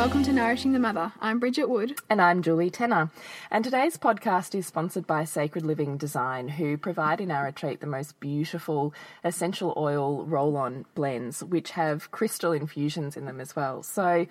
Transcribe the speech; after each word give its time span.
Welcome 0.00 0.22
to 0.22 0.32
Nourishing 0.32 0.72
the 0.72 0.78
Mother. 0.78 1.12
I'm 1.20 1.38
Bridget 1.38 1.68
Wood. 1.68 2.00
And 2.08 2.22
I'm 2.22 2.40
Julie 2.40 2.70
Tenner. 2.70 3.10
And 3.50 3.62
today's 3.62 3.98
podcast 3.98 4.54
is 4.54 4.66
sponsored 4.66 5.06
by 5.06 5.24
Sacred 5.24 5.62
Living 5.62 5.98
Design, 5.98 6.48
who 6.48 6.78
provide 6.78 7.20
in 7.20 7.30
our 7.30 7.44
retreat 7.44 7.82
the 7.82 7.86
most 7.86 8.18
beautiful 8.18 8.94
essential 9.22 9.74
oil 9.76 10.24
roll 10.24 10.56
on 10.56 10.86
blends, 10.94 11.44
which 11.44 11.72
have 11.72 12.10
crystal 12.12 12.52
infusions 12.52 13.14
in 13.14 13.26
them 13.26 13.42
as 13.42 13.54
well. 13.54 13.82
So, 13.82 14.26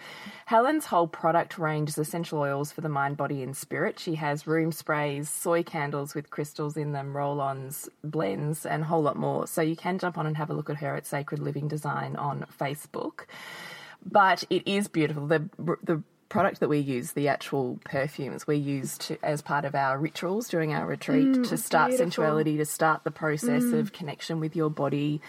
Helen's 0.48 0.86
whole 0.88 1.08
product 1.08 1.60
range 1.60 1.90
is 1.90 2.00
essential 2.00 2.40
oils 2.40 2.72
for 2.72 2.82
the 2.82 2.90
mind, 2.90 3.18
body, 3.18 3.44
and 3.44 3.56
spirit. 3.56 4.00
She 4.00 4.16
has 4.16 4.48
room 4.48 4.72
sprays, 4.72 5.30
soy 5.30 5.62
candles 5.62 6.16
with 6.16 6.32
crystals 6.32 6.78
in 6.78 6.94
them, 6.94 7.16
roll 7.16 7.40
ons, 7.40 7.88
blends, 8.04 8.66
and 8.66 8.82
a 8.82 8.86
whole 8.88 9.04
lot 9.04 9.18
more. 9.18 9.46
So, 9.46 9.62
you 9.62 9.76
can 9.76 10.00
jump 10.00 10.18
on 10.18 10.26
and 10.26 10.36
have 10.36 10.50
a 10.50 10.56
look 10.56 10.72
at 10.72 10.78
her 10.78 10.96
at 10.96 11.06
Sacred 11.06 11.40
Living 11.40 11.68
Design 11.68 12.16
on 12.16 12.48
Facebook 12.60 13.26
but 14.06 14.44
it 14.50 14.68
is 14.68 14.88
beautiful. 14.88 15.28
The 15.28 15.50
the 15.84 16.04
product 16.30 16.60
that 16.60 16.70
we 16.70 16.78
use, 16.78 17.14
the 17.14 17.28
actual 17.28 17.80
perfumes 17.84 18.46
we 18.46 18.56
use 18.56 19.00
to, 19.00 19.18
as 19.24 19.42
part 19.42 19.66
of 19.66 19.74
our 19.74 19.98
rituals 19.98 20.48
during 20.48 20.72
our 20.74 20.86
retreat 20.86 21.26
Mm, 21.26 21.50
to 21.50 21.58
start 21.58 21.90
beautiful. 21.90 22.06
sensuality, 22.12 22.58
to 22.58 22.66
start 22.66 23.04
the 23.04 23.10
process 23.10 23.64
of 23.74 23.92
connection 23.94 24.40
with 24.40 24.56
your 24.56 24.70
body. 24.70 25.22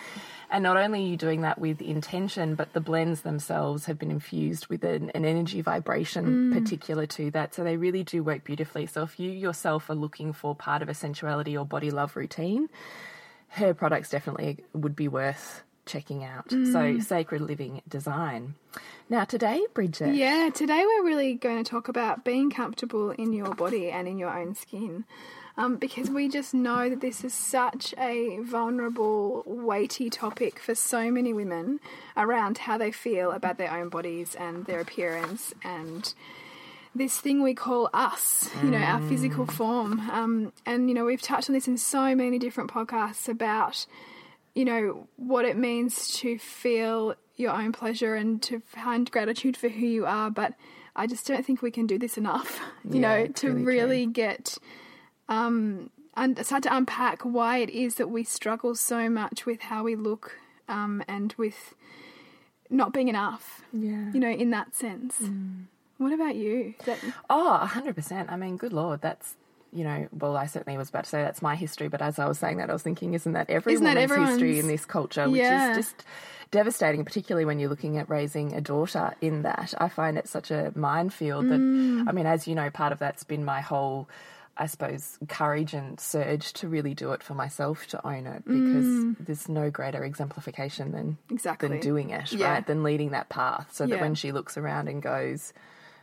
And 0.51 0.63
not 0.63 0.77
only 0.77 1.03
are 1.05 1.09
you 1.09 1.17
doing 1.17 1.41
that 1.41 1.59
with 1.59 1.81
intention, 1.81 2.55
but 2.55 2.75
the 2.75 2.81
blends 2.81 3.23
themselves 3.23 3.87
have 3.87 3.99
been 3.99 4.11
infused 4.11 4.67
with 4.67 4.85
an, 4.85 5.11
an 5.15 5.25
energy 5.25 5.63
vibration 5.63 6.53
particular 6.53 7.07
to 7.07 7.31
that. 7.31 7.55
So 7.55 7.65
they 7.65 7.79
really 7.79 8.05
do 8.05 8.23
work 8.23 8.45
beautifully. 8.45 8.85
So 8.87 9.03
if 9.03 9.19
you 9.19 9.31
yourself 9.31 9.89
are 9.89 9.95
looking 9.95 10.35
for 10.35 10.55
part 10.55 10.83
of 10.83 10.91
a 10.91 10.95
sensuality 10.95 11.57
or 11.57 11.65
body 11.65 11.91
love 11.91 12.15
routine, 12.15 12.69
her 13.49 13.73
products 13.73 14.11
definitely 14.11 14.59
would 14.75 14.95
be 14.95 15.09
worth 15.09 15.63
checking 15.91 16.23
out. 16.25 16.51
So, 16.51 16.99
Sacred 17.01 17.43
Living 17.43 17.83
Design. 17.89 18.55
Now, 19.09 19.25
today, 19.25 19.67
Bridget. 19.75 20.15
Yeah, 20.15 20.51
today 20.55 20.85
we're 20.87 21.05
really 21.05 21.35
going 21.35 21.63
to 21.63 21.69
talk 21.69 21.89
about 21.89 22.25
being 22.25 22.51
comfortable 22.51 23.11
in 23.11 23.33
your 23.33 23.55
body 23.55 23.91
and 23.91 24.07
in 24.07 24.17
your 24.17 24.31
own 24.31 24.55
skin. 24.55 25.05
Um, 25.57 25.77
because 25.77 26.09
we 26.09 26.29
just 26.29 26.55
know 26.55 26.89
that 26.89 27.01
this 27.01 27.25
is 27.25 27.35
such 27.35 27.93
a 27.99 28.39
vulnerable, 28.39 29.43
weighty 29.45 30.09
topic 30.09 30.61
for 30.61 30.75
so 30.77 31.11
many 31.11 31.33
women 31.33 31.81
around 32.17 32.59
how 32.59 32.79
they 32.79 32.93
feel 32.93 33.33
about 33.33 33.59
their 33.59 33.73
own 33.73 33.89
bodies 33.89 34.37
and 34.37 34.65
their 34.67 34.81
appearance 34.81 35.53
and 35.65 36.15
this 36.95 37.19
thing 37.19 37.43
we 37.43 37.55
call 37.55 37.91
us, 37.93 38.49
you 38.63 38.71
know, 38.71 38.79
our 38.79 39.01
physical 39.09 39.45
form. 39.45 40.09
Um, 40.11 40.53
and, 40.65 40.89
you 40.89 40.95
know, 40.95 41.05
we've 41.05 41.21
touched 41.21 41.51
on 41.51 41.55
this 41.55 41.69
in 41.69 41.77
so 41.77 42.15
many 42.15 42.39
different 42.39 42.71
podcasts 42.71 43.29
about, 43.29 43.87
you 44.55 44.65
know, 44.65 45.09
what 45.17 45.45
it 45.45 45.57
means 45.57 46.17
to 46.19 46.39
feel 46.39 47.15
your 47.37 47.53
own 47.53 47.73
pleasure 47.73 48.15
and 48.15 48.43
to 48.43 48.61
find 48.67 49.11
gratitude 49.11 49.57
for 49.57 49.69
who 49.69 49.87
you 49.87 50.07
are. 50.07 50.31
But 50.31 50.55
I 50.97 51.07
just 51.07 51.27
don't 51.27 51.45
think 51.47 51.63
we 51.63 51.71
can 51.71 51.87
do 51.87 51.99
this 51.99 52.19
enough, 52.19 52.61
you 52.85 53.01
Yeah, 53.01 53.01
know, 53.01 53.27
to 53.29 53.51
really 53.53 53.65
really, 53.65 54.07
get. 54.07 54.59
Um, 55.29 55.91
and 56.17 56.45
start 56.45 56.65
to 56.65 56.77
unpack 56.77 57.23
why 57.23 57.59
it 57.59 57.71
is 57.71 57.95
that 57.95 58.11
we 58.11 58.25
struggle 58.25 58.75
so 58.75 59.09
much 59.09 59.47
with 59.47 59.61
how 59.63 59.85
we 59.85 59.95
look 59.95 60.39
um, 60.69 61.03
and 61.07 61.33
with 61.39 61.73
not 62.69 62.93
being 62.93 63.09
enough, 63.09 63.63
Yeah. 63.73 64.11
you 64.13 64.19
know, 64.21 64.29
in 64.31 64.51
that 64.51 64.75
sense. 64.75 65.23
What 65.99 66.13
about 66.13 66.35
you? 66.35 66.75
That- 66.85 66.99
Oh, 67.31 67.61
100%. 67.63 68.31
I 68.31 68.37
mean, 68.37 68.57
good 68.57 68.73
Lord, 68.73 69.01
that's, 69.01 69.37
you 69.73 69.85
know, 69.85 70.09
well, 70.13 70.37
I 70.37 70.47
certainly 70.47 70.77
was 70.77 70.89
about 70.89 71.05
to 71.05 71.11
say 71.11 71.23
that's 71.23 71.43
my 71.43 71.55
history, 71.57 71.89
but 71.89 72.03
as 72.03 72.19
I 72.19 72.27
was 72.27 72.39
saying 72.39 72.57
that, 72.59 72.71
I 72.71 72.73
was 72.73 72.83
thinking, 72.83 73.15
isn't 73.15 73.33
that 73.33 73.49
every 73.51 73.75
Isn't 73.75 73.85
that 73.85 73.97
history 73.97 74.59
in 74.59 74.67
this 74.67 74.85
culture, 74.85 75.29
which 75.31 75.41
Yeah. 75.41 75.71
is 75.73 75.77
just 75.87 76.05
devastating, 76.51 77.05
particularly 77.05 77.45
when 77.45 77.59
you're 77.61 77.69
looking 77.71 77.97
at 77.99 78.09
raising 78.11 78.55
a 78.55 78.61
daughter 78.61 79.15
in 79.21 79.43
that. 79.43 79.73
I 79.79 79.89
find 79.89 80.19
it 80.19 80.27
such 80.29 80.51
a 80.51 80.73
minefield 80.75 81.49
that, 81.49 81.61
Mm. 81.61 82.09
I 82.09 82.13
mean, 82.13 82.27
as 82.27 82.49
you 82.49 82.55
know, 82.57 82.71
part 82.71 82.93
of 82.93 82.99
that's 82.99 83.23
been 83.25 83.45
my 83.45 83.61
whole. 83.61 84.09
I 84.57 84.67
suppose 84.67 85.17
courage 85.29 85.73
and 85.73 85.99
surge 85.99 86.53
to 86.55 86.69
really 86.69 86.93
do 86.93 87.13
it 87.13 87.23
for 87.23 87.33
myself 87.33 87.87
to 87.89 88.07
own 88.07 88.27
it 88.27 88.45
because 88.45 89.15
there's 89.19 89.49
no 89.49 89.71
greater 89.71 90.05
exemplification 90.05 90.93
than 90.93 91.17
Mm. 91.29 91.33
Exactly. 91.33 91.69
than 91.69 91.81
doing 91.81 92.11
it, 92.11 92.31
Yeah. 92.33 92.51
right? 92.55 92.67
Than 92.67 92.83
leading 92.83 93.11
that 93.11 93.31
path 93.31 93.69
so 93.73 93.87
that 93.87 94.01
when 94.01 94.15
she 94.15 94.33
looks 94.33 94.59
around 94.59 94.89
and 94.89 95.01
goes, 95.01 95.55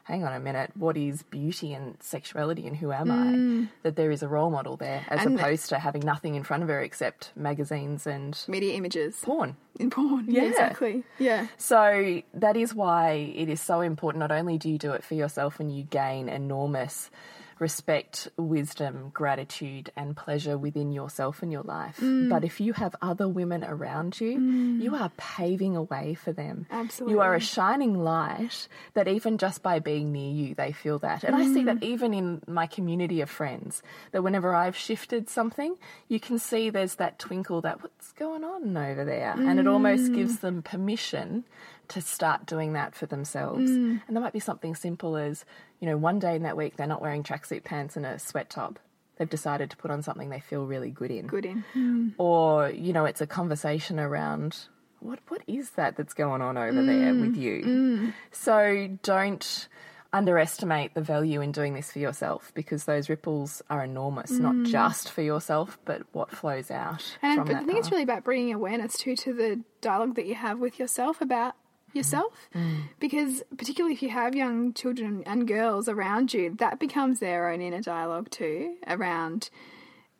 hang 0.08 0.24
on 0.24 0.34
a 0.34 0.40
minute, 0.40 0.72
what 0.76 0.96
is 0.96 1.24
beauty 1.24 1.74
and 1.74 1.98
sexuality 2.02 2.66
and 2.66 2.78
who 2.78 2.92
am 2.94 3.12
I? 3.12 3.68
That 3.84 3.98
there 3.98 4.10
is 4.10 4.24
a 4.24 4.28
role 4.30 4.50
model 4.50 4.78
there 4.78 5.06
as 5.10 5.20
Mm. 5.20 5.26
And- 5.26 5.40
opposed 5.40 5.70
to 5.70 5.80
having 5.80 6.02
nothing 6.06 6.36
in 6.36 6.44
front 6.44 6.64
of 6.64 6.70
her 6.70 6.82
except 6.82 7.32
magazines 7.36 8.08
and 8.08 8.40
media 8.48 8.74
images 8.76 9.20
porn. 9.22 9.58
in 9.80 9.90
porn? 9.90 10.26
Yeah, 10.28 10.44
Yeah. 10.44 10.50
exactly. 10.50 11.04
Yeah. 11.20 11.48
So 11.58 12.22
that 12.34 12.56
is 12.58 12.74
why 12.74 13.32
it 13.36 13.50
is 13.50 13.60
so 13.62 13.82
important. 13.82 14.20
Not 14.22 14.32
only 14.32 14.58
do 14.58 14.70
you 14.70 14.78
do 14.78 14.94
it 14.94 15.04
for 15.04 15.14
yourself 15.16 15.60
and 15.60 15.76
you 15.76 15.84
gain 15.84 16.30
enormous 16.30 17.12
respect, 17.60 18.28
wisdom, 18.38 19.12
gratitude, 19.14 19.92
and 19.96 20.16
pleasure 20.16 20.58
within 20.58 20.92
yourself 20.92 21.42
and 21.42 21.52
your 21.52 21.64
life, 21.64 21.98
Mm. 22.00 22.30
but 22.30 22.44
if 22.44 22.60
you 22.60 22.74
have 22.74 22.96
other 23.02 23.28
women 23.28 23.64
around 23.64 24.20
you, 24.20 24.38
mm. 24.38 24.82
you 24.82 24.96
are 24.96 25.12
paving 25.18 25.76
a 25.76 25.82
way 25.82 26.14
for 26.14 26.32
them. 26.32 26.66
Absolutely. 26.70 27.14
You 27.14 27.22
are 27.22 27.36
a 27.36 27.40
shining 27.40 27.98
light 28.04 28.68
that 28.94 29.08
even 29.08 29.38
just 29.38 29.64
by 29.64 29.80
being 29.80 30.12
near 30.12 30.32
you, 30.32 30.56
they 30.56 30.72
feel 30.72 31.00
that. 31.00 31.24
And 31.24 31.36
I 31.36 31.46
see 31.46 31.64
that 31.64 31.78
mm. 31.78 31.84
even 31.84 32.14
in 32.14 32.42
my 32.48 32.68
community 32.68 33.22
of 33.22 33.30
friends, 33.30 33.82
that 34.12 34.24
whenever 34.24 34.54
I've 34.54 34.78
shifted 34.78 35.30
something, 35.30 35.76
you 36.08 36.20
can 36.20 36.40
see 36.40 36.70
there's 36.70 36.96
that 36.96 37.20
twinkle 37.20 37.62
that 37.62 37.82
what's 37.82 38.12
going 38.14 38.44
on 38.44 38.76
over 38.78 39.06
there. 39.06 39.34
And 39.38 39.60
it 39.60 39.68
almost 39.68 40.14
gives 40.14 40.38
mm. 40.38 40.42
them 40.42 40.62
permission 40.62 41.44
to 41.90 42.02
start 42.02 42.46
doing 42.46 42.74
that 42.74 42.96
for 42.96 43.06
themselves. 43.06 43.70
Mm. 43.70 44.02
And 44.08 44.16
there 44.16 44.22
might 44.22 44.34
be 44.34 44.40
something 44.40 44.76
simple 44.76 45.16
as, 45.16 45.46
you 45.80 45.88
know, 45.88 45.98
one 45.98 46.20
day 46.20 46.36
in 46.36 46.44
that 46.44 46.58
week 46.58 46.78
they're 46.78 46.88
not 46.88 47.02
wearing 47.02 47.24
tracksuit 47.24 47.64
pants 47.64 47.96
and 47.96 48.06
a 48.06 48.20
sweat 48.20 48.50
top. 48.50 48.80
They've 49.18 49.30
decided 49.30 49.72
to 49.72 49.78
put 49.78 49.92
on 49.92 50.04
something 50.04 50.30
they 50.30 50.40
feel 50.40 50.66
really 50.66 50.92
good 50.92 51.12
in. 51.12 51.28
Good 51.28 51.46
in. 51.46 51.64
Mm. 51.76 52.14
or 52.18 52.70
you 52.70 52.94
know 52.94 53.06
it's 53.06 53.22
a 53.22 53.28
conversation 53.28 54.00
around 54.00 54.68
what 55.00 55.20
what 55.28 55.42
is 55.48 55.72
that 55.72 55.96
that's 55.96 56.14
going 56.14 56.42
on 56.42 56.58
over 56.58 56.84
there 56.84 57.14
mm. 57.14 57.22
with 57.22 57.36
you? 57.36 58.14
So 58.32 58.98
don't 59.02 59.68
underestimate 60.14 60.94
the 60.94 61.02
value 61.02 61.42
in 61.42 61.52
doing 61.52 61.74
this 61.74 61.92
for 61.92 62.00
yourself 62.00 62.52
because 62.56 62.86
those 62.86 63.10
ripples 63.10 63.62
are 63.70 63.84
enormous 63.84 64.32
not 64.32 64.66
just 64.66 65.12
for 65.12 65.22
yourself 65.22 65.78
but 65.84 66.02
what 66.14 66.32
flows 66.32 66.72
out 66.72 67.18
And 67.22 67.42
I 67.42 67.64
think 67.64 67.78
it's 67.78 67.92
really 67.92 68.04
about 68.04 68.24
bringing 68.24 68.54
awareness 68.54 68.98
too 68.98 69.18
to 69.18 69.34
the 69.34 69.62
dialogue 69.82 70.16
that 70.16 70.26
you 70.26 70.36
have 70.36 70.60
with 70.60 70.80
yourself 70.80 71.20
about 71.22 71.56
yourself, 71.98 72.50
mm. 72.56 72.84
because 73.00 73.44
particularly 73.58 73.94
if 73.94 74.02
you 74.02 74.10
have 74.10 74.36
young 74.36 74.74
children 74.74 75.24
and 75.26 75.48
girls 75.48 75.90
around 75.90 76.34
you, 76.34 76.56
that 76.60 76.80
becomes 76.80 77.20
their 77.20 77.50
own 77.50 77.62
inner 77.62 77.82
dialogue 77.82 78.30
too. 78.30 78.76
Around, 78.88 79.50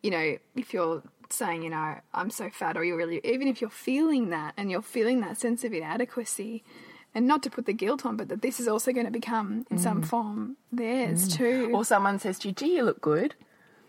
you 0.02 0.10
know, 0.10 0.36
if 0.54 0.74
you're 0.74 1.02
saying, 1.30 1.62
you 1.62 1.70
know, 1.70 1.94
I'm 2.12 2.30
so 2.30 2.50
fat, 2.50 2.76
or 2.76 2.84
you're 2.84 2.96
really, 2.96 3.20
even 3.24 3.48
if 3.48 3.60
you're 3.60 3.70
feeling 3.70 4.30
that 4.30 4.54
and 4.56 4.70
you're 4.70 4.82
feeling 4.82 5.20
that 5.20 5.38
sense 5.38 5.64
of 5.64 5.72
inadequacy. 5.72 6.64
And 7.14 7.26
not 7.26 7.42
to 7.44 7.50
put 7.50 7.64
the 7.64 7.72
guilt 7.72 8.04
on, 8.04 8.18
but 8.18 8.28
that 8.28 8.42
this 8.42 8.60
is 8.60 8.68
also 8.68 8.92
going 8.92 9.06
to 9.06 9.10
become, 9.10 9.64
in 9.70 9.78
some 9.78 10.02
mm. 10.02 10.06
form, 10.06 10.56
theirs 10.70 11.28
mm. 11.28 11.36
too. 11.36 11.70
or 11.74 11.84
someone 11.84 12.18
says 12.18 12.38
to 12.40 12.48
you 12.48 12.54
gee 12.54 12.76
you 12.76 12.82
look 12.82 13.00
good 13.00 13.34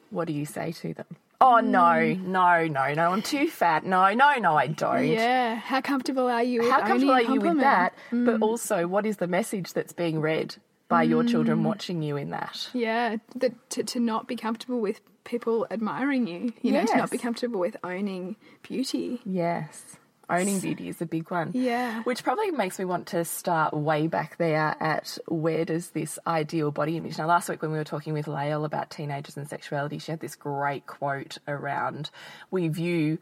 what 0.09 0.25
do 0.25 0.33
you 0.33 0.45
say 0.45 0.71
to 0.71 0.93
them 0.93 1.05
oh 1.41 1.59
no 1.59 2.13
hmm. 2.13 2.31
no 2.31 2.67
no 2.67 2.93
no 2.93 3.11
i'm 3.11 3.21
too 3.21 3.47
fat 3.47 3.85
no 3.85 4.13
no 4.13 4.33
no 4.35 4.55
i 4.55 4.67
don't 4.67 5.07
Yeah. 5.07 5.55
How 5.55 5.81
comfortable 5.81 6.27
are 6.27 6.43
you? 6.43 6.61
With 6.61 6.71
how 6.71 6.81
comfortable 6.81 7.13
are 7.13 7.21
you 7.21 7.39
with 7.39 7.59
that? 7.59 7.93
But 8.11 8.37
hmm. 8.37 8.43
also, 8.43 8.87
what 8.87 9.05
is 9.05 9.17
the 9.17 9.27
message 9.27 9.73
that's 9.73 9.93
being 9.93 10.19
read 10.19 10.55
by 10.87 11.03
your 11.03 11.23
children 11.23 11.59
hmm. 11.59 11.65
watching 11.65 12.01
you 12.01 12.17
in 12.17 12.29
that? 12.31 12.69
Yeah, 12.73 13.17
that 13.35 13.69
to, 13.71 13.83
to 13.83 13.99
not 13.99 14.27
be 14.27 14.35
comfortable 14.35 14.79
with 14.79 15.01
people 15.23 15.67
admiring 15.69 16.27
you, 16.27 16.53
you 16.61 16.71
know, 16.71 16.85
to 16.85 16.95
not 16.95 17.03
Yes. 17.03 17.09
be 17.11 17.17
comfortable 17.17 17.59
with 17.59 17.77
owning 17.83 18.35
beauty. 18.63 19.21
Yes. 19.25 19.97
Owning 20.29 20.59
beauty 20.59 20.89
is 20.89 21.01
a 21.01 21.05
big 21.05 21.31
one. 21.31 21.51
Yeah. 21.53 22.03
Which 22.03 22.23
probably 22.23 22.51
makes 22.51 22.77
me 22.77 22.85
want 22.85 23.07
to 23.07 23.25
start 23.25 23.73
way 23.73 24.07
back 24.07 24.37
there 24.37 24.75
at 24.79 25.17
where 25.27 25.65
does 25.65 25.89
this 25.89 26.19
ideal 26.27 26.71
body 26.71 26.97
image. 26.97 27.17
Now, 27.17 27.27
last 27.27 27.49
week 27.49 27.61
when 27.61 27.71
we 27.71 27.77
were 27.77 27.83
talking 27.83 28.13
with 28.13 28.27
Lael 28.27 28.65
about 28.65 28.89
teenagers 28.89 29.37
and 29.37 29.49
sexuality, 29.49 29.97
she 29.97 30.11
had 30.11 30.19
this 30.19 30.35
great 30.35 30.85
quote 30.85 31.37
around 31.47 32.11
we 32.51 32.67
view 32.67 33.17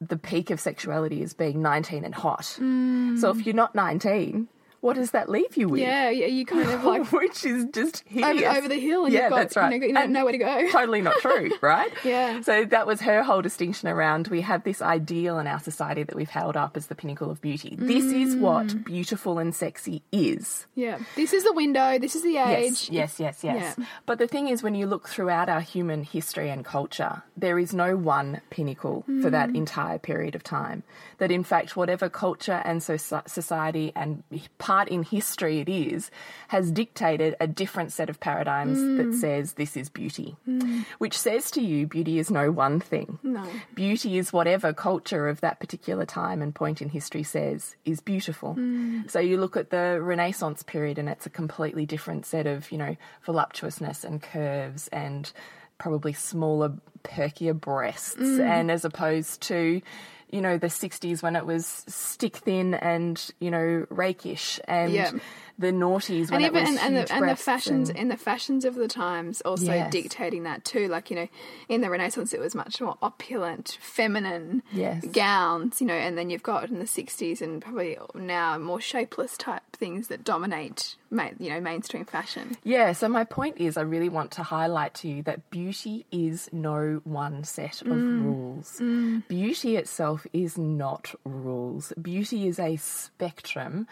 the 0.00 0.16
peak 0.16 0.50
of 0.50 0.60
sexuality 0.60 1.22
as 1.22 1.34
being 1.34 1.60
19 1.60 2.04
and 2.04 2.14
hot. 2.14 2.56
Mm. 2.60 3.18
So 3.18 3.30
if 3.30 3.44
you're 3.44 3.54
not 3.54 3.74
19, 3.74 4.48
what 4.80 4.96
does 4.96 5.10
that 5.12 5.28
leave 5.28 5.56
you 5.56 5.68
with? 5.68 5.80
Yeah, 5.80 6.10
yeah, 6.10 6.26
you 6.26 6.46
kind 6.46 6.68
of 6.70 6.84
like 6.84 7.10
Which 7.12 7.44
is 7.44 7.66
just 7.72 8.04
over, 8.16 8.46
over 8.46 8.68
the 8.68 8.78
hill 8.78 9.04
and 9.04 9.12
yeah, 9.12 9.22
you've 9.22 9.30
got 9.30 9.36
that's 9.36 9.56
right. 9.56 9.72
you 9.74 9.80
know, 9.80 9.86
you 9.86 9.92
don't 9.94 10.04
And 10.04 10.12
know 10.12 10.24
where 10.24 10.32
to 10.32 10.38
go. 10.38 10.68
totally 10.72 11.02
not 11.02 11.16
true, 11.20 11.50
right? 11.60 11.90
Yeah. 12.04 12.40
So 12.42 12.64
that 12.66 12.86
was 12.86 13.00
her 13.00 13.22
whole 13.22 13.42
distinction 13.42 13.88
around 13.88 14.28
we 14.28 14.40
have 14.42 14.64
this 14.64 14.80
ideal 14.80 15.38
in 15.38 15.46
our 15.46 15.58
society 15.60 16.02
that 16.04 16.14
we've 16.14 16.28
held 16.30 16.56
up 16.56 16.76
as 16.76 16.86
the 16.86 16.94
pinnacle 16.94 17.30
of 17.30 17.40
beauty. 17.40 17.74
This 17.78 18.04
is 18.04 18.36
Mm. 18.36 18.40
what 18.40 18.84
beautiful 18.84 19.38
and 19.38 19.54
sexy 19.54 20.02
is. 20.12 20.66
Yeah, 20.74 20.98
this 21.16 21.32
is 21.32 21.44
the 21.44 21.52
window. 21.52 21.98
This 21.98 22.14
is 22.14 22.22
the 22.22 22.36
age. 22.36 22.88
Yes, 22.90 22.90
yes, 22.90 23.20
yes, 23.20 23.44
yes. 23.44 23.74
Yeah. 23.78 23.84
But 24.06 24.18
the 24.18 24.26
thing 24.28 24.48
is, 24.48 24.62
when 24.62 24.74
you 24.74 24.86
look 24.86 25.08
throughout 25.08 25.48
our 25.48 25.60
human 25.60 26.02
history 26.02 26.50
and 26.50 26.64
culture, 26.64 27.22
there 27.36 27.58
is 27.58 27.72
no 27.74 27.96
one 27.96 28.40
pinnacle 28.50 29.04
for 29.22 29.30
that 29.30 29.50
entire 29.56 29.98
period 29.98 30.34
of 30.34 30.42
time. 30.44 30.82
That 31.18 31.30
in 31.30 31.42
fact, 31.42 31.76
whatever 31.76 32.08
culture 32.08 32.60
and 32.64 32.82
so 32.82 32.96
society 32.96 33.92
and 33.96 34.22
part 34.68 34.88
in 34.88 35.02
history 35.02 35.60
it 35.60 35.68
is, 35.70 36.10
has 36.48 36.70
dictated 36.70 37.34
a 37.40 37.46
different 37.46 37.90
set 37.90 38.10
of 38.10 38.20
paradigms 38.20 38.78
that 38.78 39.06
mm. 39.06 39.14
says 39.14 39.54
this 39.54 39.78
is 39.78 39.88
beauty, 39.88 40.36
mm. 40.46 40.84
which 40.98 41.18
says 41.18 41.50
to 41.50 41.62
you, 41.62 41.86
beauty 41.86 42.18
is 42.18 42.30
no 42.30 42.50
one 42.52 42.78
thing. 42.78 43.18
No. 43.22 43.46
Beauty 43.74 44.18
is 44.18 44.30
whatever 44.30 44.74
culture 44.74 45.26
of 45.26 45.40
that 45.40 45.58
particular 45.58 46.04
time 46.04 46.42
and 46.42 46.54
point 46.54 46.82
in 46.82 46.90
history 46.90 47.22
says 47.22 47.76
is 47.86 48.00
beautiful. 48.00 48.56
Mm. 48.56 49.10
So 49.10 49.20
you 49.20 49.38
look 49.40 49.56
at 49.56 49.70
the 49.70 50.02
Renaissance 50.02 50.62
period 50.62 50.98
and 50.98 51.08
it's 51.08 51.24
a 51.24 51.30
completely 51.30 51.86
different 51.86 52.26
set 52.26 52.46
of, 52.46 52.70
you 52.70 52.76
know, 52.76 52.94
voluptuousness 53.24 54.04
and 54.04 54.20
curves 54.20 54.88
and 54.88 55.32
probably 55.78 56.12
smaller, 56.12 56.74
perkier 57.04 57.58
breasts. 57.58 58.20
And 58.20 58.70
as 58.70 58.84
opposed 58.84 59.40
to, 59.48 59.80
you 60.30 60.40
know, 60.40 60.58
the 60.58 60.68
60s 60.68 61.22
when 61.22 61.36
it 61.36 61.46
was 61.46 61.84
stick 61.88 62.36
thin 62.36 62.74
and, 62.74 63.30
you 63.40 63.50
know, 63.50 63.86
rakish 63.90 64.60
and 64.66 64.92
Yeah. 64.92 65.12
The 65.58 65.72
noughties 65.72 66.30
when 66.30 66.42
and 66.42 66.44
even 66.44 66.56
it 66.56 66.60
was 66.60 66.68
and, 66.68 66.78
and 66.78 66.96
the 66.96 67.12
and 67.12 67.28
the 67.28 67.34
fashions 67.36 67.88
and- 67.88 67.98
and 67.98 68.10
the 68.10 68.16
fashions 68.16 68.64
of 68.64 68.76
the 68.76 68.86
times 68.86 69.40
also 69.40 69.72
Yes. 69.72 69.90
dictating 69.92 70.44
that 70.44 70.64
too. 70.64 70.86
Like 70.88 71.10
you 71.10 71.16
know, 71.16 71.28
in 71.68 71.80
the 71.80 71.90
Renaissance, 71.90 72.32
it 72.32 72.38
was 72.40 72.54
much 72.54 72.80
more 72.80 72.96
opulent, 73.02 73.76
feminine 73.80 74.62
Yes. 74.72 75.04
gowns. 75.06 75.80
You 75.80 75.88
know, 75.88 75.94
and 75.94 76.16
then 76.16 76.30
you've 76.30 76.44
got 76.44 76.68
in 76.70 76.78
the 76.78 76.86
'60s 76.86 77.42
and 77.42 77.60
probably 77.60 77.98
now 78.14 78.56
more 78.58 78.80
shapeless 78.80 79.36
type 79.36 79.62
things 79.72 80.08
that 80.08 80.24
dominate, 80.24 80.96
you 81.10 81.50
know, 81.50 81.60
mainstream 81.60 82.04
fashion. 82.04 82.56
Yeah, 82.64 82.92
so 82.92 83.08
my 83.08 83.24
point 83.24 83.58
is, 83.58 83.76
I 83.76 83.82
really 83.82 84.08
want 84.08 84.30
to 84.32 84.42
highlight 84.42 84.94
to 84.94 85.08
you 85.08 85.22
that 85.24 85.50
beauty 85.50 86.06
is 86.12 86.48
no 86.52 87.00
one 87.04 87.44
set 87.44 87.82
of 87.82 87.88
mm. 87.88 88.24
rules. 88.24 88.78
Mm. 88.80 89.26
Beauty 89.28 89.76
itself 89.76 90.26
is 90.32 90.56
not 90.58 91.14
rules. 91.24 91.92
Beauty 92.00 92.46
is 92.48 92.58
a 92.58 92.76
spectrum 92.76 93.86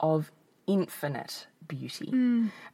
of 0.00 0.30
infinite 0.66 1.46
beauty. 1.66 2.08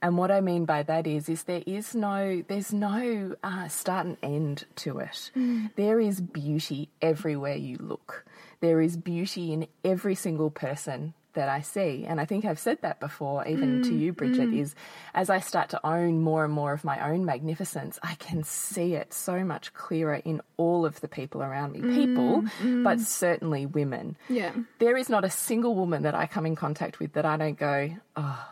And 0.01 0.17
what 0.17 0.31
I 0.31 0.41
mean 0.41 0.65
by 0.65 0.83
that 0.83 1.07
is, 1.07 1.29
is 1.29 1.43
there 1.43 1.63
is 1.65 1.95
no, 1.95 2.43
there's 2.47 2.71
no 2.73 3.35
uh, 3.43 3.67
start 3.67 4.05
and 4.05 4.17
end 4.21 4.65
to 4.77 4.99
it. 4.99 5.31
There 5.75 5.99
is 5.99 6.21
beauty 6.21 6.89
everywhere 7.01 7.55
you 7.55 7.77
look. 7.79 8.25
There 8.59 8.81
is 8.81 8.95
beauty 8.97 9.51
in 9.51 9.67
every 9.83 10.15
single 10.15 10.49
person 10.51 11.13
that 11.33 11.49
I 11.49 11.61
see. 11.61 12.05
And 12.07 12.19
I 12.19 12.25
think 12.25 12.45
I've 12.45 12.59
said 12.59 12.79
that 12.81 12.99
before, 12.99 13.45
even 13.47 13.83
to 13.83 13.91
mm, 13.91 13.99
you, 13.99 14.13
Bridget, 14.13 14.49
mm. 14.49 14.59
is 14.59 14.75
as 15.13 15.29
I 15.29 15.39
start 15.39 15.69
to 15.69 15.85
own 15.85 16.21
more 16.21 16.43
and 16.45 16.53
more 16.53 16.73
of 16.73 16.83
my 16.83 17.09
own 17.09 17.25
magnificence, 17.25 17.99
I 18.03 18.15
can 18.15 18.43
see 18.43 18.93
it 18.95 19.13
so 19.13 19.43
much 19.43 19.73
clearer 19.73 20.15
in 20.15 20.41
all 20.57 20.85
of 20.85 21.01
the 21.01 21.07
people 21.07 21.41
around 21.43 21.73
me. 21.73 21.81
People, 21.81 22.43
mm, 22.61 22.83
but 22.83 22.99
certainly 22.99 23.65
women. 23.65 24.15
Yeah. 24.29 24.51
There 24.79 24.97
is 24.97 25.09
not 25.09 25.25
a 25.25 25.29
single 25.29 25.75
woman 25.75 26.03
that 26.03 26.15
I 26.15 26.27
come 26.27 26.45
in 26.45 26.55
contact 26.55 26.99
with 26.99 27.13
that 27.13 27.25
I 27.25 27.37
don't 27.37 27.57
go, 27.57 27.95
oh, 28.15 28.49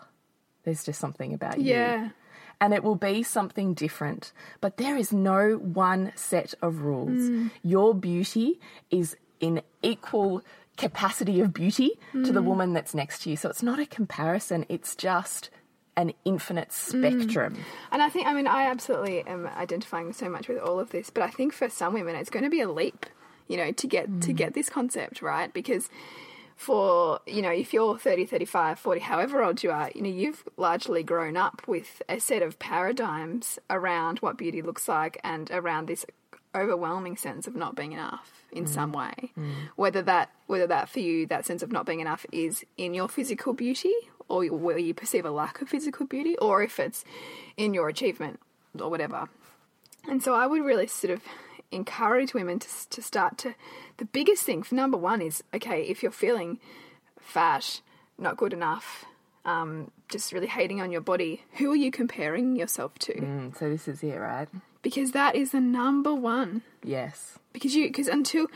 there's 0.63 0.83
just 0.83 0.99
something 0.99 1.33
about 1.33 1.59
you 1.59 1.73
Yeah. 1.73 2.09
and 2.59 2.73
it 2.73 2.83
will 2.83 2.95
be 2.95 3.23
something 3.23 3.73
different. 3.73 4.31
But 4.59 4.77
there 4.77 4.95
is 4.95 5.11
no 5.11 5.53
one 5.55 6.13
set 6.15 6.53
of 6.61 6.81
rules. 6.81 7.49
Your 7.63 7.95
beauty 7.95 8.59
is 8.91 9.15
in 9.39 9.61
equal 9.81 10.43
capacity 10.81 11.39
of 11.41 11.53
beauty 11.53 11.91
to 12.13 12.31
the 12.31 12.41
mm. 12.41 12.45
woman 12.45 12.73
that's 12.73 12.93
next 12.93 13.21
to 13.23 13.29
you. 13.29 13.35
So 13.35 13.49
it's 13.49 13.63
not 13.63 13.79
a 13.79 13.85
comparison, 13.85 14.65
it's 14.69 14.95
just 14.95 15.49
an 15.95 16.13
infinite 16.25 16.69
mm. 16.69 16.71
spectrum. 16.71 17.57
And 17.91 18.01
I 18.01 18.09
think, 18.09 18.27
I 18.27 18.33
mean, 18.33 18.47
I 18.47 18.65
absolutely 18.65 19.21
am 19.21 19.47
identifying 19.47 20.13
so 20.13 20.29
much 20.29 20.47
with 20.47 20.59
all 20.59 20.79
of 20.79 20.89
this, 20.89 21.09
but 21.09 21.23
I 21.23 21.29
think 21.29 21.53
for 21.53 21.69
some 21.69 21.93
women, 21.93 22.15
it's 22.15 22.29
going 22.29 22.43
to 22.43 22.49
be 22.49 22.61
a 22.61 22.71
leap, 22.71 23.05
you 23.47 23.57
know, 23.57 23.71
to 23.71 23.87
get 23.87 24.05
to 24.21 24.33
mm. 24.33 24.35
get 24.35 24.53
this 24.53 24.69
concept 24.69 25.21
right 25.21 25.53
because 25.53 25.89
for 26.55 27.19
you 27.25 27.41
know 27.41 27.49
if 27.49 27.73
you're 27.73 27.97
30 27.97 28.25
35 28.27 28.77
40 28.77 29.01
however 29.01 29.43
old 29.43 29.63
you 29.63 29.71
are 29.71 29.89
you 29.95 30.01
know 30.03 30.09
you've 30.09 30.43
largely 30.57 31.01
grown 31.01 31.35
up 31.35 31.63
with 31.65 32.03
a 32.07 32.19
set 32.19 32.43
of 32.43 32.59
paradigms 32.59 33.57
around 33.71 34.19
what 34.19 34.37
beauty 34.37 34.61
looks 34.61 34.87
like 34.87 35.19
and 35.23 35.49
around 35.49 35.87
this 35.87 36.05
overwhelming 36.53 37.15
sense 37.15 37.47
of 37.47 37.55
not 37.55 37.75
being 37.75 37.93
enough 37.93 38.43
in 38.51 38.67
some 38.67 38.91
way 38.91 39.31
whether 39.77 40.01
that 40.01 40.29
whether 40.47 40.67
that 40.67 40.89
for 40.89 40.99
you 40.99 41.25
that 41.25 41.45
sense 41.45 41.63
of 41.63 41.71
not 41.71 41.85
being 41.85 42.01
enough 42.01 42.25
is 42.31 42.65
in 42.77 42.93
your 42.93 43.07
physical 43.07 43.53
beauty 43.53 43.93
or 44.27 44.45
where 44.47 44.77
you 44.77 44.93
perceive 44.93 45.25
a 45.25 45.31
lack 45.31 45.61
of 45.61 45.69
physical 45.69 46.05
beauty 46.05 46.37
or 46.37 46.61
if 46.61 46.77
it's 46.79 47.05
in 47.55 47.73
your 47.73 47.87
achievement 47.87 48.39
or 48.79 48.89
whatever 48.89 49.29
and 50.07 50.21
so 50.23 50.33
I 50.33 50.47
would 50.47 50.63
really 50.63 50.87
sort 50.87 51.13
of 51.13 51.21
encourage 51.71 52.33
women 52.33 52.59
to, 52.59 52.67
to 52.89 53.01
start 53.01 53.37
to. 53.39 53.55
The 53.97 54.05
biggest 54.05 54.43
thing 54.43 54.63
for 54.63 54.75
number 54.75 54.97
one 54.97 55.21
is 55.21 55.43
okay, 55.53 55.83
if 55.83 56.03
you're 56.03 56.11
feeling 56.11 56.59
fat, 57.19 57.81
not 58.17 58.37
good 58.37 58.53
enough, 58.53 59.05
um, 59.45 59.91
just 60.09 60.33
really 60.33 60.47
hating 60.47 60.81
on 60.81 60.91
your 60.91 61.01
body, 61.01 61.43
who 61.53 61.71
are 61.71 61.75
you 61.75 61.91
comparing 61.91 62.55
yourself 62.55 62.97
to? 62.99 63.13
Mm, 63.13 63.57
so 63.57 63.69
this 63.69 63.87
is 63.87 64.03
it, 64.03 64.15
right? 64.15 64.47
Because 64.81 65.11
that 65.11 65.35
is 65.35 65.51
the 65.51 65.59
number 65.61 66.13
one. 66.13 66.61
Yes. 66.83 67.37
Because 67.53 67.75
you, 67.75 67.87
because 67.87 68.07
until, 68.07 68.47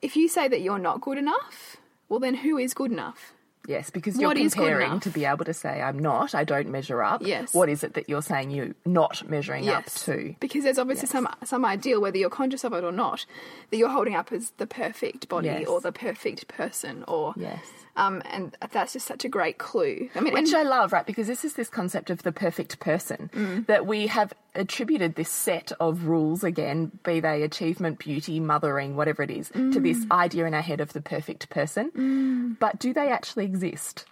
if 0.00 0.16
you 0.16 0.28
say 0.28 0.48
that 0.48 0.60
you're 0.60 0.78
not 0.78 1.00
good 1.00 1.18
enough, 1.18 1.76
well, 2.08 2.20
then 2.20 2.34
who 2.34 2.56
is 2.58 2.72
good 2.74 2.90
enough? 2.92 3.32
Yes, 3.66 3.88
because 3.88 4.18
you're 4.18 4.28
What 4.28 4.36
comparing 4.36 5.00
to 5.00 5.08
be 5.08 5.24
able 5.24 5.46
to 5.46 5.54
say, 5.54 5.80
I'm 5.80 5.98
not, 5.98 6.34
I 6.34 6.44
don't 6.44 6.68
measure 6.68 7.02
up. 7.02 7.22
Yes. 7.24 7.54
What 7.54 7.70
is 7.70 7.82
it 7.82 7.94
that 7.94 8.10
you're 8.10 8.20
saying 8.20 8.50
you're 8.50 8.74
not 8.84 9.26
measuring 9.28 9.66
up 9.70 9.84
Yes. 9.84 10.04
to? 10.04 10.34
Because 10.38 10.64
there's 10.64 10.78
obviously 10.78 11.06
Yes. 11.06 11.12
some 11.12 11.28
some 11.44 11.64
ideal, 11.64 12.00
whether 12.02 12.18
you're 12.18 12.28
conscious 12.28 12.62
of 12.64 12.74
it 12.74 12.84
or 12.84 12.92
not, 12.92 13.24
that 13.70 13.78
you're 13.78 13.88
holding 13.88 14.14
up 14.14 14.32
as 14.32 14.50
the 14.58 14.66
perfect 14.66 15.30
body 15.30 15.46
Yes. 15.48 15.66
or 15.66 15.80
the 15.80 15.92
perfect 15.92 16.46
person, 16.46 17.04
or 17.08 17.32
Yes. 17.38 17.60
Um, 17.96 18.22
and 18.26 18.56
that's 18.72 18.92
just 18.92 19.06
such 19.06 19.24
a 19.24 19.28
great 19.28 19.58
clue. 19.58 20.08
I 20.14 20.20
mean, 20.20 20.32
Which 20.34 20.52
and- 20.52 20.56
I 20.56 20.62
love, 20.62 20.92
right? 20.92 21.06
Because 21.06 21.26
this 21.26 21.44
is 21.44 21.54
this 21.54 21.68
concept 21.68 22.10
of 22.10 22.22
the 22.22 22.32
perfect 22.32 22.78
person 22.80 23.30
Mm. 23.34 23.66
that 23.66 23.86
we 23.86 24.06
have 24.08 24.32
attributed 24.54 25.14
this 25.16 25.28
set 25.30 25.72
of 25.80 26.04
rules, 26.06 26.44
again, 26.44 26.90
be 27.04 27.20
they 27.20 27.42
achievement, 27.42 27.98
beauty, 27.98 28.40
mothering, 28.40 28.96
whatever 28.96 29.22
it 29.22 29.30
is, 29.30 29.48
to 29.48 29.60
Mm. 29.60 29.82
this 29.82 30.06
idea 30.10 30.44
in 30.46 30.54
our 30.54 30.62
head 30.62 30.80
of 30.80 30.92
the 30.92 31.00
perfect 31.00 31.48
person. 31.50 32.56
But 32.60 32.78
do 32.78 32.92
they 32.92 33.08
actually 33.08 33.44
exist? 33.46 34.06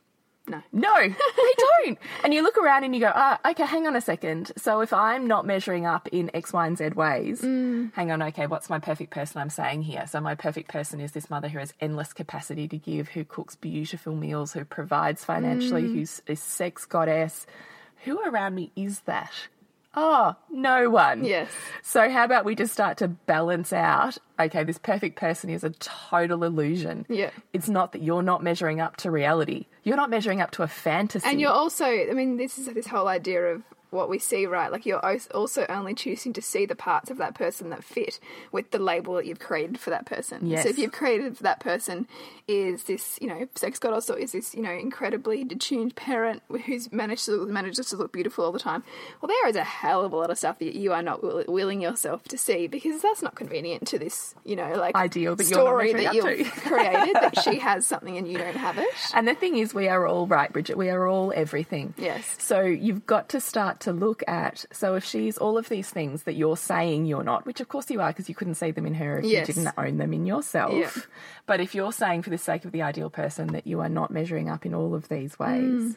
No, 0.49 0.61
No, 0.73 0.95
they 1.01 1.55
don't. 1.85 1.99
And 2.25 2.35
you 2.35 2.43
look 2.43 2.59
around 2.59 2.85
and 2.85 2.95
you 2.95 3.01
go, 3.01 3.13
ah, 3.15 3.39
okay, 3.51 3.65
hang 3.65 3.87
on 3.87 3.95
a 3.97 4.01
second. 4.01 4.51
So 4.57 4.81
if 4.81 4.93
I'm 4.93 5.27
not 5.27 5.47
measuring 5.47 5.87
up 5.87 6.09
in 6.09 6.31
X, 6.35 6.53
Y, 6.53 6.67
and 6.67 6.77
Z 6.77 6.89
ways, 6.91 7.41
Mm. 7.43 7.93
hang 7.95 8.11
on, 8.11 8.23
okay, 8.23 8.47
what's 8.47 8.69
my 8.69 8.79
perfect 8.79 9.11
person 9.13 9.41
I'm 9.41 9.51
saying 9.51 9.83
here? 9.83 10.07
So 10.07 10.21
my 10.21 10.35
perfect 10.35 10.69
person 10.69 11.01
is 11.01 11.13
this 11.13 11.31
mother 11.31 11.49
who 11.49 11.59
has 11.59 11.73
endless 11.81 12.13
capacity 12.13 12.67
to 12.69 12.77
give, 12.79 13.09
who 13.11 13.25
cooks 13.25 13.55
beautiful 13.57 14.15
meals, 14.15 14.53
who 14.53 14.65
provides 14.65 15.25
financially, 15.25 15.85
Mm. 15.85 15.95
who's 15.95 16.23
a 16.27 16.35
sex 16.37 16.85
goddess. 16.87 17.47
Who 18.05 18.21
around 18.21 18.57
me 18.57 18.73
is 18.75 19.01
that? 19.03 19.33
Oh, 19.95 20.35
no 20.51 20.89
one. 20.89 21.25
Yes. 21.25 21.51
So 21.83 22.09
how 22.09 22.25
about 22.25 22.45
we 22.45 22.55
just 22.55 22.73
start 22.73 22.97
to 22.99 23.09
balance 23.09 23.73
out? 23.73 24.17
Okay, 24.41 24.65
this 24.65 24.79
perfect 24.79 25.17
person 25.17 25.51
is 25.51 25.65
a 25.65 25.71
total 25.71 26.45
illusion. 26.45 27.05
Yeah. 27.09 27.31
It's 27.53 27.69
not 27.69 27.93
that 27.93 28.03
you're 28.03 28.23
not 28.23 28.43
measuring 28.43 28.81
up 28.81 28.97
to 28.99 29.11
reality. 29.11 29.67
You're 29.85 29.97
not 29.97 30.09
measuring 30.11 30.41
up 30.41 30.51
to 30.53 30.63
a 30.63 30.69
fantasy. 30.69 31.29
and 31.29 31.41
you're 31.41 31.51
also, 31.51 31.85
I 31.85 32.13
mean, 32.15 32.37
this 32.39 32.59
is 32.59 32.67
this 32.67 32.87
whole 32.87 33.09
idea 33.09 33.43
of 33.55 33.63
what 33.93 34.09
we 34.09 34.19
see, 34.19 34.47
right? 34.47 34.73
Like 34.73 34.87
you're 34.87 35.05
also 35.35 35.67
only 35.69 35.95
choosing 35.95 36.33
to 36.33 36.43
see 36.43 36.65
the 36.65 36.75
parts 36.75 37.11
of 37.11 37.19
that 37.19 37.35
person 37.35 37.71
that 37.71 37.85
fit 37.85 38.19
with 38.51 38.71
the 38.71 38.79
label 38.79 39.15
that 39.15 39.27
you've 39.27 39.39
created 39.39 39.79
for 39.79 39.91
that 39.91 40.07
person. 40.07 40.47
Yes. 40.47 40.63
So 40.63 40.71
if 40.71 40.79
you've 40.79 40.93
created 40.93 41.37
for 41.37 41.43
that 41.43 41.61
person 41.61 42.09
is 42.49 42.85
this, 42.85 43.19
you 43.21 43.29
know, 43.29 43.47
sex 43.55 43.79
goddess 43.79 44.09
or 44.09 44.19
is 44.19 44.33
this, 44.33 44.55
you 44.55 44.63
know, 44.63 44.73
incredibly 44.73 45.45
detuned 45.45 45.95
parent 45.95 46.43
who's 46.65 46.91
managed 46.91 47.27
to 47.27 47.47
manages 47.47 47.91
to 47.91 47.97
look 47.97 48.13
beautiful 48.13 48.45
all 48.45 48.53
the 48.53 48.59
time. 48.59 48.83
Well, 49.21 49.29
there 49.29 49.49
is 49.49 49.57
a 49.57 49.65
hell 49.65 50.05
of 50.05 50.13
a 50.13 50.17
lot 50.17 50.31
of 50.31 50.39
stuff 50.39 50.59
that 50.59 50.75
you 50.75 50.93
are 50.93 51.03
not 51.03 51.23
will- 51.23 51.45
willing 51.47 51.83
yourself 51.83 52.25
to 52.25 52.39
see 52.39 52.67
because 52.67 53.03
that's 53.03 53.23
not 53.23 53.35
convenient 53.35 53.87
to 53.89 53.99
this, 53.99 54.35
you 54.45 54.57
know, 54.57 54.75
like 54.75 54.95
Ideal 54.95 55.37
that 55.37 55.45
you're 55.45 55.61
story 55.61 55.93
that 55.93 56.15
you've 56.15 56.51
created 56.57 57.15
that 57.15 57.43
she 57.43 57.59
has 57.59 57.87
something 57.87 58.17
and 58.17 58.27
you 58.27 58.39
don't 58.39 58.57
have 58.57 58.79
it. 58.79 58.89
And 59.15 59.29
the 59.29 59.35
thing 59.35 59.59
is, 59.59 59.75
we 59.75 59.89
are 59.89 60.07
all 60.07 60.27
right, 60.27 60.51
Bridget. 60.51 60.79
We 60.79 60.89
are 60.89 61.07
all 61.07 61.33
everything. 61.37 61.93
Yes. 61.99 62.37
So 62.39 62.63
you've 62.63 63.07
got 63.07 63.29
to 63.31 63.41
start 63.41 63.81
to 63.83 63.93
look 63.93 64.23
at, 64.27 64.65
so 64.73 64.95
if 64.95 65.05
she's 65.05 65.39
all 65.39 65.57
of 65.59 65.69
these 65.69 65.89
things 65.91 66.25
that 66.25 66.35
you're 66.35 66.57
saying 66.57 67.05
you're 67.07 67.23
not, 67.23 67.47
which 67.47 67.61
of 67.61 67.69
course 67.69 67.91
you 67.91 68.01
are 68.01 68.09
because 68.11 68.29
you 68.29 68.35
couldn't 68.35 68.55
see 68.55 68.71
them 68.73 68.87
in 68.87 68.95
her 68.95 69.19
if 69.19 69.25
Yes. 69.25 69.47
you 69.49 69.55
didn't 69.55 69.75
own 69.79 69.99
them 69.99 70.13
in 70.13 70.27
yourself. 70.27 70.73
Yeah. 70.73 70.91
But 71.47 71.61
if 71.61 71.75
you're 71.75 71.93
saying 71.93 72.23
for 72.23 72.31
the 72.31 72.39
sake 72.39 72.65
of 72.65 72.73
the 72.73 72.83
ideal 72.83 73.11
person 73.11 73.49
that 73.49 73.67
you 73.67 73.81
are 73.81 73.89
not 73.89 74.11
measuring 74.11 74.49
up 74.49 74.65
in 74.67 74.75
all 74.75 74.95
of 74.95 75.09
these 75.09 75.39
ways, 75.39 75.61
mm. 75.63 75.97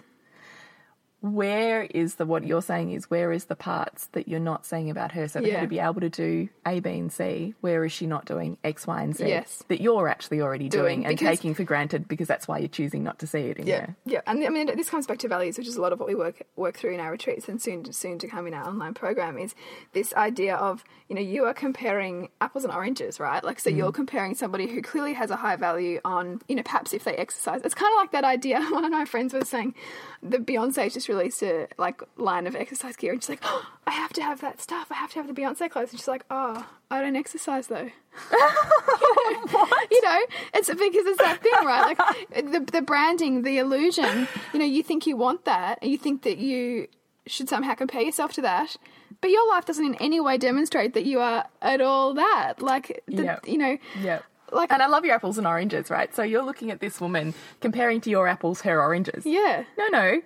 Where 1.33 1.83
is 1.83 2.15
the 2.15 2.25
what 2.25 2.45
you're 2.45 2.61
saying 2.61 2.91
is 2.91 3.09
where 3.09 3.31
is 3.31 3.45
the 3.45 3.55
parts 3.55 4.07
that 4.13 4.27
you're 4.27 4.39
not 4.39 4.65
saying 4.65 4.89
about 4.89 5.11
her? 5.13 5.27
So 5.27 5.41
for 5.41 5.47
Yeah. 5.47 5.55
her 5.55 5.61
to 5.61 5.67
be 5.67 5.79
able 5.79 6.01
to 6.01 6.09
do 6.09 6.49
A, 6.65 6.79
B, 6.79 6.89
and 6.99 7.11
C, 7.11 7.53
where 7.61 7.83
is 7.85 7.91
she 7.91 8.05
not 8.05 8.25
doing 8.25 8.57
X, 8.63 8.85
Y, 8.85 9.01
and 9.01 9.15
Z 9.15 9.27
Yes. 9.27 9.63
that 9.67 9.81
you're 9.81 10.07
actually 10.07 10.41
already 10.41 10.69
doing, 10.69 10.83
Doing, 11.01 11.05
and 11.05 11.17
because- 11.17 11.37
taking 11.39 11.53
for 11.53 11.63
granted 11.63 12.07
because 12.07 12.27
that's 12.27 12.47
why 12.47 12.59
you're 12.59 12.67
choosing 12.67 13.03
not 13.03 13.19
to 13.19 13.27
see 13.27 13.39
it 13.39 13.57
in 13.57 13.67
Yeah, 13.67 13.87
her? 13.87 13.95
yeah, 14.05 14.21
and 14.27 14.43
I 14.43 14.49
mean 14.49 14.67
this 14.75 14.89
comes 14.89 15.07
back 15.07 15.17
to 15.19 15.27
values, 15.27 15.57
which 15.57 15.67
is 15.67 15.77
a 15.77 15.81
lot 15.81 15.93
of 15.93 15.99
what 15.99 16.07
we 16.07 16.15
work 16.15 16.41
work 16.55 16.77
through 16.77 16.93
in 16.93 16.99
our 16.99 17.11
retreats 17.11 17.49
and 17.49 17.61
soon 17.61 17.91
soon 17.91 18.19
to 18.19 18.27
come 18.27 18.45
in 18.47 18.53
our 18.53 18.65
online 18.67 18.93
program. 18.93 19.37
Is 19.37 19.55
this 19.93 20.13
idea 20.15 20.55
of 20.55 20.83
you 21.09 21.15
know 21.15 21.21
you 21.21 21.45
are 21.45 21.53
comparing 21.53 22.29
apples 22.41 22.63
and 22.63 22.73
oranges, 22.73 23.19
right? 23.19 23.43
Like 23.43 23.59
so 23.59 23.69
you're 23.69 23.91
mm. 23.91 23.95
comparing 23.95 24.35
somebody 24.35 24.67
who 24.67 24.81
clearly 24.81 25.13
has 25.13 25.31
a 25.31 25.35
high 25.35 25.55
value 25.55 25.99
on 26.05 26.41
you 26.47 26.55
know 26.55 26.63
perhaps 26.63 26.93
if 26.93 27.03
they 27.03 27.15
exercise. 27.15 27.61
It's 27.63 27.75
kind 27.75 27.91
of 27.93 27.97
like 27.97 28.11
that 28.11 28.23
idea. 28.23 28.61
One 28.71 28.85
of 28.85 28.91
my 28.91 29.05
friends 29.05 29.33
was 29.33 29.49
saying 29.49 29.73
that 30.23 30.45
Beyonce 30.45 30.91
just 30.93 31.07
released 31.15 31.41
a 31.43 31.67
like 31.77 32.01
line 32.17 32.47
of 32.47 32.55
exercise 32.55 32.95
gear, 32.95 33.13
and 33.13 33.21
she's 33.23 33.29
like, 33.29 33.41
oh, 33.43 33.65
I 33.87 33.91
have 33.91 34.13
to 34.13 34.21
have 34.23 34.41
that 34.41 34.61
stuff. 34.61 34.87
I 34.91 34.95
have 34.95 35.11
to 35.13 35.19
have 35.21 35.27
the 35.27 35.33
Beyonce 35.39 35.69
clothes, 35.69 35.91
and 35.91 35.99
she's 35.99 36.07
like, 36.07 36.25
oh, 36.29 36.65
I 36.91 37.01
don't 37.01 37.15
exercise 37.15 37.67
though. 37.67 37.89
You 39.91 40.01
know, 40.01 40.19
it's 40.53 40.67
because 40.69 41.05
it's 41.05 41.17
that 41.19 41.41
thing, 41.41 41.53
right? 41.65 41.97
Like 41.97 42.51
the 42.51 42.59
the 42.59 42.81
branding, 42.81 43.43
the 43.43 43.57
illusion. 43.59 44.27
You 44.53 44.59
know, 44.59 44.65
you 44.65 44.83
think 44.83 45.07
you 45.07 45.15
want 45.17 45.45
that, 45.45 45.79
and 45.81 45.91
you 45.91 45.97
think 45.97 46.23
that 46.23 46.37
you 46.37 46.87
should 47.27 47.49
somehow 47.49 47.73
compare 47.75 48.01
yourself 48.01 48.33
to 48.33 48.41
that, 48.41 48.75
but 49.21 49.29
your 49.31 49.47
life 49.49 49.65
doesn't 49.65 49.83
in 49.85 49.95
any 49.95 50.19
way 50.19 50.37
demonstrate 50.37 50.93
that 50.93 51.05
you 51.05 51.19
are 51.19 51.45
at 51.61 51.81
all 51.81 52.13
that. 52.13 52.61
Like, 52.61 53.03
the, 53.07 53.23
Yep. 53.23 53.47
you 53.47 53.57
know, 53.57 53.77
Yeah. 54.01 54.19
like 54.51 54.71
And 54.71 54.81
I 54.83 54.87
love 54.87 55.05
your 55.05 55.15
apples 55.15 55.37
and 55.39 55.47
oranges, 55.47 55.89
right? 55.89 56.13
So 56.13 56.21
you're 56.21 56.43
looking 56.43 56.69
at 56.71 56.79
this 56.81 57.01
woman 57.01 57.33
comparing 57.61 57.99
to 58.01 58.09
your 58.11 58.27
apples 58.27 58.61
her 58.61 58.79
oranges. 58.81 59.25
yeah. 59.25 59.63
No, 59.77 59.87
no, 59.87 60.21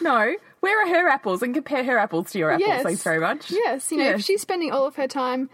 no. 0.00 0.34
Where 0.60 0.82
are 0.84 0.88
her 0.88 1.08
apples 1.08 1.42
and 1.42 1.54
compare 1.54 1.84
her 1.84 1.98
apples 1.98 2.32
to 2.32 2.38
your 2.38 2.50
apples, 2.50 2.66
Yes. 2.68 2.82
thanks 2.82 3.02
very 3.02 3.20
much. 3.20 3.50
Yes, 3.50 3.90
you 3.92 3.98
know, 3.98 4.04
Yes. 4.04 4.18
if 4.20 4.24
she's 4.24 4.40
spending 4.40 4.72
all 4.72 4.86
of 4.86 4.96
her 4.96 5.06
time, 5.06 5.48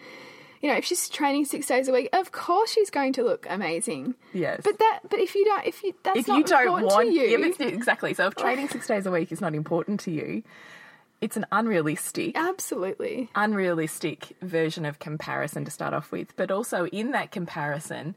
you 0.62 0.68
know, 0.70 0.76
if 0.76 0.84
she's 0.84 1.08
training 1.08 1.44
six 1.44 1.66
days 1.66 1.88
a 1.88 1.92
week, 1.92 2.08
of 2.12 2.30
course 2.32 2.70
she's 2.72 2.88
going 2.88 3.12
to 3.14 3.22
look 3.24 3.46
amazing. 3.50 4.14
Yes. 4.32 4.60
But 4.64 4.78
that, 4.78 5.00
but 5.10 5.18
if 5.18 5.34
you 5.34 5.44
don't, 5.44 5.66
if 5.66 5.82
you, 5.82 5.92
that's 6.02 6.20
if 6.20 6.28
not 6.28 6.38
you 6.38 6.44
don't 6.44 6.62
important 6.62 6.92
want 6.92 7.08
to 7.08 7.12
you, 7.14 7.22
yeah, 7.58 7.66
exactly. 7.66 8.14
So 8.14 8.28
if 8.28 8.36
training 8.36 8.68
six 8.68 8.86
days 8.86 9.04
a 9.06 9.10
week 9.10 9.32
is 9.32 9.40
not 9.40 9.54
important 9.54 10.00
to 10.00 10.10
you, 10.12 10.42
it's 11.20 11.36
an 11.36 11.46
unrealistic 11.52 12.36
absolutely, 12.36 13.28
unrealistic 13.34 14.36
version 14.40 14.84
of 14.84 14.98
comparison 14.98 15.64
to 15.64 15.70
start 15.70 15.94
off 15.94 16.10
with. 16.12 16.34
But 16.36 16.50
also 16.50 16.86
in 16.86 17.10
that 17.10 17.30
comparison, 17.32 18.14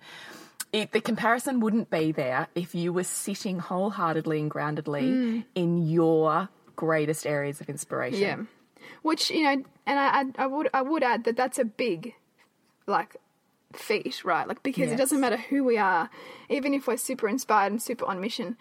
it, 0.81 0.91
the 0.91 1.01
comparison 1.01 1.59
wouldn't 1.59 1.89
be 1.89 2.11
there 2.11 2.47
if 2.55 2.75
you 2.75 2.91
were 2.93 3.03
sitting 3.03 3.59
wholeheartedly 3.59 4.39
and 4.39 4.49
groundedly 4.51 5.03
Mm. 5.13 5.43
in 5.55 5.87
your 5.87 6.49
greatest 6.75 7.25
areas 7.25 7.61
of 7.61 7.69
inspiration. 7.69 8.19
yeah. 8.21 8.37
Which 9.01 9.29
you 9.31 9.43
know, 9.43 9.63
and 9.85 9.99
I, 9.99 10.43
I, 10.43 10.47
would, 10.47 10.69
I 10.73 10.81
would 10.81 11.03
add 11.03 11.23
that 11.25 11.35
that's 11.37 11.57
a 11.59 11.65
big, 11.65 12.13
like, 12.87 13.15
feat, 13.73 14.23
right? 14.23 14.47
Like 14.47 14.61
because 14.63 14.91
it 14.91 14.97
doesn't 14.97 15.19
matter 15.19 15.37
who 15.37 15.63
we 15.63 15.77
are, 15.77 16.09
even 16.49 16.73
if 16.73 16.87
we're 16.87 16.97
super 16.97 17.27
inspired 17.27 17.71
and 17.71 17.81
super 17.81 18.05
on 18.05 18.19
mission, 18.21 18.57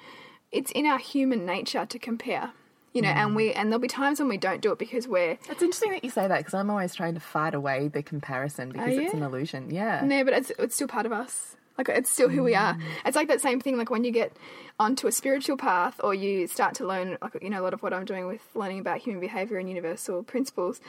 it's 0.50 0.70
in 0.72 0.86
our 0.86 0.98
human 0.98 1.44
nature 1.46 1.86
to 1.86 1.98
compare. 1.98 2.50
You 2.92 3.02
know, 3.02 3.08
Mm. 3.08 3.16
and 3.16 3.36
we 3.36 3.52
and 3.52 3.70
there'll 3.70 3.80
be 3.80 3.88
times 3.88 4.20
when 4.20 4.28
we 4.28 4.36
don't 4.38 4.60
do 4.60 4.70
it 4.72 4.78
because 4.78 5.08
we're 5.08 5.32
It's 5.50 5.62
interesting 5.62 5.90
that 5.92 6.04
you 6.04 6.10
say 6.10 6.28
that 6.28 6.38
because 6.38 6.54
I'm 6.54 6.70
always 6.70 6.94
trying 6.94 7.14
to 7.14 7.20
fight 7.20 7.54
away 7.54 7.88
the 7.88 8.02
comparison 8.04 8.70
because 8.70 8.96
it's 8.96 9.14
an 9.14 9.22
illusion. 9.24 9.68
Yeah. 9.70 10.02
No, 10.04 10.22
but 10.24 10.32
it's 10.34 10.52
it's 10.58 10.74
still 10.76 10.86
part 10.88 11.04
of 11.06 11.12
us. 11.12 11.56
Like 11.76 11.88
it's 11.88 12.10
still 12.10 12.28
who 12.28 12.42
we 12.42 12.54
are. 12.54 12.78
It's 13.04 13.16
like 13.16 13.28
that 13.28 13.40
same 13.40 13.60
thing. 13.60 13.76
Like 13.76 13.90
when 13.90 14.04
you 14.04 14.12
get 14.12 14.32
onto 14.78 15.06
a 15.06 15.12
spiritual 15.12 15.56
path, 15.56 16.00
or 16.02 16.14
you 16.14 16.46
start 16.46 16.74
to 16.76 16.86
learn, 16.86 17.18
like 17.20 17.36
you 17.42 17.50
know, 17.50 17.60
a 17.60 17.64
lot 17.64 17.74
of 17.74 17.82
what 17.82 17.92
I'm 17.92 18.04
doing 18.04 18.26
with 18.26 18.42
learning 18.54 18.78
about 18.78 18.98
human 18.98 19.20
behavior 19.20 19.58
and 19.58 19.68
universal 19.68 20.22
principles. 20.22 20.80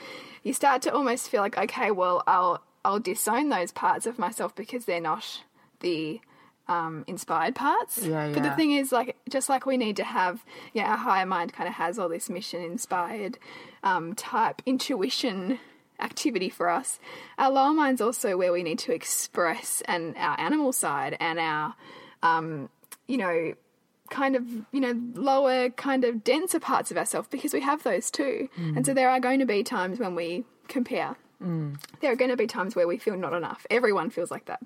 You 0.42 0.52
start 0.52 0.82
to 0.82 0.94
almost 0.94 1.28
feel 1.28 1.40
like, 1.40 1.58
okay, 1.58 1.90
well, 1.90 2.22
I'll 2.26 2.62
I'll 2.84 3.00
disown 3.00 3.48
those 3.48 3.72
parts 3.72 4.06
of 4.06 4.18
myself 4.18 4.54
because 4.54 4.84
they're 4.84 5.00
not 5.00 5.42
the 5.80 6.20
um, 6.68 7.04
inspired 7.06 7.54
parts. 7.54 8.04
Yeah, 8.04 8.32
But 8.32 8.42
the 8.42 8.50
thing 8.50 8.72
is, 8.72 8.92
like, 8.92 9.16
just 9.28 9.48
like 9.48 9.66
we 9.66 9.76
need 9.76 9.96
to 9.96 10.04
have, 10.04 10.44
yeah, 10.72 10.90
our 10.90 10.96
higher 10.96 11.26
mind 11.26 11.52
kind 11.52 11.68
of 11.68 11.74
has 11.74 11.98
all 11.98 12.08
this 12.08 12.28
mission 12.28 12.62
inspired 12.62 13.38
um, 13.82 14.14
type 14.14 14.62
intuition 14.66 15.58
activity 16.00 16.48
for 16.48 16.68
us. 16.68 16.98
Our 17.38 17.50
lower 17.50 17.72
mind's 17.72 18.00
also 18.00 18.36
where 18.36 18.52
we 18.52 18.62
need 18.62 18.78
to 18.80 18.92
express 18.92 19.82
and 19.86 20.16
our 20.16 20.38
animal 20.38 20.72
side 20.72 21.16
and 21.20 21.38
our, 21.38 21.74
um, 22.22 22.68
you 23.06 23.18
know, 23.18 23.54
kind 24.08 24.36
of 24.36 24.44
you 24.70 24.80
know 24.80 24.94
lower 25.14 25.68
kind 25.70 26.04
of 26.04 26.22
denser 26.22 26.60
parts 26.60 26.92
of 26.92 26.96
ourselves 26.96 27.26
because 27.28 27.52
we 27.52 27.60
have 27.60 27.82
those 27.82 28.10
too. 28.10 28.48
And 28.76 28.86
so 28.86 28.94
there 28.94 29.10
are 29.10 29.18
going 29.20 29.40
to 29.40 29.46
be 29.46 29.62
times 29.64 29.98
when 29.98 30.14
we 30.14 30.44
compare. 30.68 31.16
There 32.00 32.12
are 32.12 32.16
going 32.16 32.30
to 32.30 32.36
be 32.36 32.46
times 32.46 32.74
where 32.74 32.86
we 32.86 32.98
feel 32.98 33.16
not 33.16 33.32
enough. 33.32 33.66
Everyone 33.68 34.10
feels 34.10 34.30
like 34.30 34.46
that 34.46 34.60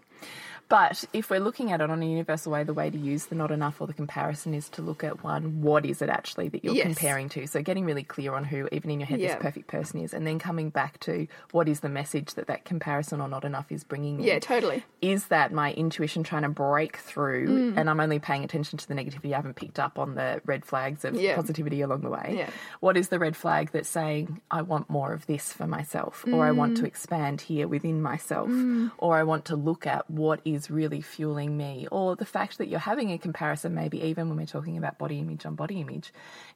But 0.70 1.04
if 1.12 1.30
we're 1.30 1.40
looking 1.40 1.72
at 1.72 1.80
it 1.80 1.90
on 1.90 2.00
a 2.00 2.06
universal 2.06 2.52
way, 2.52 2.62
the 2.62 2.72
way 2.72 2.88
to 2.90 2.96
use 2.96 3.26
the 3.26 3.34
not 3.34 3.50
enough 3.50 3.80
or 3.80 3.88
the 3.88 3.92
comparison 3.92 4.54
is 4.54 4.68
to 4.70 4.82
look 4.82 5.02
at 5.02 5.24
one, 5.24 5.60
what 5.62 5.84
is 5.84 6.00
it 6.00 6.08
actually 6.08 6.48
that 6.48 6.64
you're 6.64 6.74
Yes. 6.74 6.86
comparing 6.86 7.28
to? 7.30 7.46
So 7.48 7.60
getting 7.60 7.84
really 7.84 8.04
clear 8.04 8.34
on 8.34 8.44
who, 8.44 8.68
even 8.70 8.88
in 8.90 9.00
your 9.00 9.08
head, 9.08 9.20
Yeah. 9.20 9.34
this 9.34 9.42
perfect 9.42 9.66
person 9.66 10.00
is, 10.00 10.14
and 10.14 10.24
then 10.24 10.38
coming 10.38 10.70
back 10.70 11.00
to 11.00 11.26
what 11.50 11.68
is 11.68 11.80
the 11.80 11.88
message 11.88 12.34
that 12.34 12.46
that 12.46 12.64
comparison 12.64 13.20
or 13.20 13.26
not 13.28 13.44
enough 13.44 13.72
is 13.72 13.82
bringing 13.82 14.20
yeah 14.20 14.38
totally 14.38 14.84
Is 15.02 15.26
that 15.26 15.52
my 15.52 15.72
intuition 15.72 16.22
trying 16.22 16.42
to 16.42 16.48
break 16.48 16.98
through, 16.98 17.48
Mm. 17.72 17.76
and 17.76 17.90
I'm 17.90 17.98
only 17.98 18.20
paying 18.20 18.44
attention 18.44 18.78
to 18.78 18.86
the 18.86 18.94
negativity? 18.94 19.32
I 19.32 19.36
haven't 19.36 19.56
picked 19.56 19.80
up 19.80 19.98
on 19.98 20.14
the 20.14 20.40
red 20.46 20.64
flags 20.64 21.04
of 21.04 21.14
Yeah. 21.16 21.34
positivity 21.34 21.80
along 21.80 22.02
the 22.02 22.10
way. 22.10 22.34
Yeah. 22.38 22.50
What 22.78 22.96
is 22.96 23.08
the 23.08 23.18
red 23.18 23.34
flag 23.34 23.72
that's 23.72 23.88
saying, 23.88 24.40
I 24.52 24.62
want 24.62 24.88
more 24.88 25.12
of 25.12 25.26
this 25.26 25.52
for 25.52 25.66
myself, 25.66 26.24
or 26.32 26.46
I 26.46 26.52
want 26.52 26.74
Mm. 26.74 26.80
to 26.80 26.86
expand 26.86 27.40
here 27.40 27.66
within 27.66 28.00
myself, 28.00 28.50
or 28.98 29.16
I 29.16 29.24
want 29.24 29.44
to 29.46 29.56
look 29.56 29.84
at 29.84 30.08
what 30.08 30.40
is 30.44 30.59
really 30.68 31.00
fueling 31.00 31.56
me, 31.56 31.86
or 31.92 32.16
the 32.16 32.24
fact 32.26 32.58
that 32.58 32.66
you're 32.66 32.80
having 32.80 33.12
a 33.12 33.18
comparison, 33.18 33.74
maybe 33.74 34.02
even 34.02 34.28
when 34.28 34.36
we're 34.36 34.46
talking 34.46 34.76
about 34.76 34.98
body 34.98 35.20
image 35.20 35.46
on 35.46 35.54
body 35.54 35.80
image, 35.80 36.12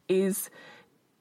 is 0.09 0.49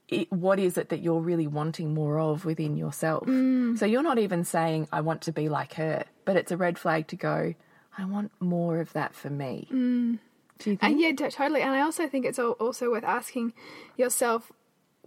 it, 0.08 0.30
what 0.32 0.58
is 0.58 0.76
it 0.76 0.88
that 0.90 1.00
you're 1.00 1.20
really 1.20 1.46
wanting 1.46 1.94
more 1.94 2.18
of 2.18 2.44
within 2.44 2.76
yourself? 2.76 3.26
Mm. 3.26 3.78
So 3.78 3.86
you're 3.86 4.02
not 4.02 4.18
even 4.18 4.44
saying, 4.44 4.88
I 4.92 5.00
want 5.00 5.22
to 5.22 5.32
be 5.32 5.48
like 5.48 5.74
her, 5.74 6.04
but 6.24 6.36
it's 6.36 6.52
a 6.52 6.56
red 6.56 6.78
flag 6.78 7.06
to 7.08 7.16
go, 7.16 7.54
I 7.96 8.04
want 8.04 8.32
more 8.40 8.80
of 8.80 8.92
that 8.92 9.14
for 9.14 9.30
me. 9.30 9.68
Mm. 9.72 10.18
Do 10.58 10.70
you 10.70 10.76
think? 10.76 10.82
And 10.82 11.00
yeah, 11.00 11.12
totally. 11.12 11.62
And 11.62 11.70
I 11.70 11.80
also 11.80 12.08
think 12.08 12.26
it's 12.26 12.38
also 12.38 12.90
worth 12.90 13.04
asking 13.04 13.54
yourself 13.96 14.52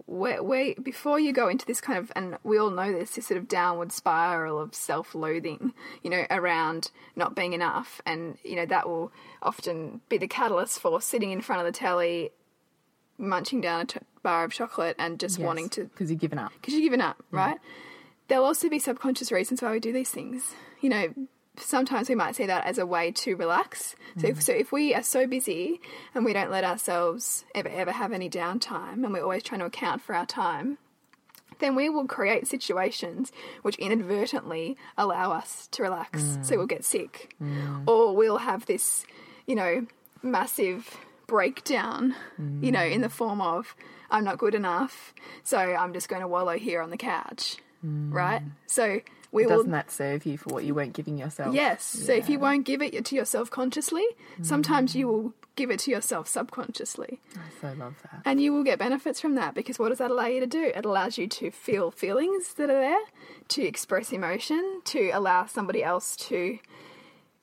where, 0.06 0.42
where 0.42 0.74
before 0.82 1.18
you 1.20 1.32
go 1.32 1.48
into 1.48 1.66
this 1.66 1.80
kind 1.80 1.98
of, 1.98 2.12
and 2.14 2.38
we 2.44 2.58
all 2.58 2.70
know 2.70 2.92
this, 2.92 3.12
this 3.12 3.26
sort 3.26 3.38
of 3.38 3.48
downward 3.48 3.92
spiral 3.92 4.58
of 4.58 4.74
self-loathing, 4.74 5.72
you 6.02 6.10
know, 6.10 6.24
around 6.30 6.90
not 7.16 7.34
being 7.34 7.52
enough, 7.52 8.00
and 8.06 8.38
you 8.44 8.56
know 8.56 8.66
that 8.66 8.88
will 8.88 9.12
often 9.42 10.00
be 10.08 10.18
the 10.18 10.28
catalyst 10.28 10.80
for 10.80 11.00
sitting 11.00 11.30
in 11.30 11.40
front 11.40 11.60
of 11.60 11.66
the 11.66 11.76
telly, 11.76 12.30
munching 13.18 13.60
down 13.60 13.86
a 13.94 14.00
bar 14.22 14.44
of 14.44 14.52
chocolate, 14.52 14.96
and 14.98 15.18
just 15.20 15.38
wanting 15.38 15.68
to 15.70 15.84
Because 15.84 16.10
you've 16.10 16.20
given 16.20 16.38
up. 16.38 16.52
because 16.54 16.74
you've 16.74 16.84
given 16.84 17.00
up, 17.00 17.22
right? 17.30 17.58
There'll 18.28 18.44
also 18.44 18.68
be 18.68 18.78
subconscious 18.78 19.32
reasons 19.32 19.62
why 19.62 19.72
we 19.72 19.80
do 19.80 19.92
these 19.92 20.10
things. 20.10 20.54
You 20.80 20.90
know, 20.90 21.14
sometimes 21.60 22.08
we 22.08 22.14
might 22.14 22.36
see 22.36 22.46
that 22.46 22.64
as 22.64 22.78
a 22.78 22.86
way 22.86 23.10
to 23.12 23.36
relax. 23.36 23.96
So, 24.18 24.28
if, 24.28 24.38
mm. 24.38 24.42
so 24.42 24.52
if 24.52 24.72
we 24.72 24.94
are 24.94 25.02
so 25.02 25.26
busy 25.26 25.80
and 26.14 26.24
we 26.24 26.32
don't 26.32 26.50
let 26.50 26.64
ourselves 26.64 27.44
ever 27.54 27.68
ever 27.68 27.92
have 27.92 28.12
any 28.12 28.28
downtime, 28.30 29.04
and 29.04 29.12
we're 29.12 29.22
always 29.22 29.42
trying 29.42 29.60
to 29.60 29.66
account 29.66 30.02
for 30.02 30.14
our 30.14 30.26
time, 30.26 30.78
then 31.58 31.74
we 31.74 31.88
will 31.88 32.06
create 32.06 32.46
situations 32.46 33.32
which 33.62 33.76
inadvertently 33.76 34.76
allow 34.96 35.32
us 35.32 35.68
to 35.72 35.82
relax. 35.82 36.22
So 36.42 36.54
mm. 36.54 36.58
we'll 36.58 36.66
get 36.66 36.84
sick, 36.84 37.34
mm. 37.42 37.86
or 37.86 38.14
we'll 38.14 38.38
have 38.38 38.66
this, 38.66 39.04
you 39.46 39.54
know, 39.54 39.86
massive 40.22 40.96
breakdown, 41.26 42.14
you 42.62 42.72
know, 42.72 42.82
in 42.82 43.02
the 43.02 43.08
form 43.10 43.40
of 43.40 43.76
I'm 44.10 44.24
not 44.24 44.38
good 44.38 44.54
enough, 44.54 45.12
so 45.44 45.58
I'm 45.58 45.92
just 45.92 46.08
going 46.08 46.22
to 46.22 46.28
wallow 46.28 46.56
here 46.56 46.80
on 46.80 46.88
the 46.90 46.96
couch, 46.96 47.58
right? 47.82 48.42
So 48.66 49.00
we 49.30 49.44
Doesn't 49.44 49.70
that 49.72 49.90
serve 49.90 50.24
you 50.24 50.38
for 50.38 50.48
what 50.50 50.64
you 50.64 50.74
weren't 50.74 50.94
giving 50.94 51.18
yourself? 51.18 51.54
Yes. 51.54 51.84
So 51.84 52.12
if 52.12 52.28
you 52.28 52.38
won't 52.38 52.64
give 52.64 52.80
it 52.80 53.04
to 53.04 53.14
yourself 53.14 53.50
consciously, 53.50 54.04
sometimes 54.42 54.94
you 54.94 55.06
will 55.06 55.34
give 55.54 55.70
it 55.70 55.80
to 55.80 55.90
yourself 55.90 56.28
subconsciously. 56.28 57.20
I 57.36 57.40
so 57.60 57.74
love 57.78 57.94
that. 58.02 58.22
And 58.24 58.40
you 58.40 58.52
will 58.52 58.62
get 58.62 58.78
benefits 58.78 59.20
from 59.20 59.34
that 59.34 59.54
because 59.54 59.78
what 59.78 59.90
does 59.90 59.98
that 59.98 60.10
allow 60.10 60.26
you 60.26 60.40
to 60.40 60.46
do? 60.46 60.72
It 60.74 60.86
allows 60.86 61.18
you 61.18 61.26
to 61.26 61.50
feel 61.50 61.90
feelings 61.90 62.54
that 62.54 62.70
are 62.70 62.80
there, 62.80 63.04
to 63.48 63.62
express 63.62 64.12
emotion, 64.12 64.80
to 64.84 65.10
allow 65.10 65.46
somebody 65.46 65.82
else 65.82 66.16
to, 66.16 66.58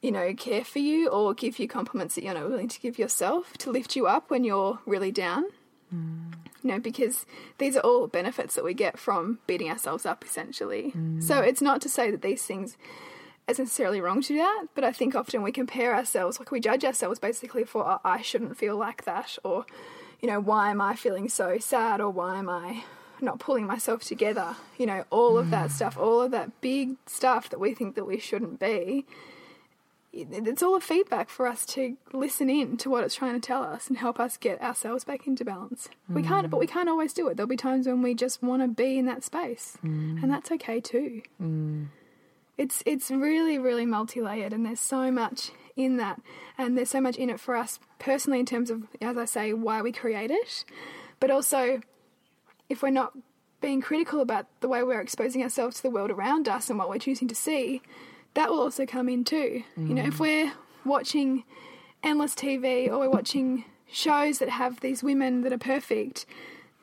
you 0.01 0.11
know, 0.11 0.33
care 0.33 0.63
for 0.63 0.79
you 0.79 1.09
or 1.09 1.33
give 1.33 1.59
you 1.59 1.67
compliments 1.67 2.15
that 2.15 2.23
you're 2.23 2.33
not 2.33 2.49
willing 2.49 2.69
to 2.69 2.79
give 2.79 2.97
yourself, 2.97 3.53
to 3.59 3.69
lift 3.69 3.95
you 3.95 4.07
up 4.07 4.31
when 4.31 4.43
you're 4.43 4.79
really 4.85 5.11
down. 5.11 5.45
Mm. 5.93 6.33
You 6.65 6.71
know, 6.71 6.79
because 6.79 7.27
these 7.59 7.77
are 7.77 7.81
all 7.81 8.07
benefits 8.07 8.55
that 8.55 8.63
we 8.63 8.73
get 8.73 8.97
from 8.97 9.37
beating 9.45 9.69
ourselves 9.69 10.03
up, 10.03 10.25
essentially. 10.25 10.93
Mm. 10.97 11.21
So 11.21 11.39
it's 11.39 11.61
not 11.61 11.79
to 11.81 11.89
say 11.89 12.09
that 12.09 12.23
these 12.23 12.41
things 12.41 12.75
is 13.47 13.59
necessarily 13.59 14.01
wrong 14.01 14.23
to 14.23 14.29
do 14.29 14.37
that, 14.37 14.65
but 14.73 14.83
I 14.83 14.91
think 14.91 15.13
often 15.13 15.43
we 15.43 15.51
compare 15.51 15.93
ourselves, 15.93 16.39
like 16.39 16.49
we 16.49 16.59
judge 16.59 16.83
ourselves 16.83 17.19
basically 17.19 17.65
for, 17.65 17.87
oh, 17.87 17.99
I 18.03 18.23
shouldn't 18.23 18.57
feel 18.57 18.75
like 18.77 19.05
that, 19.05 19.37
or, 19.43 19.67
you 20.19 20.27
know, 20.27 20.39
why 20.39 20.71
am 20.71 20.81
I 20.81 20.95
feeling 20.95 21.29
so 21.29 21.59
sad, 21.59 22.01
or 22.01 22.09
why 22.09 22.39
am 22.39 22.49
I 22.49 22.83
not 23.21 23.37
pulling 23.37 23.67
myself 23.67 24.01
together? 24.01 24.55
You 24.79 24.87
know, 24.87 25.05
all 25.11 25.37
of 25.37 25.51
that 25.51 25.69
mm. 25.69 25.71
stuff, 25.71 25.99
all 25.99 26.23
of 26.23 26.31
that 26.31 26.61
big 26.61 26.95
stuff 27.05 27.47
that 27.51 27.59
we 27.59 27.75
think 27.75 27.93
that 27.93 28.05
we 28.05 28.17
shouldn't 28.17 28.59
be. 28.59 29.05
It- 30.15 30.47
It's 30.47 30.63
all 30.63 30.75
a 30.75 30.81
feedback 30.81 31.29
for 31.29 31.45
us 31.45 31.65
to 31.67 31.97
listen 32.13 32.49
in 32.49 32.77
to 32.77 32.89
what 32.89 33.03
it's 33.03 33.15
trying 33.15 33.33
to 33.33 33.39
tell 33.45 33.63
us 33.63 33.87
and 33.89 33.97
help 33.97 34.19
us 34.19 34.37
get 34.37 34.61
ourselves 34.61 35.03
back 35.03 35.27
into 35.27 35.43
balance. 35.43 35.89
We 36.09 36.23
can't, 36.23 36.49
but 36.49 36.59
we 36.59 36.67
can't 36.67 36.89
always 36.89 37.13
do 37.13 37.27
it. 37.27 37.35
There'll 37.37 37.47
be 37.47 37.57
times 37.57 37.85
when 37.87 38.01
we 38.01 38.13
just 38.15 38.41
want 38.41 38.61
to 38.61 38.67
be 38.67 38.97
in 38.97 39.05
that 39.07 39.23
space, 39.23 39.77
mm. 39.85 40.21
and 40.21 40.31
that's 40.31 40.51
okay 40.51 40.79
too 40.79 41.21
mm. 41.41 41.87
it's 42.57 42.81
it's 42.85 43.11
really 43.11 43.57
really 43.57 43.85
multi-layered 43.85 44.53
and 44.53 44.65
there's 44.65 44.79
so 44.79 45.11
much 45.11 45.51
in 45.75 45.97
that 45.97 46.21
and 46.57 46.77
there's 46.77 46.89
so 46.89 47.01
much 47.01 47.17
in 47.17 47.29
it 47.29 47.39
for 47.39 47.55
us 47.55 47.79
personally 47.99 48.39
in 48.39 48.45
terms 48.45 48.69
of 48.69 48.83
as 49.01 49.17
i 49.17 49.25
say 49.25 49.51
why 49.53 49.81
we 49.81 49.91
create 49.91 50.31
it 50.31 50.63
but 51.19 51.29
also 51.29 51.81
if 52.69 52.81
we're 52.81 52.89
not 52.89 53.11
being 53.61 53.81
critical 53.81 54.21
about 54.21 54.45
the 54.61 54.67
way 54.67 54.83
we're 54.83 55.01
exposing 55.01 55.41
ourselves 55.43 55.77
to 55.77 55.83
the 55.83 55.89
world 55.89 56.11
around 56.11 56.47
us 56.47 56.69
and 56.69 56.77
what 56.79 56.87
we're 56.89 56.97
choosing 56.97 57.27
to 57.27 57.35
see 57.35 57.81
that 58.35 58.49
will 58.49 58.59
also 58.59 58.85
come 58.85 59.09
in 59.09 59.23
too 59.23 59.63
you 59.75 59.93
know 59.93 60.03
if 60.03 60.15
mm. 60.15 60.19
we're 60.19 60.53
watching 60.85 61.43
endless 62.03 62.35
tv 62.35 62.87
or 62.87 62.99
we're 62.99 63.09
watching 63.09 63.65
shows 63.91 64.39
that 64.39 64.49
have 64.49 64.79
these 64.81 65.03
women 65.03 65.41
that 65.41 65.51
are 65.51 65.57
perfect 65.57 66.25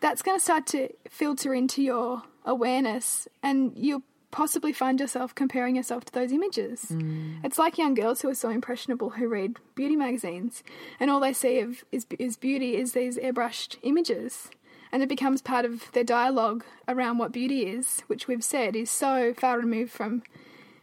that's 0.00 0.20
going 0.20 0.36
to 0.36 0.42
start 0.42 0.66
to 0.66 0.88
filter 1.08 1.54
into 1.54 1.82
your 1.82 2.22
awareness 2.44 3.28
and 3.42 3.72
you'll 3.76 4.02
possibly 4.32 4.72
find 4.72 4.98
yourself 4.98 5.34
comparing 5.34 5.76
yourself 5.76 6.04
to 6.06 6.12
those 6.12 6.32
images. 6.32 6.86
Mm. 6.90 7.44
It's 7.44 7.58
like 7.58 7.78
young 7.78 7.94
girls 7.94 8.22
who 8.22 8.28
are 8.28 8.34
so 8.34 8.48
impressionable 8.48 9.10
who 9.10 9.28
read 9.28 9.58
beauty 9.76 9.94
magazines 9.94 10.64
and 10.98 11.10
all 11.10 11.20
they 11.20 11.32
see 11.32 11.60
of 11.60 11.84
is, 11.92 12.06
is 12.18 12.36
beauty 12.36 12.76
is 12.76 12.92
these 12.92 13.16
airbrushed 13.16 13.76
images. 13.82 14.50
And 14.90 15.02
it 15.02 15.08
becomes 15.08 15.40
part 15.40 15.64
of 15.64 15.90
their 15.92 16.04
dialogue 16.04 16.64
around 16.86 17.16
what 17.16 17.32
beauty 17.32 17.66
is, 17.66 18.00
which 18.08 18.28
we've 18.28 18.44
said 18.44 18.76
is 18.76 18.90
so 18.90 19.32
far 19.32 19.58
removed 19.58 19.92
from 19.92 20.22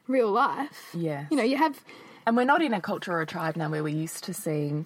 real 0.09 0.31
life. 0.31 0.89
Yeah. 0.93 1.25
You 1.31 1.37
know, 1.37 1.43
you 1.43 1.55
have 1.57 1.79
And 2.25 2.35
we're 2.35 2.43
not 2.43 2.61
in 2.61 2.73
a 2.73 2.81
culture 2.81 3.13
or 3.13 3.21
a 3.21 3.25
tribe 3.25 3.55
now 3.55 3.69
where 3.69 3.83
we're 3.83 3.95
used 3.95 4.25
to 4.25 4.33
seeing 4.33 4.85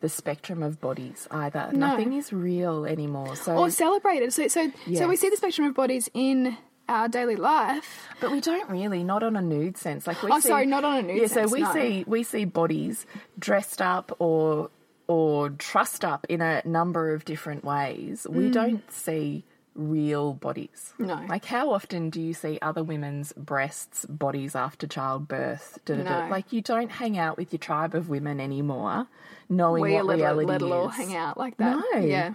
the 0.00 0.08
spectrum 0.08 0.62
of 0.62 0.80
bodies 0.80 1.28
either. 1.30 1.68
No. 1.72 1.88
Nothing 1.88 2.14
is 2.14 2.32
real 2.32 2.86
anymore. 2.86 3.36
So 3.36 3.56
or 3.58 3.70
celebrated. 3.70 4.32
So 4.32 4.48
so 4.48 4.72
so 4.94 5.08
we 5.08 5.16
see 5.16 5.28
the 5.28 5.36
spectrum 5.36 5.66
of 5.66 5.74
bodies 5.74 6.08
in 6.14 6.56
our 6.88 7.08
daily 7.08 7.36
life. 7.36 8.08
But 8.20 8.32
we 8.32 8.40
don't 8.40 8.68
really, 8.68 9.04
not 9.04 9.22
on 9.22 9.36
a 9.36 9.42
nude 9.42 9.76
sense. 9.76 10.06
Like 10.06 10.22
we 10.22 10.30
Oh, 10.32 10.40
see, 10.40 10.48
sorry, 10.48 10.66
not 10.66 10.84
on 10.84 10.98
a 10.98 11.02
nude 11.02 11.18
sense. 11.18 11.20
yeah, 11.20 11.42
sense, 11.42 11.50
so 11.50 11.54
we 11.54 11.62
no. 11.62 11.72
see 11.72 12.04
we 12.06 12.22
see 12.22 12.44
bodies 12.44 13.06
dressed 13.38 13.82
up 13.82 14.16
or 14.18 14.70
or 15.06 15.50
trussed 15.50 16.04
up 16.04 16.26
in 16.28 16.40
a 16.40 16.62
number 16.64 17.12
of 17.12 17.24
different 17.24 17.64
ways. 17.64 18.26
We 18.28 18.44
mm. 18.44 18.52
don't 18.52 18.92
see 18.92 19.44
real 19.80 20.34
bodies. 20.34 20.92
Mm. 21.00 21.06
No. 21.06 21.24
Like 21.28 21.44
how 21.44 21.72
often 21.72 22.10
do 22.10 22.20
you 22.20 22.34
see 22.34 22.58
other 22.62 22.82
women's 22.84 23.32
breasts, 23.32 24.04
bodies 24.06 24.54
after 24.54 24.86
childbirth? 24.86 25.78
Da, 25.84 25.96
da, 25.96 26.02
da? 26.02 26.26
Like 26.28 26.52
you 26.52 26.60
don't 26.62 26.90
hang 26.90 27.18
out 27.18 27.36
with 27.36 27.52
your 27.52 27.58
tribe 27.58 27.94
of 27.94 28.08
women 28.08 28.40
anymore, 28.40 29.06
knowing 29.48 29.82
We 29.82 29.94
what 29.94 30.06
let, 30.06 30.16
reality 30.18 30.46
let 30.46 30.62
it 30.62 30.70
all 30.70 30.90
is. 30.90 30.96
hang 30.96 31.16
out 31.16 31.36
like 31.38 31.56
that. 31.56 31.82
No. 31.94 32.00
Yeah. 32.00 32.34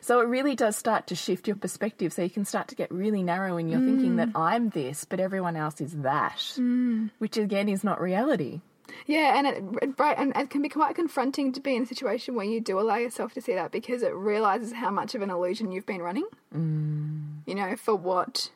So 0.00 0.20
it 0.20 0.24
really 0.28 0.54
does 0.54 0.76
start 0.76 1.06
to 1.06 1.14
shift 1.14 1.46
your 1.48 1.56
perspective. 1.56 2.12
So 2.12 2.20
you 2.22 2.28
can 2.28 2.44
start 2.44 2.68
to 2.68 2.74
get 2.74 2.90
really 2.92 3.22
narrow 3.22 3.56
in 3.56 3.68
your 3.68 3.80
thinking 3.80 4.16
that 4.16 4.28
I'm 4.34 4.68
this, 4.68 5.06
but 5.06 5.18
everyone 5.18 5.56
else 5.56 5.80
is 5.80 5.92
that, 6.02 6.42
which 7.18 7.38
again 7.38 7.70
is 7.70 7.82
not 7.82 8.02
reality. 8.02 8.60
Yeah, 9.06 9.38
and 9.38 9.46
it, 9.46 9.98
right, 9.98 10.16
and 10.18 10.32
it 10.36 10.50
can 10.50 10.62
be 10.62 10.68
quite 10.68 10.94
confronting 10.94 11.52
to 11.52 11.60
be 11.60 11.76
in 11.76 11.82
a 11.82 11.86
situation 11.86 12.34
where 12.34 12.46
you 12.46 12.60
do 12.60 12.78
allow 12.80 12.96
yourself 12.96 13.32
to 13.34 13.40
see 13.40 13.54
that 13.54 13.70
because 13.72 14.02
it 14.02 14.14
realizes 14.14 14.72
how 14.72 14.90
much 14.90 15.14
of 15.14 15.22
an 15.22 15.30
illusion 15.30 15.72
you've 15.72 15.86
been 15.86 16.02
running. 16.02 16.26
Mm. 16.54 17.38
You 17.46 17.54
know, 17.54 17.76
for 17.76 17.94
what 17.94 18.50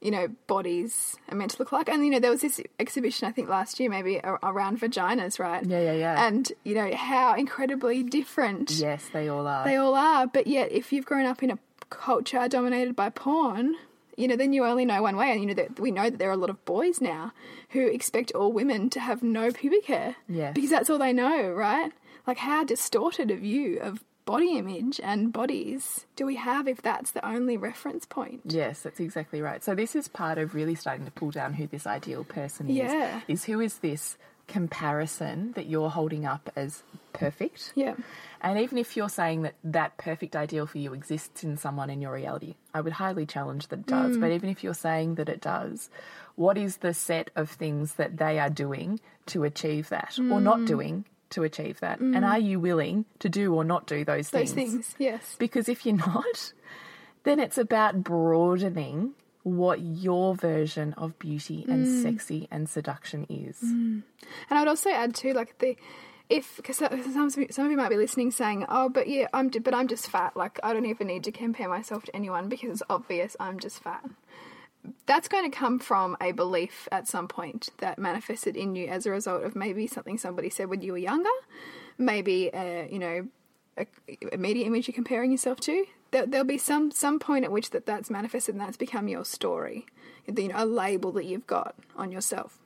you 0.00 0.10
know 0.10 0.26
bodies 0.48 1.16
are 1.28 1.36
meant 1.36 1.52
to 1.52 1.58
look 1.60 1.70
like. 1.72 1.88
And 1.88 2.04
you 2.04 2.10
know, 2.10 2.18
there 2.18 2.30
was 2.30 2.40
this 2.40 2.60
exhibition 2.80 3.28
I 3.28 3.32
think 3.32 3.48
last 3.48 3.78
year, 3.80 3.88
maybe 3.88 4.20
around 4.24 4.80
vaginas, 4.80 5.38
right? 5.38 5.64
Yeah, 5.64 5.80
yeah, 5.80 5.92
yeah. 5.94 6.26
And 6.26 6.50
you 6.64 6.74
know 6.74 6.94
how 6.94 7.34
incredibly 7.36 8.02
different 8.02 8.70
Yes, 8.72 9.08
they 9.12 9.28
all 9.28 9.46
are. 9.46 9.64
they 9.64 9.76
all 9.76 9.94
are. 9.94 10.26
But 10.26 10.46
yet, 10.46 10.72
if 10.72 10.92
you've 10.92 11.06
grown 11.06 11.24
up 11.24 11.42
in 11.42 11.50
a 11.50 11.58
culture 11.88 12.48
dominated 12.48 12.96
by 12.96 13.10
porn, 13.10 13.76
you 14.16 14.28
know, 14.28 14.36
then 14.36 14.52
you 14.52 14.64
only 14.64 14.84
know 14.84 15.02
one 15.02 15.16
way. 15.16 15.30
And 15.32 15.40
you 15.40 15.46
know 15.46 15.54
that 15.54 15.80
we 15.80 15.90
know 15.90 16.10
that 16.10 16.18
there 16.18 16.28
are 16.28 16.32
a 16.34 16.36
lot 16.36 16.50
of 16.50 16.64
boys 16.64 17.00
now 17.00 17.32
who 17.70 17.86
expect 17.86 18.32
all 18.32 18.52
women 18.52 18.90
to 18.90 19.00
have 19.00 19.22
no 19.22 19.50
pubic 19.50 19.86
hair, 19.86 20.16
Yes. 20.28 20.54
because 20.54 20.70
that's 20.70 20.90
all 20.90 20.98
they 20.98 21.12
know, 21.12 21.50
right? 21.50 21.92
Like, 22.26 22.38
how 22.38 22.64
distorted 22.64 23.30
a 23.30 23.36
view 23.36 23.78
of 23.80 24.04
body 24.24 24.56
image 24.56 25.00
and 25.02 25.32
bodies 25.32 26.06
do 26.14 26.24
we 26.24 26.36
have 26.36 26.68
if 26.68 26.80
that's 26.80 27.10
the 27.10 27.26
only 27.26 27.56
reference 27.56 28.06
point? 28.06 28.40
Yes, 28.44 28.82
that's 28.82 29.00
exactly 29.00 29.40
right. 29.42 29.64
So 29.64 29.74
this 29.74 29.96
is 29.96 30.06
part 30.06 30.38
of 30.38 30.54
really 30.54 30.76
starting 30.76 31.04
to 31.06 31.10
pull 31.10 31.32
down 31.32 31.54
who 31.54 31.66
this 31.66 31.86
ideal 31.88 32.22
person 32.22 32.68
is. 32.70 32.76
Yeah. 32.76 33.22
Is 33.26 33.44
who 33.44 33.60
is 33.60 33.78
this 33.78 34.16
comparison 34.46 35.52
that 35.54 35.66
you're 35.66 35.90
holding 35.90 36.24
up 36.24 36.50
as 36.54 36.82
perfect? 37.12 37.72
Yeah. 37.74 37.94
And 38.42 38.58
even 38.58 38.76
if 38.76 38.96
you're 38.96 39.08
saying 39.08 39.42
that 39.42 39.54
that 39.62 39.96
perfect 39.98 40.34
ideal 40.34 40.66
for 40.66 40.78
you 40.78 40.92
exists 40.92 41.44
in 41.44 41.56
someone 41.56 41.90
in 41.90 42.02
your 42.02 42.12
reality, 42.12 42.56
I 42.74 42.80
would 42.80 42.94
highly 42.94 43.24
challenge 43.24 43.68
that 43.68 43.80
it 43.80 43.86
does. 43.86 44.16
Mm. 44.16 44.20
But 44.20 44.32
even 44.32 44.50
if 44.50 44.64
you're 44.64 44.74
saying 44.74 45.14
that 45.14 45.28
it 45.28 45.40
does, 45.40 45.88
what 46.34 46.58
is 46.58 46.78
the 46.78 46.92
set 46.92 47.30
of 47.36 47.48
things 47.48 47.94
that 47.94 48.16
they 48.16 48.40
are 48.40 48.50
doing 48.50 48.98
to 49.26 49.44
achieve 49.44 49.90
that 49.90 50.18
or 50.18 50.40
not 50.40 50.58
mm. 50.58 50.66
doing 50.66 51.04
to 51.30 51.44
achieve 51.44 51.78
that? 51.80 52.00
Mm. 52.00 52.16
And 52.16 52.24
are 52.24 52.38
you 52.38 52.58
willing 52.58 53.04
to 53.20 53.28
do 53.28 53.54
or 53.54 53.62
not 53.62 53.86
do 53.86 54.04
those 54.04 54.30
Those 54.30 54.52
things? 54.52 54.72
Those 54.72 54.86
things, 54.86 54.94
yes. 54.98 55.36
Because 55.38 55.68
if 55.68 55.86
you're 55.86 55.96
not, 55.96 56.52
then 57.22 57.38
it's 57.38 57.58
about 57.58 58.02
broadening 58.02 59.12
what 59.44 59.80
your 59.80 60.34
version 60.34 60.94
of 60.94 61.16
beauty 61.18 61.64
and 61.68 62.02
sexy 62.02 62.48
and 62.50 62.68
seduction 62.68 63.26
is. 63.28 63.60
And 63.62 64.02
I 64.50 64.60
would 64.60 64.68
also 64.68 64.90
add 64.90 65.14
too, 65.14 65.32
like 65.32 65.58
the 65.58 65.76
if 66.32 66.56
because 66.56 66.78
some 66.78 67.30
some 67.30 67.64
of 67.66 67.70
you 67.70 67.76
might 67.76 67.90
be 67.90 67.96
listening 67.96 68.30
saying, 68.30 68.64
"Oh, 68.68 68.88
but 68.88 69.06
yeah, 69.06 69.28
I'm 69.34 69.48
but 69.48 69.74
I'm 69.74 69.86
just 69.86 70.08
fat. 70.08 70.34
Like 70.34 70.58
I 70.62 70.72
don't 70.72 70.86
even 70.86 71.06
need 71.06 71.24
to 71.24 71.32
compare 71.32 71.68
myself 71.68 72.04
to 72.04 72.16
anyone 72.16 72.48
because 72.48 72.70
it's 72.70 72.82
obvious 72.88 73.36
I'm 73.38 73.58
just 73.58 73.82
fat." 73.82 74.04
That's 75.06 75.28
going 75.28 75.48
to 75.48 75.56
come 75.56 75.78
from 75.78 76.16
a 76.20 76.32
belief 76.32 76.88
at 76.90 77.06
some 77.06 77.28
point 77.28 77.68
that 77.78 77.98
manifested 77.98 78.56
in 78.56 78.74
you 78.74 78.88
as 78.88 79.06
a 79.06 79.10
result 79.10 79.44
of 79.44 79.54
maybe 79.54 79.86
something 79.86 80.18
somebody 80.18 80.50
said 80.50 80.68
when 80.68 80.80
you 80.80 80.92
were 80.92 80.98
younger, 80.98 81.30
maybe 81.98 82.50
a, 82.52 82.88
you 82.90 82.98
know 82.98 83.28
a, 83.76 83.86
a 84.32 84.38
media 84.38 84.66
image 84.66 84.88
you're 84.88 84.94
comparing 84.94 85.30
yourself 85.30 85.60
to. 85.60 85.84
There, 86.12 86.26
there'll 86.26 86.46
be 86.46 86.58
some 86.58 86.90
some 86.90 87.18
point 87.18 87.44
at 87.44 87.52
which 87.52 87.70
that 87.70 87.84
that's 87.84 88.08
manifested 88.10 88.54
and 88.54 88.62
that's 88.62 88.78
become 88.78 89.06
your 89.06 89.26
story, 89.26 89.84
you 90.26 90.48
know, 90.48 90.54
a 90.54 90.64
label 90.64 91.12
that 91.12 91.26
you've 91.26 91.46
got 91.46 91.74
on 91.94 92.10
yourself. 92.10 92.58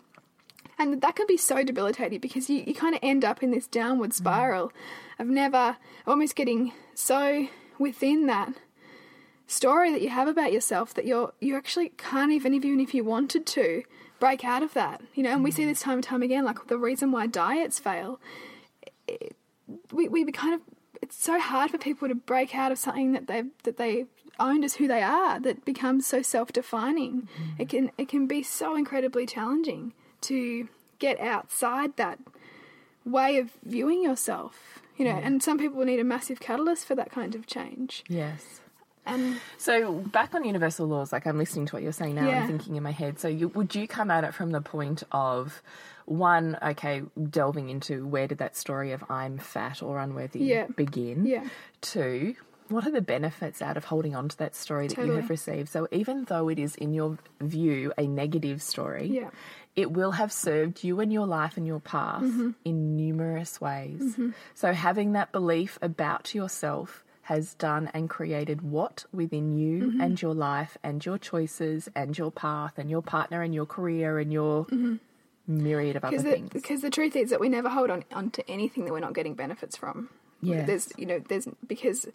And 0.78 1.00
that 1.00 1.16
can 1.16 1.26
be 1.26 1.36
so 1.36 1.64
debilitating 1.64 2.20
because 2.20 2.50
you, 2.50 2.62
you 2.66 2.74
kind 2.74 2.94
of 2.94 3.00
end 3.02 3.24
up 3.24 3.42
in 3.42 3.50
this 3.50 3.66
downward 3.66 4.10
mm. 4.10 4.14
spiral 4.14 4.72
of 5.18 5.26
never 5.26 5.76
almost 6.06 6.36
getting 6.36 6.72
so 6.94 7.48
within 7.78 8.26
that 8.26 8.52
story 9.46 9.90
that 9.92 10.02
you 10.02 10.08
have 10.08 10.28
about 10.28 10.52
yourself 10.52 10.92
that 10.94 11.06
you're 11.06 11.32
you 11.40 11.56
actually 11.56 11.90
can't 11.90 12.32
even 12.32 12.52
even 12.52 12.80
if 12.80 12.92
you 12.94 13.04
wanted 13.04 13.46
to 13.46 13.82
break 14.18 14.44
out 14.44 14.62
of 14.62 14.74
that. 14.74 15.00
You 15.14 15.22
know, 15.22 15.32
and 15.32 15.44
we 15.44 15.50
see 15.50 15.62
mm. 15.62 15.68
this 15.68 15.80
time 15.80 15.94
and 15.94 16.04
time 16.04 16.22
again, 16.22 16.44
like 16.44 16.66
the 16.66 16.78
reason 16.78 17.12
why 17.12 17.26
diets 17.26 17.78
fail. 17.78 18.20
It, 19.08 19.36
we 19.92 20.08
we 20.08 20.24
kind 20.30 20.54
of 20.54 20.60
it's 21.00 21.16
so 21.16 21.38
hard 21.40 21.70
for 21.70 21.78
people 21.78 22.08
to 22.08 22.14
break 22.14 22.54
out 22.54 22.72
of 22.72 22.78
something 22.78 23.12
that 23.12 23.26
they 23.26 23.44
that 23.64 23.76
they 23.76 24.06
owned 24.38 24.64
as 24.64 24.74
who 24.74 24.86
they 24.86 25.02
are 25.02 25.40
that 25.40 25.64
becomes 25.64 26.06
so 26.06 26.22
self 26.22 26.52
defining. 26.52 27.22
Mm-hmm. 27.22 27.62
It 27.62 27.68
can 27.68 27.90
it 27.96 28.08
can 28.08 28.26
be 28.26 28.42
so 28.42 28.76
incredibly 28.76 29.26
challenging 29.26 29.94
to 30.26 30.68
get 30.98 31.18
outside 31.20 31.96
that 31.96 32.18
way 33.04 33.38
of 33.38 33.50
viewing 33.64 34.02
yourself. 34.02 34.80
You 34.96 35.04
know, 35.04 35.10
and 35.22 35.42
some 35.42 35.58
people 35.58 35.84
need 35.84 36.00
a 36.00 36.04
massive 36.04 36.40
catalyst 36.40 36.86
for 36.86 36.94
that 36.94 37.10
kind 37.10 37.34
of 37.34 37.46
change. 37.46 38.02
Yes. 38.08 38.60
And 39.04 39.36
So 39.58 39.92
back 39.92 40.34
on 40.34 40.44
universal 40.44 40.86
laws, 40.86 41.12
like 41.12 41.26
I'm 41.26 41.36
listening 41.38 41.66
to 41.66 41.76
what 41.76 41.82
you're 41.82 41.92
saying 41.92 42.14
now 42.14 42.26
Yeah. 42.26 42.38
and 42.40 42.48
thinking 42.48 42.76
in 42.76 42.82
my 42.82 42.92
head. 42.92 43.18
So 43.20 43.28
you, 43.28 43.48
would 43.48 43.74
you 43.74 43.86
come 43.86 44.10
at 44.10 44.24
it 44.24 44.32
from 44.34 44.50
the 44.52 44.60
point 44.62 45.02
of 45.12 45.62
one, 46.06 46.56
okay, 46.62 47.02
delving 47.30 47.68
into 47.68 48.06
where 48.06 48.26
did 48.26 48.38
that 48.38 48.56
story 48.56 48.92
of 48.92 49.04
I'm 49.10 49.36
fat 49.38 49.82
or 49.82 49.98
unworthy 49.98 50.40
Yeah. 50.40 50.66
begin? 50.74 51.26
Yeah. 51.26 51.44
Two, 51.82 52.34
what 52.68 52.86
are 52.86 52.90
the 52.90 53.00
benefits 53.02 53.60
out 53.62 53.76
of 53.76 53.84
holding 53.84 54.16
on 54.16 54.28
to 54.30 54.36
that 54.38 54.56
story 54.56 54.88
that 54.88 54.96
you 55.06 55.12
have 55.12 55.28
received? 55.30 55.68
So 55.68 55.86
even 55.92 56.24
though 56.24 56.48
it 56.48 56.58
is 56.58 56.74
in 56.74 56.94
your 56.94 57.18
view 57.40 57.92
a 57.98 58.06
negative 58.08 58.62
story, 58.62 59.06
Yeah. 59.08 59.28
It 59.76 59.92
will 59.92 60.12
have 60.12 60.32
served 60.32 60.82
you 60.82 61.00
and 61.00 61.12
your 61.12 61.26
life 61.26 61.56
and 61.56 61.66
your 61.66 61.80
path 61.80 62.22
Mm-hmm. 62.22 62.50
in 62.64 62.96
numerous 62.96 63.60
ways. 63.60 64.16
So 64.54 64.72
having 64.72 65.12
that 65.12 65.30
belief 65.32 65.78
about 65.82 66.34
yourself 66.34 67.04
has 67.22 67.54
done 67.54 67.90
and 67.92 68.08
created 68.08 68.62
what 68.62 69.04
within 69.12 69.52
you 69.52 69.82
Mm-hmm. 69.88 70.00
and 70.00 70.22
your 70.22 70.34
life 70.34 70.78
and 70.82 71.04
your 71.04 71.18
choices 71.18 71.88
and 71.94 72.16
your 72.16 72.30
path 72.30 72.74
and 72.78 72.88
your 72.88 73.02
partner 73.02 73.42
and 73.42 73.54
your 73.54 73.66
career 73.66 74.18
and 74.18 74.32
your 74.32 74.66
myriad 75.46 75.96
of 75.96 76.04
other 76.04 76.16
the, 76.18 76.30
things. 76.32 76.50
because 76.50 76.80
the 76.82 76.90
truth 76.90 77.14
is 77.14 77.30
that 77.30 77.40
we 77.40 77.48
never 77.48 77.68
hold 77.68 77.90
on 77.90 78.04
onto 78.12 78.42
anything 78.48 78.84
that 78.84 78.92
we're 78.92 79.00
not 79.00 79.14
getting 79.14 79.34
benefits 79.34 79.76
from. 79.76 80.08
Yes. 80.42 80.66
There's 80.66 80.92
you 80.96 81.06
know 81.06 81.18
there's 81.18 81.48
because 81.66 82.06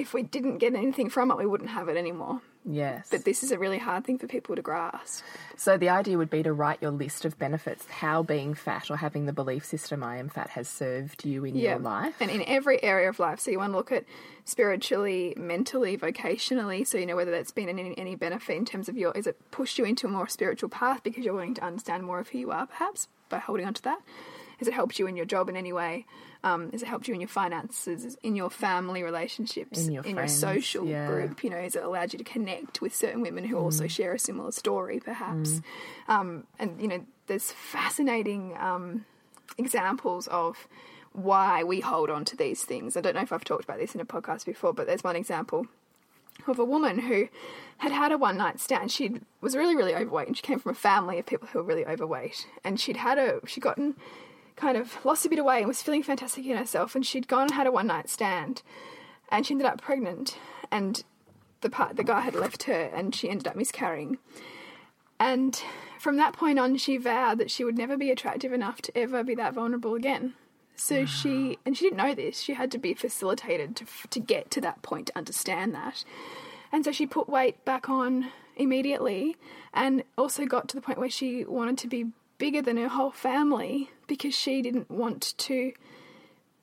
if 0.00 0.14
we 0.14 0.22
didn't 0.22 0.58
get 0.58 0.74
anything 0.74 1.10
from 1.10 1.30
it, 1.30 1.36
we 1.36 1.46
wouldn't 1.46 1.70
have 1.70 1.88
it 1.88 1.96
anymore. 1.96 2.40
Yes. 2.64 3.08
But 3.10 3.24
this 3.24 3.42
is 3.42 3.52
a 3.52 3.58
really 3.58 3.78
hard 3.78 4.04
thing 4.04 4.18
for 4.18 4.26
people 4.26 4.56
to 4.56 4.62
grasp. 4.62 5.24
So 5.56 5.76
the 5.76 5.88
idea 5.88 6.18
would 6.18 6.30
be 6.30 6.42
to 6.42 6.52
write 6.52 6.82
your 6.82 6.90
list 6.90 7.24
of 7.24 7.38
benefits, 7.38 7.86
how 7.86 8.22
being 8.22 8.54
fat 8.54 8.90
or 8.90 8.96
having 8.96 9.26
the 9.26 9.32
belief 9.32 9.64
system 9.64 10.02
I 10.02 10.18
am 10.18 10.28
fat 10.28 10.50
has 10.50 10.68
served 10.68 11.24
you 11.24 11.44
in 11.44 11.56
your 11.56 11.78
life. 11.78 12.14
And 12.20 12.30
in 12.30 12.42
every 12.42 12.82
area 12.82 13.08
of 13.08 13.18
life. 13.18 13.40
So 13.40 13.50
you 13.50 13.58
want 13.58 13.72
to 13.72 13.76
look 13.76 13.92
at 13.92 14.04
spiritually, 14.44 15.34
mentally, 15.36 15.96
vocationally. 15.96 16.86
So 16.86 16.98
you 16.98 17.06
know 17.06 17.16
whether 17.16 17.30
that's 17.30 17.52
been 17.52 17.68
any, 17.68 17.96
any 17.96 18.14
benefit 18.14 18.56
in 18.56 18.64
terms 18.64 18.88
of 18.88 18.96
your, 18.96 19.12
is 19.12 19.26
it 19.26 19.38
pushed 19.50 19.78
you 19.78 19.84
into 19.84 20.06
a 20.06 20.10
more 20.10 20.28
spiritual 20.28 20.68
path 20.68 21.02
because 21.02 21.24
you're 21.24 21.34
wanting 21.34 21.54
to 21.54 21.64
understand 21.64 22.04
more 22.04 22.18
of 22.18 22.28
who 22.28 22.38
you 22.38 22.50
are, 22.50 22.66
perhaps, 22.66 23.08
by 23.28 23.38
holding 23.38 23.66
on 23.66 23.74
to 23.74 23.82
that? 23.82 24.00
Has 24.60 24.68
it 24.68 24.74
helped 24.74 24.98
you 24.98 25.06
in 25.08 25.16
your 25.16 25.26
job 25.26 25.48
in 25.48 25.56
any 25.56 25.72
way? 25.72 26.06
Um, 26.44 26.70
has 26.72 26.82
it 26.82 26.86
helped 26.88 27.08
you 27.08 27.12
in 27.14 27.20
your 27.20 27.28
finances, 27.28 28.16
in 28.22 28.36
your 28.36 28.48
family 28.50 29.02
relationships, 29.02 29.86
In 29.86 29.92
your 29.92 30.02
friends, 30.02 30.32
social 30.38 30.86
yeah. 30.86 31.06
group? 31.08 31.42
You 31.42 31.50
know, 31.50 31.60
has 31.60 31.74
it 31.76 31.82
allowed 31.82 32.12
you 32.12 32.18
to 32.18 32.24
connect 32.24 32.80
with 32.80 32.94
certain 32.94 33.20
women 33.20 33.44
who 33.44 33.58
also 33.58 33.84
Mm. 33.84 33.90
share 33.90 34.12
a 34.14 34.18
similar 34.18 34.52
story, 34.52 35.00
perhaps? 35.00 35.60
Um, 36.08 36.44
and 36.58 36.80
you 36.80 36.88
know, 36.88 37.04
there's 37.26 37.50
fascinating 37.52 38.56
um, 38.58 39.04
examples 39.58 40.28
of 40.28 40.68
why 41.12 41.64
we 41.64 41.80
hold 41.80 42.08
on 42.10 42.24
to 42.26 42.36
these 42.36 42.62
things. 42.64 42.96
I 42.96 43.00
don't 43.00 43.14
know 43.14 43.22
if 43.22 43.32
I've 43.32 43.44
talked 43.44 43.64
about 43.64 43.78
this 43.78 43.94
in 43.94 44.00
a 44.00 44.04
podcast 44.06 44.46
before, 44.46 44.72
but 44.72 44.86
there's 44.86 45.02
one 45.04 45.16
example 45.16 45.66
of 46.46 46.58
a 46.58 46.64
woman 46.64 46.98
who 47.00 47.28
had 47.78 47.92
had 47.92 48.12
a 48.12 48.18
one 48.18 48.36
night 48.36 48.60
stand. 48.60 48.90
She 48.90 49.20
was 49.40 49.56
really, 49.56 49.76
really 49.76 49.94
overweight, 49.94 50.28
and 50.28 50.36
she 50.36 50.42
came 50.42 50.58
from 50.58 50.72
a 50.72 50.74
family 50.74 51.18
of 51.18 51.26
people 51.26 51.48
who 51.48 51.58
were 51.58 51.64
really 51.64 51.84
overweight. 51.86 52.46
And 52.64 52.78
she'd 52.80 52.96
had 52.96 53.18
a, 53.18 53.40
she'd 53.46 53.60
gotten 53.62 53.96
kind 54.60 54.76
of 54.76 55.04
lost 55.04 55.24
a 55.26 55.28
bit 55.28 55.38
of 55.38 55.44
weight 55.44 55.60
and 55.60 55.68
was 55.68 55.82
feeling 55.82 56.02
fantastic 56.02 56.44
in 56.46 56.56
herself. 56.56 56.94
And 56.94 57.04
she'd 57.04 57.28
gone 57.28 57.44
and 57.44 57.52
had 57.52 57.66
a 57.66 57.72
one 57.72 57.86
night 57.86 58.08
stand, 58.08 58.62
and 59.30 59.46
she 59.46 59.54
ended 59.54 59.66
up 59.66 59.80
pregnant. 59.80 60.38
And 60.70 61.02
the 61.62 61.70
part, 61.70 61.96
the 61.96 62.04
guy 62.04 62.20
had 62.20 62.34
left 62.34 62.64
her, 62.64 62.90
and 62.94 63.14
she 63.14 63.28
ended 63.28 63.48
up 63.48 63.56
miscarrying. 63.56 64.18
And 65.18 65.60
from 65.98 66.16
that 66.16 66.32
point 66.34 66.58
on, 66.58 66.76
she 66.76 66.96
vowed 66.96 67.38
that 67.38 67.50
she 67.50 67.64
would 67.64 67.76
never 67.76 67.96
be 67.96 68.10
attractive 68.10 68.52
enough 68.52 68.80
to 68.82 68.96
ever 68.96 69.22
be 69.22 69.34
that 69.34 69.54
vulnerable 69.54 69.94
again. 69.94 70.34
So 70.76 71.04
she, 71.04 71.58
and 71.66 71.76
she 71.76 71.84
didn't 71.84 71.98
know 71.98 72.14
this, 72.14 72.40
she 72.40 72.54
had 72.54 72.70
to 72.70 72.78
be 72.78 72.94
facilitated 72.94 73.76
to, 73.76 73.86
to 74.08 74.18
get 74.18 74.50
to 74.52 74.62
that 74.62 74.80
point 74.80 75.08
to 75.08 75.18
understand 75.18 75.74
that. 75.74 76.04
And 76.72 76.86
so 76.86 76.90
she 76.90 77.06
put 77.06 77.28
weight 77.28 77.62
back 77.66 77.90
on 77.90 78.28
immediately 78.56 79.36
and 79.74 80.04
also 80.16 80.46
got 80.46 80.68
to 80.68 80.76
the 80.76 80.80
point 80.80 80.98
where 80.98 81.10
she 81.10 81.44
wanted 81.44 81.76
to 81.78 81.86
be 81.86 82.06
bigger 82.40 82.60
than 82.62 82.76
her 82.76 82.88
whole 82.88 83.12
family 83.12 83.90
because 84.08 84.34
she 84.34 84.60
didn't 84.62 84.90
want 84.90 85.34
to 85.38 85.72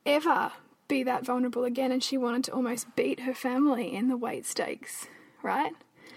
ever 0.05 0.51
be 0.87 1.03
that 1.03 1.25
vulnerable 1.25 1.63
again 1.63 1.91
and 1.91 2.03
she 2.03 2.17
wanted 2.17 2.43
to 2.45 2.51
almost 2.51 2.93
beat 2.95 3.21
her 3.21 3.33
family 3.33 3.93
in 3.93 4.07
the 4.09 4.17
weight 4.17 4.45
stakes, 4.45 5.07
right? 5.43 5.73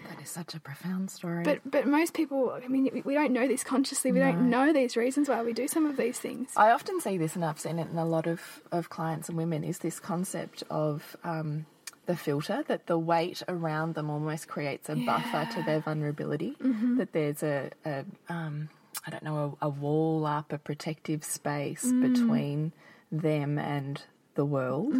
That 0.09 0.21
is 0.21 0.29
such 0.29 0.55
a 0.55 0.59
profound 0.59 1.11
story. 1.11 1.43
But 1.43 1.59
but 1.69 1.85
most 1.85 2.13
people, 2.13 2.51
I 2.63 2.67
mean, 2.67 3.03
we- 3.05 3.13
don't 3.13 3.31
know 3.33 3.47
this 3.47 3.63
consciously. 3.63 4.11
We 4.11 4.19
don't 4.19 4.49
know 4.49 4.73
these 4.73 4.97
reasons 4.97 5.29
why 5.29 5.43
we 5.43 5.53
do 5.53 5.67
some 5.67 5.85
of 5.85 5.95
these 5.95 6.17
things. 6.17 6.51
I 6.57 6.71
often 6.71 6.99
see 6.99 7.17
this, 7.17 7.35
and 7.35 7.45
I've 7.45 7.59
seen 7.59 7.77
it 7.77 7.87
in 7.91 7.97
a 7.97 8.05
lot 8.05 8.25
of, 8.25 8.61
of 8.71 8.89
clients 8.89 9.29
and 9.29 9.37
women, 9.37 9.63
is 9.63 9.79
this 9.79 9.99
concept 9.99 10.63
of 10.71 11.15
um, 11.23 11.65
the 12.07 12.15
filter, 12.15 12.63
that 12.67 12.87
the 12.87 12.97
weight 12.97 13.43
around 13.47 13.93
them 13.95 14.09
almost 14.09 14.47
creates 14.47 14.89
a 14.89 14.95
buffer 14.95 15.47
to 15.53 15.61
their 15.63 15.81
vulnerability, 15.81 16.55
that 16.97 17.11
there's 17.13 17.43
a, 17.43 17.69
a 17.85 18.05
um, 18.27 18.69
I 19.05 19.09
don't 19.09 19.23
know, 19.23 19.57
a, 19.61 19.65
a 19.65 19.69
wall 19.69 20.25
up, 20.25 20.53
a 20.53 20.57
protective 20.57 21.23
space 21.23 21.83
between 21.91 22.71
them 23.11 23.57
and 23.57 24.01
the 24.35 24.45
world. 24.45 24.93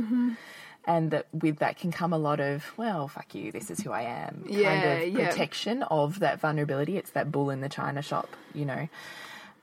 And 0.85 1.11
that 1.11 1.27
with 1.31 1.59
that 1.59 1.77
can 1.77 1.91
come 1.91 2.11
a 2.11 2.17
lot 2.17 2.39
of, 2.39 2.65
well, 2.75 3.07
fuck 3.07 3.35
you, 3.35 3.51
this 3.51 3.69
is 3.69 3.79
who 3.81 3.91
I 3.91 4.01
am. 4.01 4.45
Yeah, 4.49 4.63
kind 4.63 5.03
of 5.03 5.13
yeah. 5.13 5.29
protection 5.29 5.83
of 5.83 6.19
that 6.19 6.39
vulnerability. 6.39 6.97
It's 6.97 7.11
that 7.11 7.31
bull 7.31 7.51
in 7.51 7.61
the 7.61 7.69
china 7.69 8.01
shop, 8.01 8.35
you 8.55 8.65
know. 8.65 8.89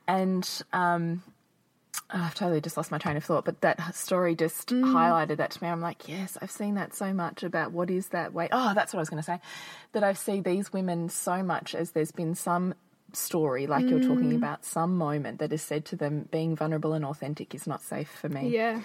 And 0.07 0.49
um, 0.73 1.23
oh, 2.15 2.23
I've 2.23 2.37
totally 2.37 2.61
just 2.61 2.77
lost 2.77 2.93
my 2.93 2.99
train 2.99 3.17
of 3.17 3.25
thought, 3.25 3.45
but 3.45 3.61
that 3.63 3.97
story 3.97 4.37
just 4.37 4.69
Mm. 4.69 4.85
highlighted 4.93 5.39
that 5.39 5.51
to 5.51 5.63
me. 5.65 5.69
I'm 5.69 5.81
like, 5.81 6.09
yes, 6.09 6.39
I've 6.41 6.53
seen 6.53 6.77
that 6.77 6.95
so 6.95 7.13
much 7.13 7.43
about 7.43 7.73
what 7.73 7.91
is 7.91 8.09
that 8.11 8.33
way. 8.33 8.49
Oh, 8.53 8.73
that's 8.75 8.93
what 8.93 8.99
I 8.99 9.03
was 9.03 9.11
going 9.11 9.23
to 9.23 9.27
say. 9.27 9.41
That 9.93 10.05
I 10.05 10.13
see 10.13 10.41
these 10.41 10.73
women 10.73 11.09
so 11.09 11.43
much 11.43 11.75
as 11.75 11.91
there's 11.91 12.13
been 12.13 12.37
some 12.37 12.75
story, 13.13 13.67
like 13.67 13.87
you're 13.89 14.01
Mm. 14.01 14.09
talking 14.09 14.35
about, 14.35 14.65
some 14.65 14.97
moment 14.97 15.39
that 15.39 15.53
is 15.53 15.63
said 15.63 15.85
to 15.87 15.97
them, 15.97 16.29
being 16.31 16.55
vulnerable 16.57 16.93
and 16.93 17.05
authentic 17.05 17.55
is 17.55 17.67
not 17.67 17.83
safe 17.83 18.09
for 18.11 18.29
me. 18.29 18.49
Yeah. 18.49 18.81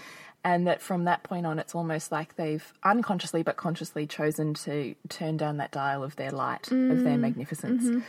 And 0.45 0.67
that 0.67 0.81
from 0.81 1.05
that 1.05 1.23
point 1.23 1.45
on, 1.45 1.57
it's 1.57 1.73
almost 1.73 2.11
like 2.11 2.35
they've 2.35 2.73
unconsciously 2.83 3.43
but 3.43 3.55
consciously 3.55 4.05
chosen 4.05 4.53
to 4.55 4.93
turn 5.07 5.37
down 5.37 5.55
that 5.57 5.71
dial 5.71 6.03
of 6.03 6.17
their 6.17 6.31
light, 6.31 6.67
of 6.67 6.73
Mm. 6.77 7.03
their 7.03 7.17
magnificence. 7.17 7.85
Mm-hmm. 7.85 7.99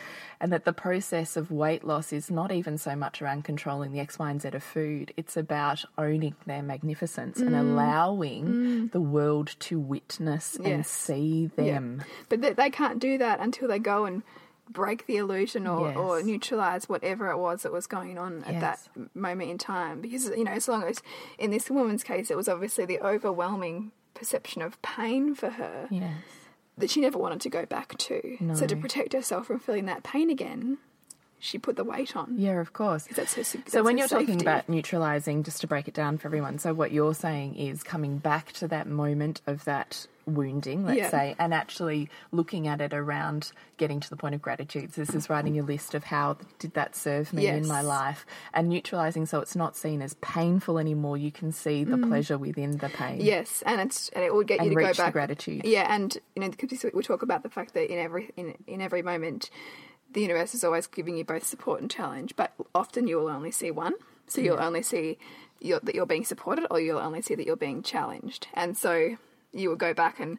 And 0.40 0.52
that 0.52 0.64
the 0.64 0.72
process 0.72 1.36
of 1.36 1.52
weight 1.52 1.84
loss 1.84 2.12
is 2.12 2.32
not 2.32 2.50
even 2.50 2.76
so 2.76 2.96
much 2.96 3.22
around 3.22 3.44
controlling 3.44 3.92
the 3.92 4.00
X, 4.00 4.18
Y, 4.18 4.28
and 4.32 4.42
Z 4.42 4.48
of 4.48 4.64
food. 4.64 5.12
It's 5.16 5.36
about 5.36 5.84
owning 5.96 6.34
their 6.44 6.60
magnificence 6.62 7.38
and 7.38 7.54
allowing 7.54 8.88
the 8.88 9.00
world 9.00 9.54
to 9.60 9.78
witness 9.78 10.56
and 10.56 10.82
Mm. 10.82 10.86
See 10.86 11.46
them. 11.54 12.02
But 12.28 12.40
they, 12.40 12.52
they 12.52 12.70
can't 12.70 12.98
do 12.98 13.16
that 13.18 13.38
until 13.40 13.68
they 13.68 13.78
go 13.78 14.06
and 14.06 14.22
break 14.70 15.06
the 15.06 15.16
illusion 15.18 15.66
or, 15.66 15.92
or 15.92 16.22
neutralize 16.22 16.88
whatever 16.88 17.30
it 17.30 17.36
was 17.38 17.62
that 17.62 17.72
was 17.72 17.86
going 17.86 18.16
on 18.18 18.42
at 18.44 18.60
that 18.60 18.80
Yes. 18.96 19.08
moment 19.14 19.50
in 19.50 19.58
time. 19.58 20.00
Because, 20.00 20.28
you 20.30 20.44
know, 20.44 20.52
as 20.52 20.68
long 20.68 20.82
as 20.84 21.02
in 21.38 21.50
this 21.50 21.68
woman's 21.70 22.02
case, 22.02 22.30
it 22.30 22.36
was 22.36 22.48
obviously 22.48 22.84
the 22.86 23.00
overwhelming 23.00 23.92
perception 24.14 24.62
of 24.62 24.80
pain 24.82 25.34
for 25.34 25.50
her 25.50 25.88
Yes. 25.90 26.14
that 26.78 26.88
she 26.90 27.00
never 27.00 27.18
wanted 27.18 27.40
to 27.42 27.50
go 27.50 27.66
back 27.66 27.96
to. 27.98 28.38
So 28.54 28.66
to 28.66 28.76
protect 28.76 29.12
herself 29.12 29.46
from 29.48 29.58
feeling 29.60 29.84
that 29.86 30.02
pain 30.02 30.30
again, 30.30 30.78
she 31.38 31.58
put 31.58 31.76
the 31.76 31.84
weight 31.84 32.16
on. 32.16 32.36
Yeah, 32.38 32.58
of 32.60 32.72
course. 32.72 33.06
That's 33.14 33.34
her, 33.34 33.44
se- 33.44 33.64
So 33.66 33.82
when 33.82 33.98
you're 33.98 34.08
talking 34.08 34.40
about 34.40 34.66
neutralizing, 34.68 35.42
just 35.42 35.60
to 35.60 35.66
break 35.66 35.88
it 35.88 35.94
down 35.94 36.16
for 36.16 36.28
everyone, 36.28 36.58
so 36.58 36.72
what 36.72 36.90
you're 36.90 37.12
saying 37.14 37.56
is 37.56 37.82
coming 37.82 38.16
back 38.16 38.52
to 38.52 38.68
that 38.68 38.86
moment 38.86 39.42
of 39.46 39.64
that 39.66 40.06
wounding, 40.26 40.84
let's 40.84 40.98
Yeah. 40.98 41.10
say, 41.10 41.36
and 41.38 41.52
actually 41.52 42.08
looking 42.32 42.66
at 42.66 42.80
it 42.80 42.92
around 42.92 43.52
getting 43.76 44.00
to 44.00 44.10
the 44.10 44.16
point 44.16 44.34
of 44.34 44.42
gratitude. 44.42 44.94
So 44.94 45.02
this 45.02 45.14
is 45.14 45.28
writing 45.28 45.54
your 45.54 45.64
list 45.64 45.94
of 45.94 46.04
how 46.04 46.36
did 46.58 46.74
that 46.74 46.94
serve 46.94 47.32
me 47.32 47.46
in 47.46 47.66
my 47.66 47.80
life, 47.80 48.24
and 48.52 48.68
neutralizing 48.68 49.26
so 49.26 49.40
it's 49.40 49.56
not 49.56 49.76
seen 49.76 50.00
as 50.02 50.14
painful 50.14 50.78
anymore. 50.78 51.16
You 51.16 51.32
can 51.32 51.52
see 51.52 51.84
the 51.84 51.96
mm. 51.96 52.08
pleasure 52.08 52.38
within 52.38 52.78
the 52.78 52.88
pain. 52.88 53.20
Yes, 53.20 53.62
and 53.66 53.80
it's 53.80 54.08
and 54.10 54.24
it 54.24 54.32
will 54.32 54.44
get 54.44 54.60
And 54.60 54.70
you 54.70 54.76
to 54.76 54.84
go 54.84 54.92
back. 54.94 55.12
gratitude. 55.12 55.62
Yeah, 55.64 55.92
and 55.92 56.16
you 56.34 56.42
know 56.42 56.50
because 56.50 56.84
we 56.94 57.02
talk 57.02 57.22
about 57.22 57.42
the 57.42 57.50
fact 57.50 57.74
that 57.74 57.92
in 57.92 57.98
every 57.98 58.30
in, 58.36 58.54
in 58.66 58.80
every 58.80 59.02
moment, 59.02 59.50
the 60.12 60.22
universe 60.22 60.54
is 60.54 60.64
always 60.64 60.86
giving 60.86 61.16
you 61.16 61.24
both 61.24 61.44
support 61.44 61.80
and 61.80 61.90
challenge, 61.90 62.34
but 62.36 62.52
often 62.74 63.06
you 63.06 63.16
will 63.16 63.28
only 63.28 63.50
see 63.50 63.70
one. 63.70 63.94
So 64.26 64.40
you'll 64.40 64.60
only 64.60 64.82
see 64.82 65.18
you're, 65.60 65.80
that 65.80 65.94
you're 65.94 66.06
being 66.06 66.24
supported, 66.24 66.66
or 66.70 66.80
you'll 66.80 66.98
only 66.98 67.20
see 67.22 67.34
that 67.34 67.46
you're 67.46 67.56
being 67.56 67.82
challenged. 67.82 68.46
And 68.54 68.76
so 68.76 69.16
you 69.54 69.68
will 69.68 69.76
go 69.76 69.94
back 69.94 70.20
and 70.20 70.38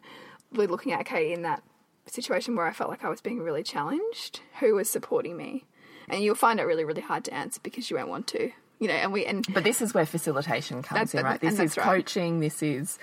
be 0.52 0.66
looking 0.66 0.92
at 0.92 1.00
okay 1.00 1.32
in 1.32 1.42
that 1.42 1.62
situation 2.06 2.54
where 2.54 2.66
I 2.66 2.72
felt 2.72 2.90
like 2.90 3.04
I 3.04 3.08
was 3.08 3.20
being 3.20 3.40
really 3.42 3.62
challenged, 3.62 4.40
who 4.60 4.74
was 4.74 4.88
supporting 4.90 5.36
me, 5.36 5.64
and 6.08 6.22
you'll 6.22 6.34
find 6.36 6.60
it 6.60 6.64
really 6.64 6.84
really 6.84 7.02
hard 7.02 7.24
to 7.24 7.34
answer 7.34 7.60
because 7.62 7.90
you 7.90 7.96
won't 7.96 8.08
want 8.08 8.26
to. 8.28 8.50
You 8.78 8.88
know, 8.88 8.94
and 8.94 9.12
we 9.12 9.24
and 9.24 9.44
But 9.52 9.64
this 9.64 9.80
is 9.80 9.94
where 9.94 10.04
facilitation 10.06 10.82
comes 10.82 11.14
in, 11.14 11.24
right? 11.24 11.40
This 11.40 11.58
is 11.58 11.76
right. 11.76 11.84
coaching. 11.84 12.40
This 12.40 12.62
is, 12.62 12.98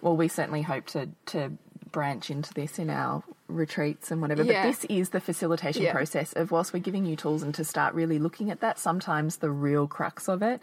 well, 0.00 0.16
we 0.16 0.28
certainly 0.28 0.62
hope 0.62 0.86
to 0.88 1.08
to 1.26 1.52
branch 1.90 2.30
into 2.30 2.54
this 2.54 2.78
in 2.78 2.88
our 2.88 3.24
retreats 3.48 4.12
and 4.12 4.20
whatever. 4.22 4.44
Yeah. 4.44 4.62
But 4.62 4.68
this 4.68 4.84
is 4.84 5.08
the 5.08 5.20
facilitation 5.20 5.82
Yeah. 5.82 5.92
process 5.92 6.32
of 6.34 6.52
whilst 6.52 6.72
we're 6.72 6.78
giving 6.78 7.04
you 7.04 7.16
tools 7.16 7.42
and 7.42 7.52
to 7.56 7.64
start 7.64 7.94
really 7.94 8.20
looking 8.20 8.50
at 8.50 8.60
that. 8.60 8.78
Sometimes 8.78 9.38
the 9.38 9.50
real 9.50 9.88
crux 9.88 10.28
of 10.28 10.42
it, 10.42 10.60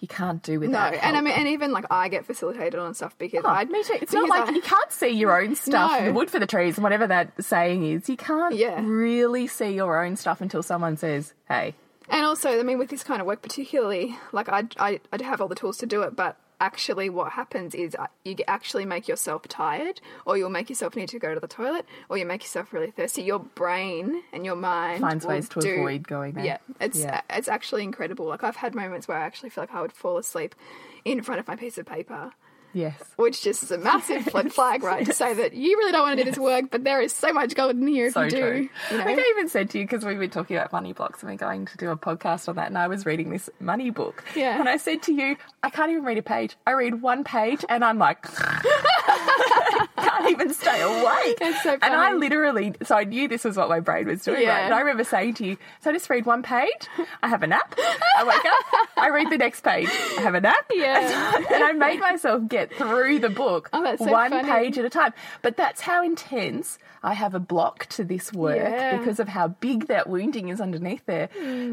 you 0.00 0.08
can't 0.08 0.42
do 0.42 0.54
no, 0.54 0.60
without. 0.60 0.94
and 0.94 1.16
I 1.16 1.20
mean, 1.20 1.34
and 1.34 1.48
even 1.48 1.72
like 1.72 1.84
I 1.90 2.08
get 2.08 2.24
facilitated 2.26 2.78
on 2.78 2.94
stuff 2.94 3.16
because 3.18 3.42
Oh, 3.44 3.48
I 3.48 3.64
me 3.64 3.82
too. 3.82 3.98
It's 4.00 4.12
not 4.12 4.28
like 4.28 4.48
I- 4.48 4.52
you 4.52 4.62
can't 4.62 4.92
see 4.92 5.08
your 5.08 5.40
own 5.40 5.54
stuff, 5.56 5.98
No. 5.98 6.04
the 6.06 6.12
wood 6.12 6.30
for 6.30 6.38
the 6.38 6.46
trees, 6.46 6.76
and 6.76 6.82
whatever 6.84 7.06
that 7.06 7.32
saying 7.44 7.84
is. 7.84 8.08
You 8.08 8.16
can't 8.16 8.54
Yeah. 8.54 8.80
really 8.84 9.46
see 9.46 9.70
your 9.74 10.04
own 10.04 10.16
stuff 10.16 10.40
until 10.40 10.62
someone 10.62 10.96
says, 10.96 11.34
"Hey, 11.48 11.74
And 12.10 12.24
also, 12.24 12.58
I 12.58 12.62
mean, 12.62 12.78
with 12.78 12.88
this 12.88 13.02
kind 13.04 13.20
of 13.20 13.26
work, 13.26 13.42
particularly, 13.42 14.16
like 14.32 14.48
I, 14.48 14.64
I, 14.78 15.00
I'd 15.12 15.20
have 15.20 15.40
all 15.42 15.48
the 15.48 15.54
tools 15.54 15.76
to 15.78 15.86
do 15.86 16.00
it, 16.02 16.16
but 16.16 16.36
actually, 16.60 17.08
what 17.08 17.32
happens 17.32 17.74
is 17.74 17.94
uh, 17.94 18.06
you 18.24 18.36
actually 18.46 18.84
make 18.84 19.08
yourself 19.08 19.46
tired, 19.48 20.00
or 20.26 20.36
you'll 20.36 20.50
make 20.50 20.68
yourself 20.68 20.96
need 20.96 21.08
to 21.10 21.18
go 21.18 21.34
to 21.34 21.40
the 21.40 21.46
toilet, 21.48 21.86
or 22.08 22.18
you 22.18 22.26
make 22.26 22.42
yourself 22.42 22.72
really 22.72 22.90
thirsty. 22.90 23.22
Your 23.22 23.38
brain 23.38 24.22
and 24.32 24.44
your 24.44 24.56
mind 24.56 25.00
Finds 25.00 25.24
ways 25.26 25.48
to 25.50 25.60
do- 25.60 25.74
avoid 25.74 26.06
going 26.08 26.34
there. 26.34 26.44
Yeah, 26.44 26.58
it's 26.80 26.98
Yeah. 26.98 27.20
it's 27.30 27.48
actually 27.48 27.84
incredible. 27.84 28.26
Like 28.26 28.42
I've 28.44 28.56
had 28.56 28.74
moments 28.74 29.06
where 29.08 29.18
I 29.18 29.24
actually 29.24 29.50
feel 29.50 29.62
like 29.62 29.74
I 29.74 29.82
would 29.82 29.92
fall 29.92 30.18
asleep 30.18 30.54
in 31.04 31.22
front 31.22 31.38
of 31.40 31.46
my 31.48 31.56
piece 31.56 31.78
of 31.78 31.86
paper. 31.86 32.32
Yes. 32.74 32.94
which 33.16 33.42
just 33.42 33.62
is 33.62 33.70
a 33.70 33.78
massive 33.78 34.24
flag 34.30 34.52
flag, 34.52 34.82
right? 34.82 35.04
To 35.06 35.12
say 35.12 35.34
that 35.34 35.54
you 35.54 35.76
really 35.78 35.92
don't 35.92 36.02
want 36.02 36.18
to 36.18 36.24
do 36.24 36.30
this 36.30 36.38
work, 36.38 36.66
but 36.70 36.84
there 36.84 37.00
is 37.00 37.12
so 37.14 37.32
much 37.32 37.54
gold 37.54 37.76
in 37.76 37.86
here 37.86 38.06
if 38.08 38.12
So 38.14 38.22
you 38.22 38.30
do. 38.30 38.40
true. 38.40 38.68
You 38.90 38.96
know? 38.98 39.02
I 39.02 39.06
think 39.06 39.18
I 39.20 39.24
even 39.36 39.48
said 39.48 39.70
to 39.70 39.78
you 39.78 39.84
because 39.84 40.04
we 40.04 40.14
were 40.16 40.28
talking 40.28 40.56
about 40.56 40.72
money 40.72 40.92
blocks 40.92 41.22
and 41.22 41.30
we're 41.30 41.36
going 41.38 41.66
to 41.66 41.76
do 41.76 41.90
a 41.90 41.96
podcast 41.96 42.48
on 42.48 42.56
that, 42.56 42.66
and 42.68 42.76
I 42.78 42.86
was 42.88 43.06
reading 43.06 43.30
this 43.30 43.48
money 43.60 43.90
book. 43.90 44.22
Yeah. 44.36 44.58
And 44.60 44.68
I 44.68 44.76
said 44.76 45.02
to 45.04 45.12
you, 45.12 45.36
I 45.62 45.70
can't 45.70 45.90
even 45.90 46.04
read 46.04 46.18
a 46.18 46.22
page. 46.22 46.56
I 46.66 46.72
read 46.72 47.00
one 47.02 47.24
page 47.24 47.64
and 47.68 47.84
I'm 47.84 47.98
like, 47.98 48.26
can't 50.18 50.30
even 50.30 50.52
stay 50.54 50.80
awake. 50.82 51.38
It's 51.40 51.62
so 51.62 51.72
And 51.80 51.94
I 51.94 52.12
literally, 52.14 52.74
so 52.84 52.94
I 52.96 53.04
knew 53.04 53.28
this 53.28 53.44
was 53.44 53.56
what 53.56 53.68
my 53.68 53.80
brain 53.80 54.06
was 54.06 54.22
doing. 54.22 54.42
Yeah. 54.42 54.48
Right? 54.54 54.64
And 54.64 54.74
I 54.74 54.80
remember 54.80 55.04
saying 55.04 55.34
to 55.34 55.46
you, 55.46 55.56
so 55.80 55.90
I 55.90 55.92
just 55.92 56.08
read 56.10 56.26
one 56.26 56.42
page, 56.42 56.88
I 57.22 57.28
have 57.28 57.42
a 57.42 57.46
nap, 57.46 57.74
I 58.16 58.24
wake 58.24 58.44
up, 58.44 58.88
I 58.96 59.08
read 59.10 59.30
the 59.30 59.38
next 59.38 59.62
page, 59.62 59.88
I 60.18 60.20
have 60.22 60.34
a 60.34 60.40
nap. 60.40 60.56
Yeah. 60.74 61.36
And 61.52 61.64
I 61.64 61.72
made 61.72 61.98
myself 62.00 62.46
get 62.48 62.72
through 62.72 63.18
the 63.18 63.28
book 63.28 63.68
Oh, 63.72 63.82
that's 63.82 64.02
so 64.04 64.10
one 64.10 64.30
funny. 64.30 64.48
page 64.48 64.78
at 64.78 64.84
a 64.84 64.90
time. 64.90 65.12
But 65.42 65.56
that's 65.56 65.80
how 65.80 66.04
intense 66.04 66.78
I 67.02 67.14
have 67.14 67.34
a 67.34 67.40
block 67.40 67.86
to 67.86 68.04
this 68.04 68.32
work 68.32 68.56
Yeah. 68.56 68.96
because 68.98 69.18
of 69.18 69.28
how 69.28 69.48
big 69.48 69.86
that 69.88 70.08
wounding 70.08 70.48
is 70.50 70.60
underneath 70.60 71.04
there 71.06 71.28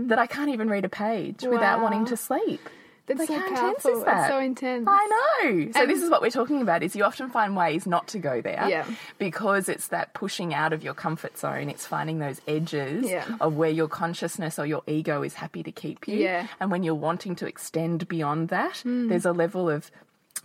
that 0.08 0.18
I 0.18 0.26
can't 0.28 0.50
even 0.50 0.70
read 0.70 0.86
a 0.86 0.90
page 0.90 1.44
without 1.44 1.82
wanting 1.82 2.06
to 2.06 2.18
sleep. 2.18 2.68
That's 3.08 3.20
Like, 3.20 3.28
so 3.28 3.40
how 3.40 3.68
intense 3.70 3.86
is 3.86 4.04
that? 4.04 4.18
It's 4.22 4.30
so 4.30 4.40
intense. 4.40 4.88
I 4.90 5.42
know. 5.44 5.72
So 5.72 5.82
And- 5.82 5.90
this 5.90 6.02
is 6.02 6.10
what 6.10 6.22
we're 6.22 6.32
talking 6.32 6.62
about 6.62 6.82
is 6.82 6.96
you 6.96 7.04
often 7.04 7.30
find 7.30 7.56
ways 7.56 7.86
not 7.86 8.08
to 8.10 8.20
go 8.20 8.42
there 8.42 8.66
Yeah. 8.68 8.86
because 9.20 9.70
it's 9.70 9.88
that 9.90 10.14
pushing 10.14 10.54
out 10.54 10.74
of 10.74 10.84
your 10.84 10.94
comfort 10.96 11.38
zone. 11.38 11.70
It's 11.70 11.86
finding 11.86 12.18
those 12.20 12.42
edges 12.48 13.06
Yeah. 13.10 13.26
of 13.40 13.56
where 13.56 13.70
your 13.70 13.88
consciousness 13.88 14.58
or 14.58 14.66
your 14.66 14.82
ego 14.88 15.22
is 15.22 15.36
happy 15.36 15.62
to 15.64 15.72
keep 15.72 16.08
you. 16.08 16.18
Yeah. 16.18 16.48
And 16.60 16.72
when 16.72 16.82
you're 16.84 16.96
wanting 16.96 17.36
to 17.38 17.48
extend 17.48 18.08
beyond 18.08 18.50
that, 18.50 18.78
hmm. 18.78 19.08
there's 19.08 19.26
a 19.26 19.32
level 19.34 19.70
of 19.70 19.92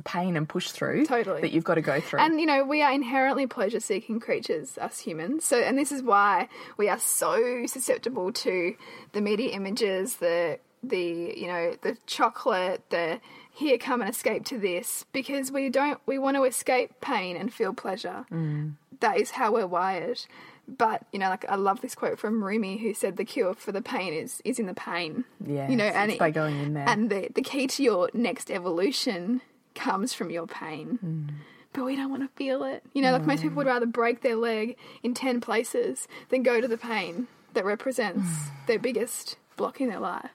pain 0.04 0.36
and 0.36 0.48
push 0.48 0.70
through 0.70 1.04
Totally. 1.04 1.40
that 1.42 1.52
you've 1.52 1.64
got 1.64 1.74
to 1.74 1.82
go 1.82 2.00
through. 2.00 2.20
And 2.20 2.40
you 2.40 2.46
know, 2.46 2.64
we 2.64 2.80
are 2.82 2.92
inherently 2.92 3.46
pleasure 3.46 3.80
seeking 3.80 4.20
creatures, 4.20 4.78
us 4.78 4.98
humans. 5.00 5.44
So 5.44 5.58
and 5.58 5.76
this 5.78 5.92
is 5.92 6.02
why 6.02 6.48
we 6.76 6.88
are 6.88 6.98
so 6.98 7.66
susceptible 7.66 8.32
to 8.32 8.74
the 9.12 9.20
media 9.20 9.50
images, 9.50 10.16
the 10.16 10.58
the 10.82 11.34
you 11.36 11.46
know, 11.46 11.76
the 11.82 11.96
chocolate, 12.06 12.82
the 12.90 13.20
here 13.52 13.78
come 13.78 14.00
and 14.00 14.10
escape 14.10 14.44
to 14.46 14.58
this 14.58 15.04
because 15.12 15.52
we 15.52 15.68
don't 15.68 16.00
we 16.06 16.18
want 16.18 16.36
to 16.36 16.44
escape 16.44 17.00
pain 17.00 17.36
and 17.36 17.52
feel 17.52 17.72
pleasure. 17.72 18.24
Mm. 18.30 18.74
That 19.00 19.18
is 19.18 19.32
how 19.32 19.52
we're 19.52 19.66
wired. 19.66 20.20
But 20.68 21.04
you 21.12 21.18
know, 21.18 21.28
like 21.28 21.44
I 21.48 21.56
love 21.56 21.80
this 21.80 21.94
quote 21.94 22.18
from 22.18 22.44
Rumi, 22.44 22.78
who 22.78 22.94
said, 22.94 23.16
"The 23.16 23.24
cure 23.24 23.54
for 23.54 23.72
the 23.72 23.82
pain 23.82 24.12
is 24.12 24.40
is 24.44 24.58
in 24.58 24.66
the 24.66 24.74
pain." 24.74 25.24
yeah 25.44 25.68
you 25.68 25.76
know, 25.76 25.84
and 25.84 26.12
it's 26.12 26.18
by 26.18 26.30
going 26.30 26.58
in 26.58 26.74
there. 26.74 26.88
And 26.88 27.10
the 27.10 27.28
the 27.34 27.42
key 27.42 27.66
to 27.66 27.82
your 27.82 28.10
next 28.14 28.50
evolution 28.50 29.40
comes 29.74 30.12
from 30.12 30.30
your 30.30 30.46
pain 30.46 30.98
mm. 31.02 31.34
but 31.72 31.84
we 31.84 31.96
don't 31.96 32.10
want 32.10 32.22
to 32.22 32.28
feel 32.36 32.64
it. 32.64 32.82
You 32.92 33.02
know, 33.02 33.12
like 33.12 33.22
most 33.22 33.42
people 33.42 33.56
would 33.56 33.66
rather 33.66 33.86
break 33.86 34.22
their 34.22 34.36
leg 34.36 34.76
in 35.02 35.14
10 35.14 35.40
places 35.40 36.08
than 36.28 36.42
go 36.42 36.60
to 36.60 36.68
the 36.68 36.76
pain 36.76 37.28
that 37.54 37.64
represents 37.64 38.28
their 38.66 38.78
biggest 38.78 39.36
block 39.56 39.80
in 39.80 39.88
their 39.88 40.00
life. 40.00 40.30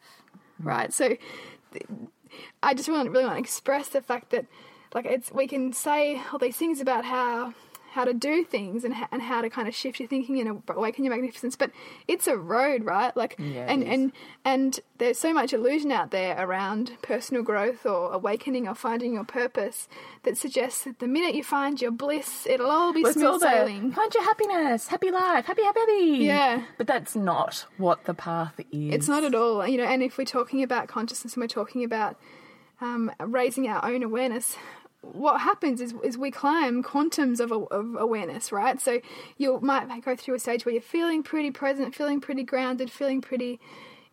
Right? 0.59 0.93
So 0.93 1.17
I 2.63 2.73
just 2.73 2.89
want 2.89 3.09
really 3.09 3.25
want 3.25 3.37
to 3.37 3.41
express 3.41 3.89
the 3.89 4.01
fact 4.01 4.31
that 4.31 4.45
like 4.93 5.05
it's 5.05 5.31
we 5.31 5.47
can 5.47 5.73
say 5.73 6.21
all 6.31 6.39
these 6.39 6.57
things 6.57 6.79
about 6.79 7.05
how 7.05 7.53
how 7.95 8.03
to 8.03 8.13
do 8.13 8.43
things 8.43 8.83
and, 8.83 8.93
and 9.11 9.21
how 9.21 9.41
to 9.41 9.49
kind 9.49 9.67
of 9.67 9.73
shift 9.73 9.99
your 9.99 10.07
thinking 10.09 10.39
and 10.39 10.61
awaken 10.67 11.03
your 11.05 11.13
magnificence 11.13 11.55
but 11.55 11.71
it's 12.07 12.27
a 12.27 12.35
road 12.37 12.83
right 12.83 13.15
like 13.15 13.35
Yeah, 13.39 13.65
and 13.67 13.83
and 13.83 14.11
and 14.43 14.79
there's 14.97 15.17
so 15.17 15.33
much 15.33 15.53
illusion 15.53 15.91
out 15.91 16.11
there 16.11 16.35
around 16.37 16.91
personal 17.01 17.41
growth 17.41 17.85
or 17.85 18.11
awakening 18.11 18.67
or 18.67 18.75
finding 18.75 19.13
your 19.13 19.23
purpose 19.23 19.87
that 20.23 20.37
suggests 20.37 20.83
that 20.83 20.99
the 20.99 21.07
minute 21.07 21.35
you 21.35 21.43
find 21.43 21.81
your 21.81 21.91
bliss 21.91 22.45
it'll 22.45 22.69
all 22.69 22.91
be 22.93 23.03
Well, 23.03 23.13
smooth 23.13 23.41
sailing 23.41 23.91
find 23.93 24.13
your 24.13 24.23
happiness, 24.23 24.87
happy 24.87 25.09
life, 25.11 25.45
happy, 25.45 25.63
happy, 25.63 25.79
happy. 25.79 26.17
Yeah. 26.19 26.63
But 26.77 26.87
that's 26.87 27.15
not 27.15 27.65
what 27.77 28.03
the 28.05 28.13
path 28.13 28.59
is. 28.71 28.93
It's 28.93 29.07
not 29.07 29.23
at 29.23 29.33
all, 29.33 29.65
you 29.67 29.77
know. 29.77 29.85
And 29.85 30.03
if 30.03 30.17
we're 30.17 30.25
talking 30.25 30.61
about 30.63 30.87
consciousness 30.87 31.35
and 31.35 31.41
we're 31.41 31.47
talking 31.47 31.83
about 31.83 32.17
um, 32.81 33.11
raising 33.19 33.67
our 33.67 33.83
own 33.85 34.03
awareness, 34.03 34.57
what 35.13 35.41
happens 35.41 35.81
is, 35.81 35.93
is 36.03 36.17
we 36.17 36.31
climb 36.31 36.83
quantums 36.83 37.39
of, 37.39 37.51
of 37.51 37.95
awareness, 37.97 38.51
right? 38.51 38.79
So 38.79 38.99
you 39.37 39.59
might 39.61 40.03
go 40.03 40.15
through 40.15 40.35
a 40.35 40.39
stage 40.39 40.65
where 40.65 40.73
you're 40.73 40.81
feeling 40.81 41.23
pretty 41.23 41.51
present, 41.51 41.95
feeling 41.95 42.21
pretty 42.21 42.43
grounded, 42.43 42.91
feeling 42.91 43.21
pretty 43.21 43.59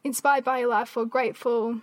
inspired 0.05 0.45
by 0.45 0.61
your 0.61 0.69
life 0.69 0.97
or 0.97 1.05
grateful, 1.05 1.81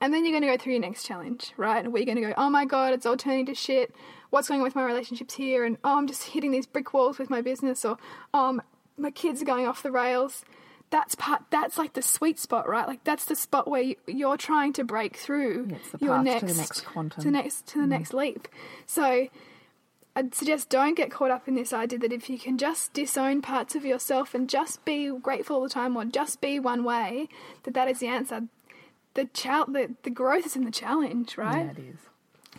and 0.00 0.12
then 0.12 0.24
you're 0.24 0.32
going 0.32 0.42
to 0.42 0.56
go 0.56 0.62
through 0.62 0.74
your 0.74 0.82
next 0.82 1.06
challenge, 1.06 1.52
right? 1.56 1.90
Where 1.90 2.02
you're 2.02 2.14
going 2.14 2.22
to 2.22 2.28
go, 2.28 2.34
oh 2.36 2.50
my 2.50 2.64
god, 2.64 2.92
it's 2.92 3.06
all 3.06 3.16
turning 3.16 3.46
to 3.46 3.54
shit. 3.54 3.94
What's 4.30 4.48
going 4.48 4.60
on 4.60 4.64
with 4.64 4.74
my 4.74 4.84
relationships 4.84 5.34
here? 5.34 5.64
And 5.64 5.78
oh, 5.84 5.96
I'm 5.96 6.06
just 6.06 6.24
hitting 6.24 6.50
these 6.50 6.66
brick 6.66 6.92
walls 6.92 7.18
with 7.18 7.30
my 7.30 7.40
business, 7.40 7.84
or 7.84 7.96
oh, 8.34 8.60
my 8.98 9.10
kids 9.10 9.40
are 9.42 9.46
going 9.46 9.66
off 9.66 9.82
the 9.82 9.90
rails 9.90 10.44
that's 10.90 11.14
part 11.16 11.42
that's 11.50 11.76
like 11.76 11.94
the 11.94 12.02
sweet 12.02 12.38
spot 12.38 12.68
right? 12.68 12.86
Like 12.86 13.02
that's 13.04 13.24
the 13.24 13.34
spot 13.36 13.68
where 13.68 13.82
you, 13.82 13.96
you're 14.06 14.36
trying 14.36 14.72
to 14.74 14.84
break 14.84 15.16
through 15.16 15.68
your 16.00 16.22
next 16.22 16.40
to 16.40 16.46
the 16.46 16.54
next 16.54 16.80
quantum. 16.84 17.22
to 17.22 17.28
the 17.28 17.32
next 17.32 17.66
to 17.68 17.80
the 17.80 17.86
next 17.86 18.14
leap. 18.14 18.48
So 18.86 19.28
i'd 20.16 20.32
suggest 20.32 20.68
don't 20.68 20.96
get 20.96 21.10
caught 21.10 21.32
up 21.32 21.48
in 21.48 21.56
this 21.56 21.72
idea 21.72 21.98
that 21.98 22.12
if 22.12 22.30
you 22.30 22.38
can 22.38 22.56
just 22.56 22.92
disown 22.92 23.42
parts 23.42 23.74
of 23.74 23.84
yourself 23.84 24.32
and 24.32 24.48
just 24.48 24.84
be 24.84 25.10
grateful 25.20 25.56
all 25.56 25.62
the 25.62 25.68
time 25.68 25.96
or 25.96 26.04
just 26.04 26.40
be 26.40 26.60
one 26.60 26.84
way 26.84 27.28
that 27.64 27.74
that 27.74 27.88
is 27.88 27.98
the 27.98 28.06
answer. 28.06 28.42
The 29.14 29.24
chal- 29.26 29.66
the, 29.66 29.94
the 30.04 30.10
growth 30.10 30.46
is 30.46 30.54
in 30.54 30.64
the 30.64 30.70
challenge 30.70 31.36
right? 31.36 31.64
Yeah, 31.64 31.70
it 31.72 31.78
is. 31.78 31.98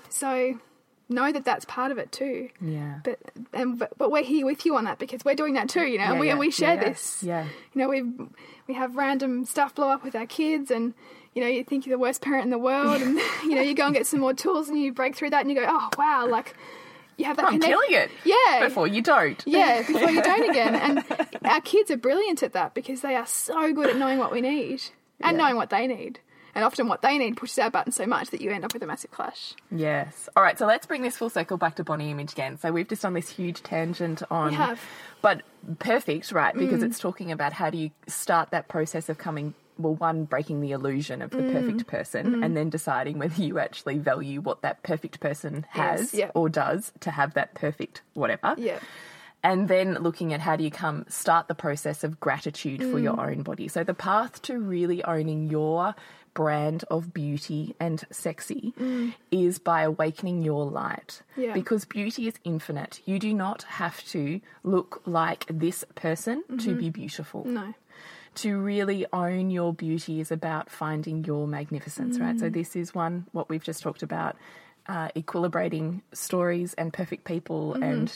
so 0.10 0.60
know 1.08 1.32
that 1.32 1.46
that's 1.46 1.66
part 1.66 1.92
of 1.92 1.98
it 1.98 2.12
too 2.12 2.50
Yeah. 2.60 3.00
but 3.04 3.20
and 3.54 3.78
but, 3.78 3.98
but 3.98 4.12
we're 4.12 4.24
here 4.24 4.46
with 4.46 4.66
you 4.66 4.76
on 4.76 4.86
that 4.86 4.98
because 5.00 5.24
we're 5.24 5.36
doing 5.36 5.54
that 5.54 5.70
too, 5.70 5.86
you 5.86 5.98
know. 5.98 6.06
Yeah, 6.06 6.12
and 6.12 6.20
we 6.20 6.30
and 6.30 6.38
yeah, 6.38 6.40
we 6.40 6.52
share 6.52 6.76
yeah, 6.76 6.84
this. 6.84 7.24
Yeah. 7.24 7.46
You 7.74 7.82
know, 7.82 7.90
we 7.90 8.04
we 8.68 8.74
have 8.74 8.96
random 8.96 9.46
stuff 9.46 9.76
blow 9.76 9.90
up 9.90 10.04
with 10.04 10.16
our 10.16 10.26
kids, 10.26 10.72
and 10.72 10.94
you 11.34 11.42
know, 11.42 11.48
you 11.48 11.64
think 11.64 11.86
you're 11.86 11.96
the 11.96 12.02
worst 12.02 12.22
parent 12.22 12.46
in 12.46 12.50
the 12.50 12.58
world, 12.58 13.02
and 13.02 13.20
you 13.44 13.56
know, 13.56 13.62
you 13.62 13.76
go 13.76 13.86
and 13.86 13.94
get 13.94 14.08
some 14.08 14.20
more 14.20 14.34
tools, 14.34 14.70
and 14.70 14.80
you 14.80 14.92
break 14.92 15.16
through 15.16 15.30
that, 15.32 15.42
and 15.42 15.50
you 15.50 15.56
go, 15.56 15.66
oh 15.68 15.90
wow, 15.98 16.28
like 16.28 16.56
you 17.18 17.26
have 17.26 17.38
that. 17.38 17.46
I'm 17.46 17.60
killing 17.60 17.92
it. 17.92 18.10
Yeah. 18.24 18.66
Before 18.68 18.88
you 18.88 19.02
don't. 19.02 19.42
Yeah, 19.46 19.84
before 19.86 20.10
you 20.10 20.22
don't 20.22 20.50
again. 20.50 20.76
And 20.76 21.04
our 21.46 21.62
kids 21.62 21.92
are 21.92 21.98
brilliant 21.98 22.44
at 22.44 22.54
that 22.54 22.74
because 22.74 23.02
they 23.02 23.16
are 23.16 23.28
so 23.28 23.72
good 23.74 23.90
at 23.90 23.98
knowing 23.98 24.18
what 24.18 24.32
we 24.32 24.42
need 24.42 24.82
and 25.22 25.38
knowing 25.38 25.56
what 25.56 25.70
they 25.70 25.88
need. 25.88 26.20
And 26.56 26.64
often 26.64 26.88
what 26.88 27.02
they 27.02 27.18
need 27.18 27.36
pushes 27.36 27.60
our 27.60 27.70
button 27.70 27.92
so 27.92 28.06
much 28.06 28.30
that 28.30 28.40
you 28.40 28.50
end 28.50 28.64
up 28.64 28.74
with 28.74 28.82
a 28.82 28.88
massive 28.88 29.12
clash. 29.12 29.54
Yes. 29.70 30.30
All 30.38 30.42
right. 30.42 30.58
So 30.58 30.66
let's 30.66 30.88
bring 30.88 31.02
this 31.02 31.18
full 31.18 31.30
circle 31.30 31.58
back 31.58 31.76
to 31.76 31.84
body 31.84 32.10
image 32.10 32.32
again. 32.32 32.58
So 32.58 32.72
we've 32.72 32.88
just 32.88 33.02
done 33.02 33.14
this 33.14 33.30
huge 33.30 33.62
tangent 33.62 34.24
on, 34.32 34.52
We 34.52 34.56
have. 34.56 34.82
but 35.22 35.42
perfect, 35.80 36.32
right? 36.32 36.56
Because 36.56 36.80
mm. 36.80 36.86
it's 36.86 36.98
talking 36.98 37.32
about 37.32 37.52
how 37.52 37.70
do 37.70 37.78
you 37.78 37.92
start 38.08 38.52
that 38.52 38.70
process 38.70 39.10
of 39.10 39.18
coming. 39.18 39.54
Well, 39.78 39.96
one, 39.96 40.24
breaking 40.24 40.62
the 40.62 40.72
illusion 40.72 41.22
of 41.22 41.32
the 41.32 41.40
mm. 41.40 41.52
perfect 41.52 41.88
person, 41.88 42.36
mm. 42.36 42.46
and 42.46 42.56
then 42.56 42.70
deciding 42.70 43.20
whether 43.20 43.42
you 43.44 43.60
actually 43.60 43.98
value 43.98 44.40
what 44.40 44.62
that 44.62 44.82
perfect 44.84 45.20
person 45.20 45.66
has 45.72 46.14
yeah. 46.14 46.32
or 46.34 46.48
does 46.48 46.94
to 47.02 47.12
have 47.12 47.34
that 47.34 47.54
perfect 47.56 48.02
whatever. 48.14 48.56
Yeah. 48.58 48.80
And 49.50 49.68
then 49.74 49.88
looking 50.08 50.30
at 50.36 50.42
how 50.48 50.56
do 50.60 50.64
you 50.68 50.72
come 50.84 50.98
start 51.08 51.44
the 51.48 51.56
process 51.66 52.04
of 52.08 52.12
gratitude 52.26 52.80
for 52.92 53.00
your 53.08 53.16
Mm. 53.18 53.28
own 53.28 53.40
body. 53.50 53.68
So 53.76 53.80
the 53.92 53.94
path 54.10 54.34
to 54.48 54.54
really 54.76 55.00
owning 55.16 55.42
your 55.58 55.94
brand 56.34 56.84
of 56.96 57.02
beauty 57.14 57.62
and 57.86 57.98
sexy 58.12 58.74
is 59.32 59.54
by 59.72 59.80
awakening 59.92 60.38
your 60.50 60.64
light. 60.84 61.12
Mm. 61.38 61.44
Yeah. 61.44 61.54
Because 61.54 61.86
beauty 61.86 62.24
is 62.32 62.36
infinite. 62.44 62.94
You 63.06 63.18
do 63.28 63.32
not 63.46 63.60
have 63.82 63.98
to 64.16 64.24
look 64.64 64.92
like 65.06 65.46
this 65.66 65.80
person 66.04 66.44
to 66.66 66.70
be 66.76 66.90
beautiful 66.90 67.42
Mm-hmm. 67.44 67.54
No. 67.62 67.68
to 68.44 68.50
really 68.74 69.02
own 69.14 69.46
your 69.60 69.72
beauty 69.86 70.20
is 70.24 70.30
about 70.40 70.66
finding 70.84 71.18
your 71.30 71.44
magnificence, 71.58 72.20
right? 72.20 72.36
Mm. 72.36 72.40
So 72.42 72.50
this 72.50 72.76
is 72.76 72.88
one 72.94 73.14
what 73.32 73.48
we've 73.50 73.64
just 73.72 73.82
talked 73.86 74.04
about, 74.04 74.34
uh, 74.94 75.08
equilibrating 75.22 76.02
stories 76.12 76.74
and 76.80 76.88
perfect 77.02 77.24
people 77.34 77.62
Mm-hmm. 77.74 77.84
and 77.92 78.08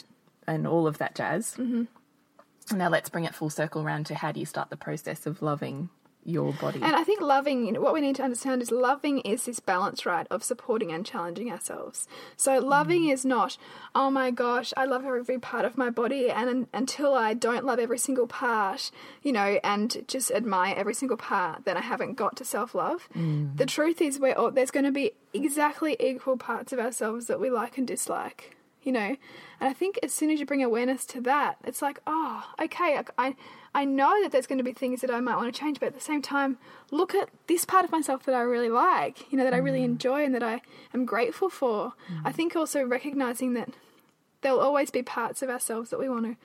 and 0.54 0.66
all 0.66 0.86
of 0.86 0.98
that 0.98 1.14
jazz. 1.14 1.54
Mm-hmm. 1.58 2.76
Now 2.76 2.88
let's 2.88 3.08
bring 3.08 3.24
it 3.24 3.34
full 3.34 3.50
circle 3.50 3.82
around 3.82 4.06
to 4.06 4.14
how 4.14 4.32
do 4.32 4.40
you 4.40 4.46
start 4.46 4.70
the 4.70 4.76
process 4.76 5.26
of 5.26 5.42
loving 5.42 5.90
your 6.24 6.52
body? 6.52 6.80
And 6.82 6.94
I 6.94 7.02
think 7.02 7.20
loving, 7.20 7.66
you 7.66 7.72
know, 7.72 7.80
what 7.80 7.94
we 7.94 8.00
need 8.00 8.16
to 8.16 8.22
understand 8.22 8.62
is 8.62 8.70
loving 8.70 9.20
is 9.20 9.44
this 9.46 9.60
balance, 9.60 10.04
right, 10.04 10.26
of 10.30 10.44
supporting 10.44 10.92
and 10.92 11.04
challenging 11.04 11.50
ourselves. 11.50 12.06
So 12.36 12.58
loving 12.58 13.04
mm. 13.04 13.12
is 13.12 13.24
not, 13.24 13.56
oh 13.94 14.10
my 14.10 14.30
gosh, 14.30 14.72
I 14.76 14.84
love 14.84 15.04
every 15.04 15.38
part 15.38 15.64
of 15.64 15.78
my 15.78 15.90
body, 15.90 16.30
and 16.30 16.48
un- 16.48 16.66
until 16.72 17.14
I 17.14 17.34
don't 17.34 17.64
love 17.64 17.78
every 17.78 17.98
single 17.98 18.26
part, 18.26 18.90
you 19.22 19.32
know, 19.32 19.58
and 19.64 20.04
just 20.06 20.30
admire 20.30 20.74
every 20.76 20.94
single 20.94 21.16
part, 21.16 21.64
then 21.64 21.76
I 21.76 21.82
haven't 21.82 22.14
got 22.14 22.36
to 22.36 22.44
self 22.44 22.74
love. 22.74 23.08
Mm. 23.16 23.56
The 23.56 23.66
truth 23.66 24.00
is, 24.00 24.18
we're 24.18 24.34
all, 24.34 24.50
there's 24.50 24.70
going 24.70 24.86
to 24.86 24.92
be 24.92 25.12
exactly 25.32 25.96
equal 25.98 26.36
parts 26.36 26.72
of 26.72 26.78
ourselves 26.78 27.26
that 27.26 27.40
we 27.40 27.50
like 27.50 27.78
and 27.78 27.86
dislike. 27.86 28.56
You 28.90 28.94
know. 28.94 29.16
And 29.60 29.70
I 29.70 29.72
think 29.72 30.00
as 30.02 30.12
soon 30.12 30.30
as 30.30 30.40
you 30.40 30.46
bring 30.46 30.64
awareness 30.64 31.04
to 31.06 31.20
that, 31.20 31.58
it's 31.62 31.80
like, 31.80 32.00
oh, 32.08 32.44
okay, 32.60 33.00
I, 33.16 33.36
I, 33.72 33.84
know 33.84 34.20
that 34.20 34.32
there's 34.32 34.48
going 34.48 34.58
to 34.58 34.64
be 34.64 34.72
things 34.72 35.00
that 35.02 35.12
I 35.12 35.20
might 35.20 35.36
want 35.36 35.54
to 35.54 35.56
change, 35.56 35.78
but 35.78 35.86
at 35.86 35.94
the 35.94 36.00
same 36.00 36.20
time, 36.20 36.58
look 36.90 37.14
at 37.14 37.28
this 37.46 37.64
part 37.64 37.84
of 37.84 37.92
myself 37.92 38.24
that 38.24 38.34
I 38.34 38.40
really 38.40 38.68
like, 38.68 39.30
you 39.30 39.38
know, 39.38 39.44
that 39.44 39.54
I 39.54 39.58
really 39.58 39.82
mm. 39.82 39.84
enjoy 39.84 40.24
and 40.24 40.34
that 40.34 40.42
I 40.42 40.60
am 40.92 41.04
grateful 41.04 41.48
for. 41.48 41.92
I 42.24 42.32
mm. 42.32 42.34
think 42.34 42.56
also 42.56 42.82
recognizing 42.82 43.54
that 43.54 43.68
there'll 44.40 44.58
always 44.58 44.90
be 44.90 45.04
parts 45.04 45.40
of 45.40 45.50
ourselves 45.50 45.90
that 45.90 46.00
we 46.00 46.08
want 46.08 46.24
to 46.24 46.36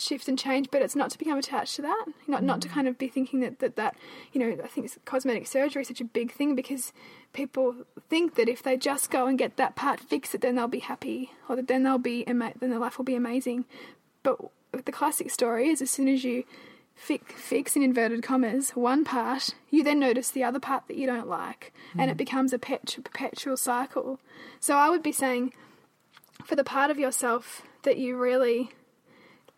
shift 0.00 0.28
and 0.28 0.38
change, 0.38 0.68
but 0.70 0.82
it's 0.82 0.96
not 0.96 1.10
to 1.10 1.18
become 1.18 1.38
attached 1.38 1.76
to 1.76 1.82
that. 1.82 2.06
Not 2.26 2.42
not 2.42 2.60
to 2.62 2.68
mm. 2.68 2.72
kind 2.72 2.88
of 2.88 2.98
be 2.98 3.08
thinking 3.08 3.40
that 3.40 3.58
that, 3.60 3.76
that 3.76 3.96
you 4.32 4.40
know, 4.40 4.62
I 4.62 4.66
think 4.66 4.90
cosmetic 5.04 5.46
surgery 5.46 5.82
is 5.82 5.88
such 5.88 6.00
a 6.00 6.04
big 6.04 6.32
thing 6.32 6.54
because 6.54 6.92
people 7.32 7.74
think 8.08 8.34
that 8.36 8.48
if 8.48 8.62
they 8.62 8.76
just 8.76 9.10
go 9.10 9.26
and 9.26 9.38
get 9.38 9.56
that 9.56 9.76
part 9.76 10.00
fixed, 10.00 10.32
that 10.32 10.40
then 10.40 10.56
they'll 10.56 10.68
be 10.68 10.80
happy 10.80 11.32
or 11.48 11.56
that 11.56 11.68
then 11.68 11.82
they'll 11.82 11.98
be 11.98 12.24
then 12.24 12.52
their 12.60 12.78
life 12.78 12.98
will 12.98 13.04
be 13.04 13.14
amazing. 13.14 13.64
But 14.22 14.38
the 14.84 14.92
classic 14.92 15.30
story 15.30 15.68
is 15.68 15.80
as 15.80 15.90
soon 15.90 16.08
as 16.08 16.24
you 16.24 16.44
fix, 16.94 17.32
fix 17.34 17.76
in 17.76 17.82
inverted 17.82 18.22
commas 18.22 18.70
one 18.70 19.04
part, 19.04 19.54
you 19.70 19.84
then 19.84 20.00
notice 20.00 20.30
the 20.30 20.44
other 20.44 20.58
part 20.58 20.88
that 20.88 20.96
you 20.96 21.06
don't 21.06 21.28
like, 21.28 21.72
and 21.96 22.10
it 22.10 22.14
mm. 22.14 22.18
becomes 22.18 22.52
a 22.52 22.58
pet- 22.58 22.98
perpetual 23.04 23.56
cycle. 23.56 24.18
So 24.60 24.74
I 24.76 24.88
would 24.88 25.02
be 25.02 25.12
saying, 25.12 25.52
for 26.44 26.56
the 26.56 26.64
part 26.64 26.90
of 26.90 26.98
yourself 26.98 27.62
that 27.82 27.98
you 27.98 28.16
really 28.16 28.70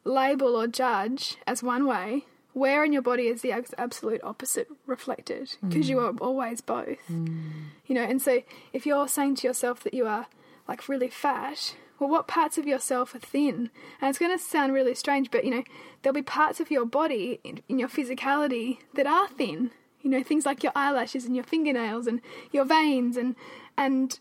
label 0.09 0.57
or 0.57 0.67
judge 0.67 1.37
as 1.47 1.63
one 1.63 1.87
way, 1.87 2.25
where 2.53 2.85
in 2.85 2.93
your 2.93 3.03
body 3.03 3.29
is 3.29 3.43
the 3.43 3.53
absolute 3.53 4.23
opposite 4.25 4.69
reflected? 4.87 5.55
Because 5.63 5.89
you 5.89 6.01
are 6.01 6.13
always 6.21 6.61
both. 6.61 6.99
Mm. 7.11 7.53
You 7.87 7.95
know, 7.95 8.03
and 8.03 8.21
so 8.21 8.43
if 8.73 8.87
you're 8.87 9.09
saying 9.09 9.37
to 9.37 9.47
yourself 9.47 9.85
that 9.85 9.95
you 9.95 10.07
are 10.07 10.27
like 10.67 10.89
really 10.89 11.09
fat, 11.09 11.75
well, 11.99 12.11
what 12.11 12.29
parts 12.29 12.59
of 12.59 12.67
yourself 12.67 13.15
are 13.15 13.21
thin? 13.21 13.71
And 14.01 14.09
it's 14.09 14.19
going 14.19 14.37
to 14.37 14.43
sound 14.43 14.73
really 14.73 14.95
strange, 14.95 15.31
but 15.31 15.45
you 15.45 15.51
know, 15.51 15.65
there'll 16.03 16.15
be 16.15 16.23
parts 16.23 16.61
of 16.61 16.71
your 16.71 16.87
body 16.87 17.41
in, 17.45 17.61
in 17.69 17.79
your 17.79 17.89
physicality 17.89 18.79
that 18.95 19.07
are 19.07 19.29
thin. 19.29 19.71
You 20.03 20.11
know, 20.11 20.23
things 20.23 20.47
like 20.47 20.63
your 20.63 20.73
eyelashes 20.77 21.25
and 21.25 21.35
your 21.35 21.45
fingernails 21.45 22.07
and 22.07 22.21
your 22.53 22.65
veins 22.65 23.17
and 23.17 23.35
and 23.77 24.19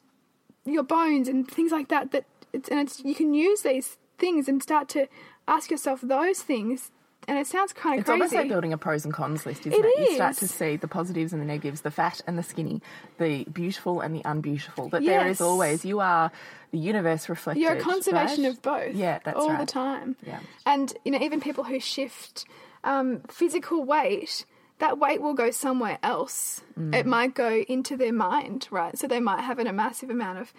your 0.66 0.84
bones 0.84 1.28
and 1.28 1.50
things 1.50 1.72
like 1.72 1.88
that. 1.90 2.12
That 2.12 2.26
it's, 2.52 2.68
and 2.68 2.80
it's 2.80 3.00
you 3.04 3.14
can 3.14 3.34
use 3.34 3.62
these 3.62 3.98
things 4.18 4.48
and 4.48 4.62
start 4.62 4.90
to 4.90 5.08
ask 5.48 5.72
yourself 5.72 6.02
those 6.02 6.42
things. 6.42 6.92
And 7.28 7.38
it 7.38 7.48
sounds 7.48 7.74
kind 7.74 7.96
of 7.96 8.02
It's 8.02 8.06
crazy. 8.06 8.22
almost 8.22 8.34
like 8.36 8.48
building 8.48 8.72
a 8.72 8.78
pros 8.78 9.04
and 9.04 9.14
cons 9.14 9.46
list, 9.46 9.62
isn't 9.68 9.74
It 9.74 9.86
it? 9.86 10.10
You 10.12 10.16
start 10.16 10.38
to 10.38 10.48
see 10.48 10.78
the 10.78 10.88
positives 10.88 11.34
and 11.34 11.42
the 11.42 11.46
negatives, 11.46 11.82
the 11.82 11.92
fat 11.92 12.22
and 12.26 12.38
the 12.38 12.44
skinny, 12.44 12.82
the 13.18 13.44
beautiful 13.46 14.00
and 14.00 14.16
the 14.16 14.22
unbeautiful. 14.24 14.90
That 14.90 15.04
there 15.04 15.28
is 15.28 15.42
always, 15.42 15.84
you 15.84 16.00
are 16.00 16.32
the 16.72 16.78
universe 16.78 17.28
reflected. 17.28 17.62
You're 17.62 17.74
a 17.74 17.82
conservation 17.82 18.44
right? 18.44 18.52
of 18.52 18.62
both. 18.62 18.96
Yeah, 18.96 19.20
that's 19.26 19.38
all 19.38 19.50
right. 19.50 19.60
the 19.60 19.66
time. 19.66 20.16
Yeah. 20.26 20.40
And 20.66 20.94
you 21.04 21.12
know, 21.12 21.20
even 21.20 21.42
people 21.42 21.66
who 21.66 21.80
shift 21.82 22.46
um, 22.86 23.22
physical 23.30 23.84
weight, 23.84 24.46
that 24.80 24.98
weight 24.98 25.22
will 25.22 25.34
go 25.34 25.52
somewhere 25.52 25.98
else. 26.04 26.62
Mm. 26.80 26.96
It 26.96 27.06
might 27.06 27.34
go 27.34 27.52
into 27.68 27.98
their 27.98 28.14
mind, 28.14 28.68
right? 28.72 28.98
So 28.98 29.08
they 29.08 29.20
might 29.20 29.42
have 29.42 29.60
an, 29.60 29.68
a 29.68 29.74
massive 29.74 30.10
amount 30.10 30.38
of 30.40 30.54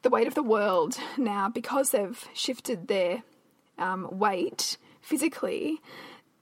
the 0.00 0.10
weight 0.10 0.26
of 0.26 0.34
the 0.34 0.42
world 0.42 0.98
now 1.16 1.48
because 1.48 1.90
they've 1.90 2.26
shifted 2.34 2.88
their 2.88 3.22
um, 3.78 4.08
weight 4.10 4.76
physically. 5.00 5.80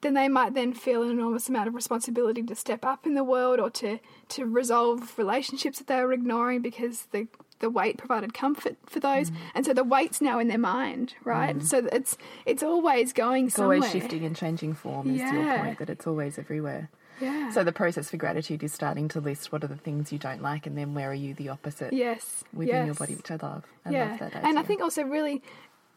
Then 0.03 0.15
they 0.15 0.29
might 0.29 0.55
then 0.55 0.73
feel 0.73 1.03
an 1.03 1.11
enormous 1.11 1.49
amount 1.51 1.69
of 1.69 1.75
responsibility 1.75 2.43
to 2.43 2.55
step 2.55 2.87
up 2.87 3.05
in 3.07 3.15
the 3.15 3.25
world 3.25 3.61
or 3.61 3.69
to, 3.71 3.99
to 4.31 4.47
resolve 4.47 5.19
relationships 5.19 5.77
that 5.79 5.89
they 5.89 6.03
were 6.03 6.13
ignoring 6.13 6.63
because 6.63 7.07
the 7.13 7.29
the 7.59 7.69
weight 7.69 7.99
provided 7.99 8.33
comfort 8.33 8.77
for 8.87 9.01
those, 9.01 9.31
and 9.55 9.67
so 9.67 9.75
the 9.75 9.85
weight's 9.85 10.23
now 10.23 10.39
in 10.39 10.49
their 10.49 10.57
mind, 10.57 11.15
right? 11.25 11.63
So 11.63 11.87
it's 11.93 12.17
it's 12.47 12.63
always 12.63 13.13
going 13.13 13.49
It's 13.49 13.57
somewhere. 13.57 13.77
always 13.77 13.93
shifting 13.93 14.25
and 14.25 14.35
changing 14.35 14.73
form, 14.73 15.11
is 15.11 15.21
your 15.21 15.59
point, 15.59 15.79
that 15.79 15.91
it's 15.91 16.07
always 16.07 16.39
everywhere. 16.39 16.89
Yeah. 17.21 17.51
So 17.51 17.63
the 17.63 17.73
process 17.73 18.09
for 18.09 18.17
gratitude 18.17 18.63
is 18.63 18.73
starting 18.73 19.09
to 19.09 19.21
list 19.21 19.53
what 19.53 19.63
are 19.63 19.67
the 19.67 19.77
things 19.77 20.11
you 20.11 20.19
don't 20.19 20.41
like 20.41 20.67
and 20.67 20.79
then 20.79 20.95
where 20.95 21.11
are 21.11 21.15
you 21.15 21.35
the 21.35 21.51
opposite 21.51 21.93
yes, 21.93 22.43
within 22.55 22.87
your 22.87 22.95
body, 22.95 23.15
which 23.15 23.31
I 23.31 23.37
love. 23.37 23.65
I 23.85 23.91
yeah, 23.91 24.11
love 24.13 24.21
that. 24.33 24.37
and 24.43 24.59
I 24.59 24.63
think 24.63 24.81
also 24.81 25.03
really, 25.03 25.43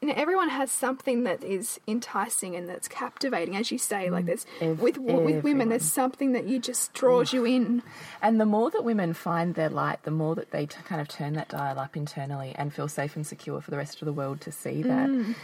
you 0.04 0.10
know, 0.10 0.22
everyone 0.22 0.50
has 0.50 0.70
something 0.70 1.24
that 1.24 1.46
is 1.46 1.80
enticing 1.88 2.58
and 2.58 2.68
that's 2.68 2.90
captivating, 2.90 3.56
as 3.56 3.72
you 3.72 3.78
say. 3.78 4.10
Like 4.10 4.26
there's 4.26 4.46
Mm. 4.60 4.72
Ev- 4.74 4.82
with 4.82 4.98
with 4.98 5.44
women, 5.46 5.70
there's 5.70 5.90
something 5.90 6.34
that 6.34 6.46
you 6.46 6.60
just 6.60 6.92
draws 6.94 7.32
you 7.32 7.46
in. 7.46 7.82
And 8.22 8.40
the 8.42 8.46
more 8.46 8.70
that 8.72 8.84
women 8.84 9.14
find 9.14 9.56
their 9.56 9.70
light, 9.70 10.04
the 10.04 10.12
more 10.12 10.36
that 10.36 10.52
they 10.52 10.66
t- 10.66 10.76
kind 10.84 11.00
of 11.00 11.08
turn 11.08 11.34
that 11.34 11.48
dial 11.48 11.80
up 11.80 11.96
internally 11.96 12.54
and 12.58 12.74
feel 12.74 12.90
safe 12.90 13.16
and 13.16 13.26
secure 13.26 13.62
for 13.62 13.72
the 13.72 13.78
rest 13.78 14.02
of 14.02 14.06
the 14.06 14.12
world 14.14 14.42
to 14.42 14.52
see 14.52 14.84
that. 14.84 15.08
Mm. 15.10 15.36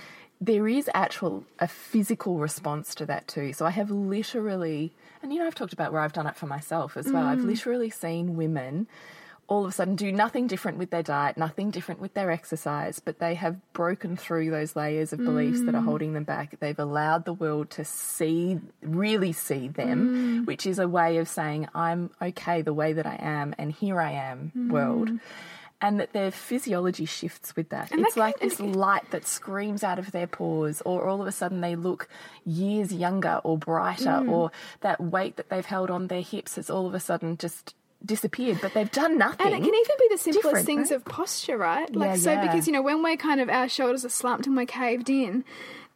There 0.42 0.68
is 0.68 0.90
actual 0.94 1.46
a 1.60 1.68
physical 1.68 2.38
response 2.40 2.94
to 2.96 3.06
that 3.06 3.30
too. 3.30 3.54
So 3.54 3.66
I 3.66 3.70
have 3.72 3.90
literally, 3.92 4.92
and 5.24 5.32
you 5.34 5.40
know, 5.40 5.48
I've 5.48 5.56
talked 5.56 5.74
about 5.74 5.94
where 5.94 6.02
I've 6.02 6.14
done 6.14 6.28
it 6.28 6.36
for 6.36 6.48
myself 6.48 6.98
as 6.98 7.06
well. 7.12 7.24
Mm. 7.24 7.28
I've 7.28 7.46
literally 7.46 7.90
seen 7.90 8.36
women 8.36 8.88
all 9.50 9.66
of 9.66 9.70
a 9.70 9.74
sudden 9.74 9.96
do 9.96 10.12
nothing 10.12 10.46
different 10.48 10.78
with 10.78 10.92
their 10.92 11.02
diet, 11.04 11.36
nothing 11.36 11.72
different 11.72 12.00
with 12.00 12.14
their 12.14 12.30
exercise, 12.30 13.00
but 13.00 13.18
they 13.20 13.34
have 13.34 13.58
broken 13.74 14.16
through 14.16 14.52
those 14.52 14.76
layers 14.76 15.12
of 15.12 15.18
beliefs 15.20 15.60
Mm. 15.60 15.66
that 15.66 15.76
are 15.76 15.82
holding 15.82 16.14
them 16.14 16.24
back. 16.24 16.60
They've 16.60 16.78
allowed 16.78 17.26
the 17.26 17.34
world 17.34 17.72
to 17.72 17.84
see, 17.84 18.60
really 18.82 19.34
see 19.34 19.68
them, 19.68 20.44
Mm. 20.44 20.46
which 20.46 20.66
is 20.68 20.78
a 20.80 20.88
way 20.88 21.18
of 21.18 21.28
saying, 21.28 21.68
I'm 21.74 22.12
okay 22.22 22.62
the 22.62 22.76
way 22.76 22.94
that 22.94 23.08
I 23.08 23.18
am, 23.20 23.56
and 23.58 23.72
here 23.72 24.00
I 24.00 24.12
am, 24.12 24.52
world. 24.72 25.10
And 25.82 26.00
that 26.00 26.12
their 26.14 26.30
physiology 26.30 27.06
shifts 27.06 27.56
with 27.56 27.70
that. 27.70 27.88
Mm. 27.90 27.92
And 27.94 28.02
it's 28.06 28.16
that 28.16 28.20
like 28.22 28.40
this 28.40 28.60
light 28.60 29.10
that 29.12 29.26
screams 29.26 29.82
out 29.84 29.98
of 29.98 30.12
their 30.12 30.28
pores, 30.28 30.82
or 30.82 31.08
all 31.08 31.22
of 31.22 31.28
a 31.28 31.32
sudden 31.32 31.62
they 31.62 31.76
look 31.76 32.08
years 32.46 32.94
younger 32.94 33.40
or 33.44 33.58
brighter, 33.58 34.20
Mm. 34.22 34.30
or 34.30 34.52
that 34.82 35.00
weight 35.02 35.38
that 35.38 35.50
they've 35.50 35.66
held 35.66 35.90
on 35.90 36.08
their 36.08 36.22
hips 36.22 36.58
has 36.58 36.70
all 36.70 36.86
of 36.86 36.94
a 36.94 37.00
sudden 37.00 37.38
just 37.38 37.74
disappeared, 38.06 38.60
but 38.62 38.74
they've 38.74 38.92
done 38.92 39.18
nothing. 39.18 39.46
And 39.46 39.56
it 39.56 39.60
can 39.64 39.74
even 39.76 39.96
be 40.00 40.08
the 40.12 40.18
simplest 40.18 40.66
things 40.66 40.92
right? 40.92 40.96
of 40.96 41.06
posture, 41.06 41.58
right? 41.58 41.94
Like 41.94 42.10
Yeah, 42.12 42.16
so 42.16 42.32
yeah. 42.32 42.42
because 42.42 42.68
you 42.68 42.74
know 42.74 42.82
when 42.82 43.04
we're 43.04 43.18
kind 43.18 43.42
of 43.42 43.50
our 43.50 43.70
shoulders 43.70 44.06
are 44.06 44.10
slumped 44.10 44.48
and 44.48 44.56
we're 44.56 44.66
caved 44.66 45.10
in, 45.10 45.44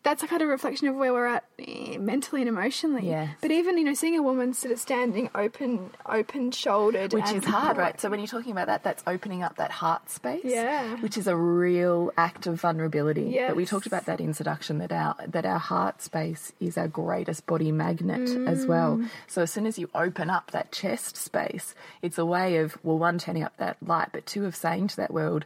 that's 0.03 0.21
a 0.21 0.27
kind 0.27 0.41
of 0.41 0.49
reflection 0.49 0.87
of 0.89 0.95
where 0.95 1.13
we're 1.13 1.27
at 1.27 1.45
eh, 1.59 1.97
mentally 1.97 2.41
and 2.41 2.49
emotionally. 2.49 3.07
Yes. 3.07 3.35
But 3.41 3.51
even 3.51 3.77
you 3.77 3.85
know 3.85 3.93
seeing 3.93 4.17
a 4.17 4.21
woman 4.21 4.53
sort 4.53 4.73
of 4.73 4.79
standing 4.79 5.29
open, 5.33 5.89
open 6.05 6.51
shouldered, 6.51 7.13
which 7.13 7.31
is 7.31 7.45
hard, 7.45 7.77
right? 7.77 7.99
So 7.99 8.09
when 8.09 8.19
you're 8.19 8.27
talking 8.27 8.51
about 8.51 8.67
that, 8.67 8.83
that's 8.83 9.01
opening 9.07 9.43
up 9.43 9.55
that 9.57 9.71
heart 9.71 10.09
space, 10.09 10.41
Yeah. 10.43 10.97
which 10.97 11.17
is 11.17 11.27
a 11.27 11.35
real 11.35 12.11
act 12.17 12.47
of 12.47 12.59
vulnerability. 12.59 13.23
Yeah. 13.33 13.47
But 13.47 13.55
we 13.55 13.65
talked 13.65 13.85
about 13.87 14.05
that 14.05 14.19
in 14.19 14.33
seduction 14.33 14.77
that 14.79 14.91
our 14.91 15.15
that 15.27 15.45
our 15.45 15.59
heart 15.59 16.01
space 16.01 16.51
is 16.59 16.77
our 16.77 16.87
greatest 16.87 17.45
body 17.45 17.71
magnet 17.71 18.29
as 18.47 18.65
well. 18.65 18.97
Mm. 18.97 19.09
So 19.27 19.43
as 19.43 19.51
soon 19.51 19.65
as 19.65 19.79
you 19.79 19.89
open 19.95 20.29
up 20.29 20.51
that 20.51 20.71
chest 20.71 21.15
space, 21.15 21.75
it's 22.01 22.17
a 22.17 22.25
way 22.25 22.57
of 22.57 22.77
well, 22.83 22.97
one 22.99 23.17
turning 23.19 23.43
up 23.43 23.55
that 23.57 23.77
light, 23.85 24.09
but 24.11 24.25
two 24.25 24.45
of 24.45 24.55
saying 24.55 24.89
to 24.89 24.95
that 24.97 25.13
world, 25.13 25.45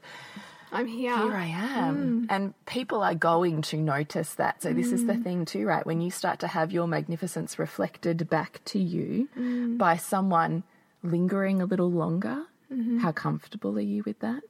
I'm 0.71 0.87
here. 0.87 1.17
here 1.17 1.35
I 1.35 1.45
am. 1.45 1.95
Mm. 1.97 2.27
And 2.29 2.65
people 2.65 3.01
are 3.01 3.15
going 3.15 3.61
to 3.63 3.77
notice 3.77 4.33
that. 4.35 4.61
So, 4.61 4.73
this 4.73 4.91
is 4.91 5.05
the 5.05 5.13
mm. 5.13 5.23
thing, 5.23 5.45
too, 5.45 5.65
right? 5.65 5.85
When 5.85 6.01
you 6.01 6.11
start 6.11 6.39
to 6.39 6.47
have 6.47 6.71
your 6.71 6.87
magnificence 6.87 7.57
reflected 7.57 8.29
back 8.29 8.61
to 8.65 8.79
you 8.79 9.29
mm. 9.37 9.77
by 9.77 9.97
someone 9.97 10.63
lingering 11.03 11.61
a 11.61 11.65
little 11.65 11.91
longer, 11.91 12.45
mm-hmm. 12.71 12.99
how 12.99 13.11
comfortable 13.11 13.77
are 13.77 13.81
you 13.81 14.03
with 14.05 14.19
that? 14.19 14.43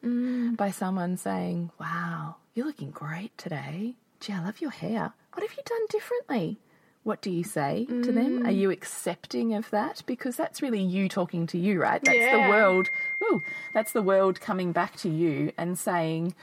By 0.55 0.71
someone 0.71 1.17
saying, 1.17 1.71
wow, 1.79 2.37
you're 2.53 2.65
looking 2.65 2.91
great 2.91 3.37
today. 3.37 3.95
Gee, 4.19 4.33
I 4.33 4.43
love 4.43 4.61
your 4.61 4.71
hair. 4.71 5.13
What 5.33 5.43
have 5.47 5.55
you 5.55 5.63
done 5.63 5.85
differently? 5.89 6.59
What 7.07 7.21
do 7.21 7.31
you 7.31 7.45
say 7.45 7.85
to 7.85 8.11
them? 8.11 8.45
Are 8.45 8.51
you 8.51 8.69
accepting 8.69 9.53
of 9.53 9.69
that? 9.69 10.03
Because 10.05 10.35
that's 10.35 10.61
really 10.61 10.81
you 10.81 11.07
talking 11.07 11.47
to 11.47 11.57
you, 11.57 11.81
right? 11.81 12.03
That's 12.03 12.31
the 12.33 12.49
world. 12.49 12.89
Ooh, 13.23 13.41
that's 13.73 13.93
the 13.93 14.01
world 14.01 14.41
coming 14.41 14.73
back 14.73 14.97
to 14.97 15.09
you 15.09 15.53
and 15.57 15.79
saying, 15.79 16.35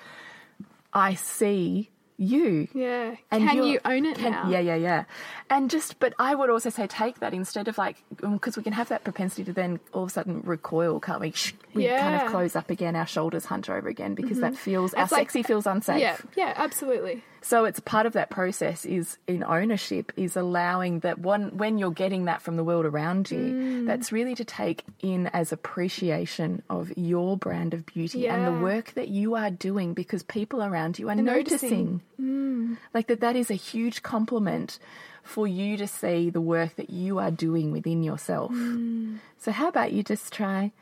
I 0.94 1.16
see 1.16 1.90
you. 2.16 2.68
Yeah. 2.72 3.16
And 3.30 3.46
can 3.46 3.56
you're- 3.58 3.78
own 3.84 4.06
it 4.06 4.16
can- 4.16 4.30
now? 4.32 4.48
Yeah, 4.48 4.60
yeah, 4.60 4.76
yeah. 4.76 5.04
And 5.50 5.68
just, 5.68 5.98
but 5.98 6.14
I 6.18 6.34
would 6.34 6.48
also 6.48 6.70
say 6.70 6.86
take 6.86 7.18
that 7.20 7.34
instead 7.34 7.68
of 7.68 7.76
like, 7.76 7.96
because 8.18 8.56
we 8.56 8.62
can 8.62 8.72
have 8.72 8.88
that 8.88 9.04
propensity 9.04 9.44
to 9.44 9.52
then 9.52 9.80
all 9.92 10.04
of 10.04 10.08
a 10.08 10.12
sudden 10.12 10.40
recoil, 10.46 10.98
can't 10.98 11.20
we? 11.20 11.34
We 11.74 11.82
kind 11.82 11.82
Yeah. 11.84 12.16
Mm-hmm. 12.16 12.26
of 12.26 12.32
close 12.32 12.56
up 12.56 12.70
again, 12.70 12.96
our 12.96 13.06
shoulders 13.06 13.44
hunch 13.44 13.68
over 13.68 13.88
again 13.88 14.14
because 14.14 14.40
that 14.40 14.56
feels, 14.56 14.94
our 14.94 15.02
like- 15.02 15.10
sexy 15.10 15.42
feels 15.42 15.66
unsafe. 15.66 16.00
Yeah. 16.00 16.16
Yeah. 16.36 16.54
Absolutely. 16.56 17.22
So 17.44 17.66
it's 17.66 17.78
part 17.80 18.06
of 18.06 18.14
that 18.14 18.30
process 18.30 18.86
is 18.86 19.18
in 19.28 19.44
ownership 19.44 20.12
is 20.16 20.34
allowing 20.34 21.00
that 21.00 21.18
one 21.18 21.58
when 21.58 21.76
you're 21.76 21.90
getting 21.92 22.24
that 22.24 22.40
from 22.40 22.56
the 22.56 22.64
world 22.64 22.86
around 22.86 23.30
you, 23.30 23.38
Mm. 23.38 23.86
that's 23.86 24.10
really 24.10 24.34
to 24.34 24.44
take 24.46 24.82
in 25.02 25.26
as 25.28 25.52
appreciation 25.52 26.62
of 26.70 26.90
your 26.96 27.36
brand 27.36 27.74
of 27.74 27.84
beauty 27.84 28.26
and 28.28 28.46
the 28.46 28.52
work 28.64 28.94
that 28.94 29.08
you 29.08 29.34
are 29.34 29.50
doing 29.50 29.92
because 29.92 30.22
people 30.22 30.62
around 30.62 30.98
you 30.98 31.10
are 31.10 31.14
noticing. 31.14 32.00
noticing. 32.18 32.78
Like 32.94 33.08
that 33.08 33.20
that 33.20 33.36
is 33.36 33.50
a 33.50 33.54
huge 33.70 34.02
compliment 34.02 34.78
for 35.22 35.46
you 35.46 35.76
to 35.76 35.86
see 35.86 36.30
the 36.30 36.40
work 36.40 36.76
that 36.76 36.88
you 36.90 37.18
are 37.18 37.30
doing 37.30 37.72
within 37.72 38.02
yourself. 38.02 38.52
Mm. 38.52 39.18
So 39.38 39.52
how 39.52 39.68
about 39.68 39.92
you 39.92 40.02
just 40.02 40.32
try 40.32 40.72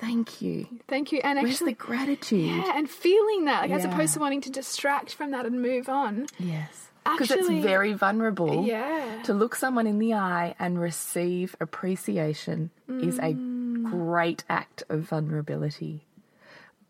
thank 0.00 0.40
you. 0.42 0.66
Thank 0.88 1.12
you. 1.12 1.20
And 1.22 1.38
Where's 1.40 1.54
actually, 1.56 1.72
the 1.72 1.78
gratitude? 1.78 2.46
yeah, 2.56 2.72
and 2.76 2.88
feeling 2.90 3.44
that, 3.44 3.62
like, 3.62 3.70
as 3.72 3.84
opposed 3.84 4.14
to 4.14 4.20
wanting 4.20 4.40
to 4.42 4.50
distract 4.50 5.14
from 5.14 5.30
that 5.32 5.46
and 5.46 5.60
move 5.62 5.88
on. 5.88 6.26
Yes. 6.38 6.88
Because 7.04 7.30
it's 7.30 7.48
very 7.48 7.92
vulnerable 7.94 8.64
Yeah. 8.66 9.22
to 9.24 9.32
look 9.32 9.54
someone 9.54 9.86
in 9.86 9.98
the 9.98 10.12
eye 10.14 10.54
and 10.58 10.78
receive 10.80 11.56
appreciation 11.60 12.70
is 12.88 13.18
a 13.18 13.32
Mm. 13.34 13.84
great 13.90 14.44
act 14.50 14.82
of 14.90 15.00
vulnerability. 15.02 16.04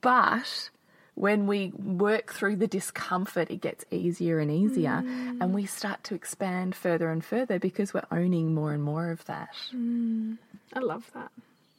But 0.01 0.71
when 1.15 1.47
we 1.47 1.69
work 1.77 2.33
through 2.33 2.57
the 2.57 2.67
discomfort, 2.67 3.51
it 3.51 3.61
gets 3.61 3.85
easier 3.91 4.41
and 4.41 4.51
easier, 4.51 5.03
Mm. 5.05 5.41
and 5.41 5.55
we 5.55 5.65
start 5.67 6.03
to 6.05 6.15
expand 6.15 6.75
further 6.75 7.11
and 7.11 7.25
further 7.25 7.59
because 7.59 7.93
we're 7.95 8.07
owning 8.11 8.53
more 8.55 8.73
and 8.73 8.83
more 8.83 9.11
of 9.11 9.25
that. 9.27 9.55
I 9.73 10.79
love 10.81 11.11
that. 11.15 11.31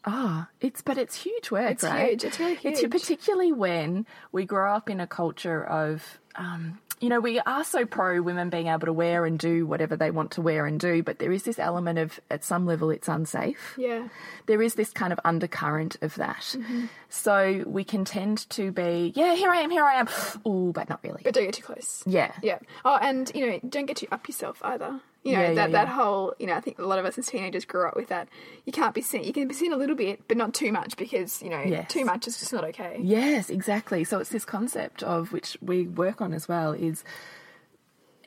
Ah, 0.03 0.47
it's 0.59 0.81
but 0.81 0.97
it's 0.97 1.15
huge 1.23 1.51
work, 1.51 1.71
It's 1.71 1.83
right? 1.83 2.09
huge, 2.09 2.23
it's 2.23 2.39
really 2.39 2.57
It's 2.63 2.79
huge. 2.79 2.91
particularly 2.91 3.51
when 3.51 4.05
we 4.31 4.45
grow 4.45 4.73
up 4.73 4.89
in 4.89 4.99
a 4.99 5.07
culture 5.07 5.63
of, 5.63 6.19
um, 6.35 6.79
you 6.99 7.09
know, 7.09 7.19
we 7.19 7.39
are 7.39 7.63
so 7.63 7.85
pro 7.85 8.21
women 8.21 8.49
being 8.49 8.67
able 8.67 8.85
to 8.85 8.93
wear 8.93 9.25
and 9.25 9.39
do 9.39 9.65
whatever 9.65 9.95
they 9.95 10.11
want 10.11 10.31
to 10.31 10.41
wear 10.41 10.65
and 10.67 10.79
do, 10.79 11.01
but 11.01 11.17
there 11.19 11.31
is 11.31 11.43
this 11.43 11.57
element 11.57 11.97
of, 11.97 12.19
at 12.29 12.43
some 12.43 12.65
level, 12.67 12.91
it's 12.91 13.07
unsafe. 13.07 13.73
Yeah. 13.77 14.07
There 14.45 14.61
is 14.61 14.75
this 14.75 14.91
kind 14.91 15.11
of 15.11 15.19
undercurrent 15.25 15.97
of 16.01 16.13
that. 16.15 16.55
Mm-hmm. 16.57 16.85
So 17.09 17.63
we 17.65 17.83
can 17.83 18.05
tend 18.05 18.47
to 18.51 18.71
be, 18.71 19.13
yeah, 19.15 19.33
here 19.35 19.49
I 19.49 19.57
am, 19.61 19.71
here 19.71 19.83
I 19.83 19.95
am. 19.95 20.07
Oh, 20.45 20.71
but 20.71 20.89
not 20.89 20.99
really. 21.03 21.21
But 21.23 21.33
don't 21.33 21.45
get 21.45 21.55
too 21.55 21.63
close. 21.63 22.03
yeah. 22.05 22.33
Yeah. 22.41 22.59
Oh, 22.85 22.97
and 23.01 23.31
you 23.35 23.47
know, 23.49 23.59
don't 23.67 23.85
get 23.85 23.97
too 23.97 24.07
up 24.11 24.27
yourself 24.27 24.59
either. 24.63 24.99
You 25.23 25.33
know 25.33 25.41
Yeah, 25.41 25.47
yeah, 25.49 25.53
that 25.53 25.71
that 25.73 25.87
whole. 25.87 26.33
You 26.39 26.47
know, 26.47 26.55
I 26.55 26.61
think 26.61 26.79
a 26.79 26.85
lot 26.85 26.97
of 26.97 27.05
us 27.05 27.15
as 27.19 27.27
teenagers 27.27 27.63
grew 27.63 27.87
up 27.87 27.95
with 27.95 28.07
that. 28.07 28.27
You 28.65 28.71
can't 28.71 28.95
be 28.95 29.01
seen. 29.01 29.23
You 29.23 29.31
can 29.33 29.47
be 29.47 29.53
seen 29.53 29.71
a 29.71 29.75
little 29.75 29.95
bit, 29.95 30.27
but 30.27 30.35
not 30.35 30.55
too 30.55 30.71
much 30.71 30.97
because 30.97 31.43
you 31.43 31.49
know 31.51 31.61
Yes. 31.61 31.91
too 31.91 32.05
much 32.05 32.25
is 32.27 32.39
just 32.39 32.51
not 32.51 32.63
okay. 32.63 32.97
Yes, 33.03 33.51
exactly. 33.51 34.03
So 34.03 34.17
it's 34.17 34.31
this 34.31 34.45
concept 34.45 35.03
of 35.03 35.31
which 35.31 35.57
we 35.61 35.85
work 35.85 36.20
on 36.21 36.33
as 36.33 36.47
well 36.47 36.73
is 36.73 37.03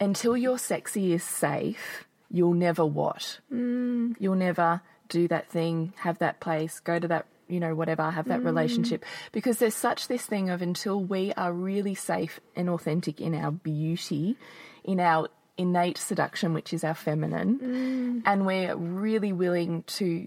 until 0.01 0.37
your 0.37 0.59
sexy 0.59 1.13
is 1.13 1.23
safe, 1.23 2.07
you'll 2.31 2.55
never 2.55 2.85
what? 2.85 3.39
Mm. 3.53 4.17
You'll 4.19 4.35
never 4.35 4.83
do 5.09 5.29
that 5.29 5.51
thing, 5.51 5.93
have 5.99 6.19
that 6.19 6.41
place, 6.41 6.81
go 6.81 6.99
to 6.99 7.09
that, 7.09 7.27
you 7.49 7.61
know, 7.61 7.75
whatever, 7.75 8.11
have 8.11 8.29
that 8.29 8.43
relationship. 8.43 9.05
Because 9.33 9.59
there's 9.59 9.75
such 9.75 10.09
this 10.09 10.25
thing 10.27 10.51
of 10.51 10.63
until 10.63 11.01
we 11.03 11.33
are 11.35 11.53
really 11.53 11.95
safe 11.95 12.41
and 12.57 12.69
authentic 12.69 13.21
in 13.21 13.35
our 13.35 13.51
beauty, 13.53 14.37
in 14.83 14.99
our 14.99 15.29
innate 15.57 15.99
seduction, 15.99 16.55
which 16.55 16.73
is 16.73 16.83
our 16.85 16.95
feminine, 16.95 18.23
and 18.27 18.47
we're 18.47 18.75
really 18.77 19.33
willing 19.33 19.85
to 19.85 20.27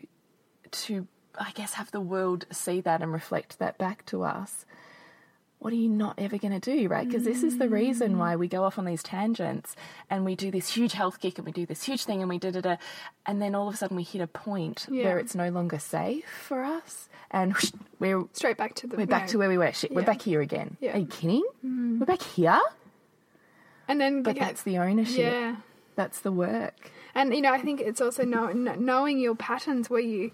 to 0.71 1.07
I 1.39 1.51
guess 1.51 1.73
have 1.73 1.91
the 1.91 2.01
world 2.01 2.45
see 2.51 2.81
that 2.81 3.01
and 3.01 3.11
reflect 3.11 3.59
that 3.59 3.77
back 3.77 4.05
to 4.07 4.23
us. 4.23 4.65
What 5.59 5.73
are 5.73 5.77
you 5.77 5.89
not 5.89 6.15
ever 6.19 6.37
going 6.37 6.59
to 6.59 6.59
do, 6.77 6.87
right? 6.87 7.07
Because 7.07 7.23
this 7.23 7.41
is 7.41 7.57
the 7.57 7.67
reason 7.67 8.19
why 8.19 8.35
we 8.35 8.47
go 8.47 8.63
off 8.63 8.77
on 8.77 8.85
these 8.85 9.01
tangents 9.01 9.75
and 10.09 10.23
we 10.23 10.35
do 10.35 10.51
this 10.51 10.69
huge 10.69 10.93
health 10.93 11.19
kick 11.19 11.39
and 11.39 11.45
we 11.47 11.51
do 11.51 11.65
this 11.65 11.83
huge 11.83 12.05
thing 12.05 12.21
and 12.21 12.29
we 12.29 12.37
da 12.37 12.51
da 12.51 12.61
da, 12.61 12.75
and 13.25 13.41
then 13.41 13.55
all 13.55 13.67
of 13.67 13.73
a 13.73 13.77
sudden 13.77 13.97
we 13.97 14.03
hit 14.03 14.21
a 14.21 14.27
point 14.27 14.85
Yeah. 14.89 15.05
where 15.05 15.17
it's 15.19 15.33
no 15.33 15.49
longer 15.49 15.79
safe 15.79 16.25
for 16.47 16.63
us, 16.63 17.09
and 17.31 17.55
we're 17.99 18.23
Straight 18.33 18.57
back 18.57 18.75
to 18.75 18.87
the. 18.87 18.97
we're 18.97 19.07
back 19.07 19.27
to 19.29 19.39
where 19.39 19.49
we 19.49 19.57
were. 19.57 19.71
Shit, 19.73 19.91
we're 19.93 20.03
back 20.03 20.21
here 20.21 20.41
again. 20.41 20.77
Yeah. 20.79 20.95
Are 20.95 20.99
you 20.99 21.07
kidding? 21.07 21.43
Mm. 21.65 21.99
We're 21.99 22.05
back 22.05 22.21
here, 22.21 22.61
And 23.87 23.99
then 23.99 24.21
but 24.21 24.37
that's 24.37 24.61
the 24.63 24.77
ownership. 24.77 25.31
yeah. 25.33 25.55
That's 25.95 26.19
the 26.19 26.31
work. 26.31 26.91
And 27.15 27.33
you 27.33 27.41
know, 27.41 27.51
I 27.51 27.57
think 27.59 27.81
it's 27.81 27.99
also 28.01 28.23
know, 28.23 28.51
knowing 28.51 29.17
your 29.17 29.33
patterns 29.35 29.89
where 29.89 29.99
you 30.01 30.29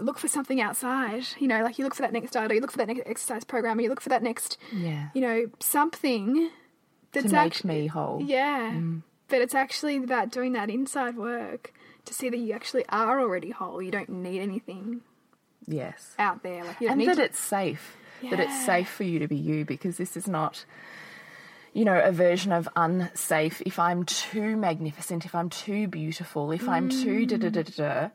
look 0.00 0.18
for 0.18 0.28
something 0.28 0.60
outside. 0.60 1.24
You 1.38 1.48
know, 1.48 1.62
like 1.62 1.78
you 1.78 1.84
look 1.84 1.94
for 1.94 2.02
that 2.02 2.12
next 2.12 2.32
diet, 2.32 2.50
or 2.50 2.54
you 2.54 2.60
look 2.60 2.72
for 2.72 2.78
that 2.78 2.88
next 2.88 3.02
exercise 3.06 3.44
program, 3.44 3.78
or 3.78 3.82
you 3.82 3.88
look 3.88 4.00
for 4.00 4.08
that 4.10 4.22
next, 4.22 4.58
Yeah. 4.72 5.08
you 5.14 5.20
know, 5.20 5.46
something 5.60 6.50
To 7.12 7.22
that's 7.22 7.32
make 7.32 7.64
me 7.64 7.86
whole. 7.86 8.20
Yeah, 8.22 8.72
mm. 8.72 9.02
but 9.28 9.40
it's 9.42 9.54
actually 9.54 9.96
about 9.96 10.30
doing 10.30 10.52
that 10.54 10.70
inside 10.70 11.16
work 11.16 11.72
to 12.06 12.14
see 12.14 12.28
that 12.28 12.38
you 12.38 12.52
actually 12.52 12.84
are 12.88 13.20
already 13.20 13.50
whole. 13.50 13.80
You 13.82 13.90
don't 13.90 14.08
need 14.08 14.40
anything 14.40 15.02
Yes. 15.66 16.14
out 16.18 16.42
there. 16.42 16.64
Like 16.64 16.80
and 16.80 17.00
that 17.02 17.16
to- 17.16 17.24
it's 17.24 17.38
safe 17.38 17.96
that 18.30 18.38
it's 18.40 18.64
safe 18.66 18.88
for 18.90 19.04
you 19.04 19.18
to 19.18 19.26
be 19.28 19.36
you 19.36 19.64
because 19.64 19.96
this 19.96 20.14
is 20.16 20.28
not 20.28 20.64
you 21.72 21.84
know 21.86 21.98
a 21.98 22.12
version 22.12 22.52
of 22.52 22.68
unsafe 22.76 23.62
if 23.64 23.78
i'm 23.78 24.04
too 24.04 24.56
magnificent 24.56 25.24
if 25.24 25.34
i'm 25.34 25.48
too 25.48 25.86
beautiful 25.88 26.50
if 26.52 26.68
i'm 26.68 26.90
too 26.90 27.24
da 27.24 27.36
da 27.38 27.48
da 27.48 27.62
da 27.62 27.72
da 27.76 28.08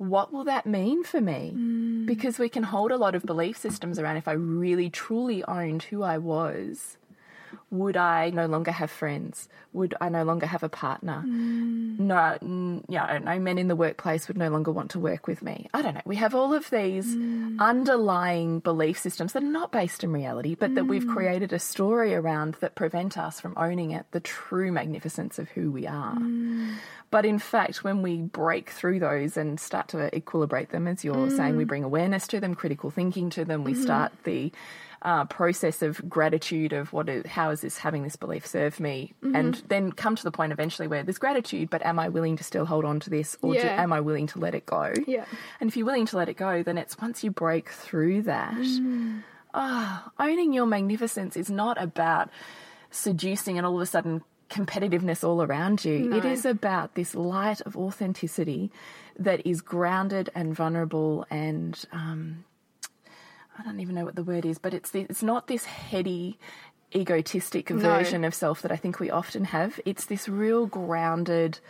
what 0.00 0.32
will 0.32 0.44
that 0.44 0.64
mean 0.64 1.04
for 1.04 1.20
me? 1.20 1.52
Mm. 1.54 2.06
Because 2.06 2.38
we 2.38 2.48
can 2.48 2.62
hold 2.62 2.90
a 2.90 2.96
lot 2.96 3.14
of 3.14 3.22
belief 3.22 3.58
systems 3.58 3.98
around 3.98 4.16
if 4.16 4.26
i 4.26 4.32
really 4.32 4.88
truly 4.88 5.44
owned 5.44 5.82
who 5.84 6.02
i 6.02 6.16
was 6.16 6.96
would 7.70 7.96
I 7.96 8.30
no 8.30 8.46
longer 8.46 8.72
have 8.72 8.90
friends? 8.90 9.48
Would 9.72 9.94
I 10.00 10.08
no 10.08 10.24
longer 10.24 10.46
have 10.46 10.62
a 10.62 10.68
partner? 10.68 11.22
Mm. 11.26 11.98
No, 12.00 12.38
mm, 12.42 12.84
yeah, 12.88 13.04
I 13.04 13.12
don't 13.12 13.24
know. 13.24 13.38
Men 13.38 13.58
in 13.58 13.68
the 13.68 13.76
workplace 13.76 14.28
would 14.28 14.36
no 14.36 14.48
longer 14.50 14.72
want 14.72 14.90
to 14.92 14.98
work 14.98 15.26
with 15.26 15.42
me. 15.42 15.68
I 15.72 15.82
don't 15.82 15.94
know. 15.94 16.02
We 16.04 16.16
have 16.16 16.34
all 16.34 16.52
of 16.52 16.68
these 16.70 17.06
mm. 17.06 17.58
underlying 17.60 18.60
belief 18.60 18.98
systems 18.98 19.32
that 19.32 19.42
are 19.42 19.46
not 19.46 19.70
based 19.70 20.02
in 20.02 20.12
reality, 20.12 20.54
but 20.54 20.74
that 20.74 20.84
we've 20.84 21.04
mm. 21.04 21.12
created 21.12 21.52
a 21.52 21.58
story 21.58 22.14
around 22.14 22.54
that 22.60 22.74
prevent 22.74 23.16
us 23.16 23.40
from 23.40 23.54
owning 23.56 23.92
it, 23.92 24.06
the 24.10 24.20
true 24.20 24.72
magnificence 24.72 25.38
of 25.38 25.48
who 25.50 25.70
we 25.70 25.86
are. 25.86 26.16
But 27.10 27.24
in 27.24 27.38
fact, 27.38 27.82
when 27.82 28.02
we 28.02 28.18
break 28.18 28.70
through 28.70 29.00
those 29.00 29.36
and 29.36 29.58
start 29.58 29.88
to 29.88 30.10
equilibrate 30.12 30.68
them, 30.68 30.86
as 30.86 31.04
you're 31.04 31.30
saying, 31.30 31.56
we 31.56 31.64
bring 31.64 31.82
awareness 31.82 32.28
to 32.28 32.40
them, 32.40 32.54
critical 32.54 32.90
thinking 32.90 33.30
to 33.30 33.44
them, 33.44 33.64
we 33.64 33.72
mm-hmm. 33.72 33.82
start 33.82 34.12
the 34.24 34.52
uh, 35.02 35.24
process 35.24 35.80
of 35.82 36.06
gratitude 36.10 36.72
of 36.74 36.92
what 36.92 37.08
is, 37.08 37.24
how 37.26 37.48
is 37.50 37.62
this 37.62 37.78
having 37.78 38.02
this 38.02 38.16
belief 38.16 38.46
serve 38.46 38.78
me, 38.80 39.14
and 39.22 39.54
then 39.68 39.92
come 39.92 40.14
to 40.16 40.22
the 40.24 40.30
point 40.30 40.52
eventually 40.52 40.88
where 40.88 41.02
there's 41.02 41.18
gratitude, 41.18 41.70
but 41.70 41.80
am 41.86 41.98
I 41.98 42.08
willing 42.10 42.36
to 42.36 42.44
still 42.44 42.66
hold 42.66 42.84
on 42.84 43.00
to 43.00 43.10
this, 43.10 43.36
or 43.40 43.54
do, 43.54 43.60
am 43.68 43.92
I 43.92 44.00
willing 44.00 44.26
to 44.28 44.38
let 44.38 44.54
it 44.54 44.66
go? 44.66 44.92
Yeah. 45.06 45.24
And 45.60 45.68
if 45.70 45.76
you're 45.76 45.86
willing 45.86 46.06
to 46.06 46.16
let 46.18 46.28
it 46.28 46.36
go, 46.36 46.62
then 46.62 46.76
it's 46.76 46.98
once 46.98 47.24
you 47.24 47.30
break 47.30 47.70
through 47.70 48.22
that. 48.22 48.54
ah, 49.54 50.10
owning 50.18 50.52
your 50.52 50.66
magnificence 50.66 51.36
is 51.36 51.50
not 51.50 51.80
about 51.82 52.28
seducing 52.90 53.56
and 53.56 53.66
all 53.66 53.76
of 53.76 53.80
a 53.82 53.86
sudden 53.86 54.22
competitiveness 54.50 55.22
all 55.22 55.42
around 55.42 55.84
you. 55.84 56.12
It 56.14 56.24
No. 56.24 56.30
is 56.30 56.44
about 56.44 56.94
this 56.94 57.14
light 57.14 57.60
of 57.62 57.76
authenticity 57.76 58.70
that 59.18 59.46
is 59.46 59.60
grounded 59.60 60.28
and 60.34 60.54
vulnerable 60.54 61.24
and 61.30 61.82
um, 61.92 62.44
I 63.60 63.62
don't 63.62 63.80
even 63.80 63.94
know 63.94 64.04
what 64.06 64.16
the 64.16 64.22
word 64.24 64.46
is, 64.46 64.58
but 64.58 64.72
it's 64.72 64.90
the, 64.90 65.00
it's 65.02 65.22
not 65.22 65.46
this 65.46 65.66
heady, 65.66 66.38
egotistic 66.94 67.68
version 67.68 68.24
of 68.24 68.34
self 68.34 68.62
that 68.62 68.72
I 68.72 68.76
think 68.76 68.98
we 68.98 69.10
often 69.10 69.44
have. 69.44 69.78
It's 69.84 70.06
this 70.06 70.28
real 70.28 70.66
grounded. 70.66 71.60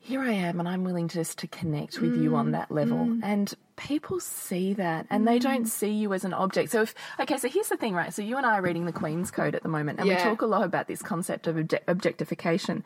Here 0.00 0.20
I 0.20 0.32
am, 0.32 0.58
and 0.58 0.68
I'm 0.68 0.82
willing 0.82 1.08
just 1.08 1.38
to 1.40 1.46
connect 1.46 2.00
with 2.00 2.16
you 2.16 2.30
Mm, 2.30 2.36
on 2.36 2.50
that 2.52 2.72
level. 2.72 3.12
And 3.22 3.54
people 3.76 4.18
see 4.18 4.72
that, 4.74 5.06
and 5.10 5.28
they 5.28 5.38
don't 5.38 5.66
see 5.66 5.92
you 5.92 6.12
as 6.12 6.24
an 6.24 6.32
object. 6.34 6.72
So, 6.72 6.82
if 6.82 6.94
okay, 7.20 7.36
so 7.36 7.48
here's 7.48 7.68
the 7.68 7.76
thing, 7.76 7.94
right? 7.94 8.12
So 8.12 8.22
you 8.22 8.36
and 8.36 8.46
I 8.46 8.54
are 8.54 8.62
reading 8.62 8.86
the 8.86 8.92
Queen's 8.92 9.30
Code 9.30 9.54
at 9.54 9.62
the 9.62 9.68
moment, 9.68 10.00
and 10.00 10.08
we 10.08 10.16
talk 10.16 10.42
a 10.42 10.46
lot 10.46 10.64
about 10.64 10.88
this 10.88 11.02
concept 11.02 11.46
of 11.46 11.56
obje- 11.56 11.80
objectification. 11.86 12.82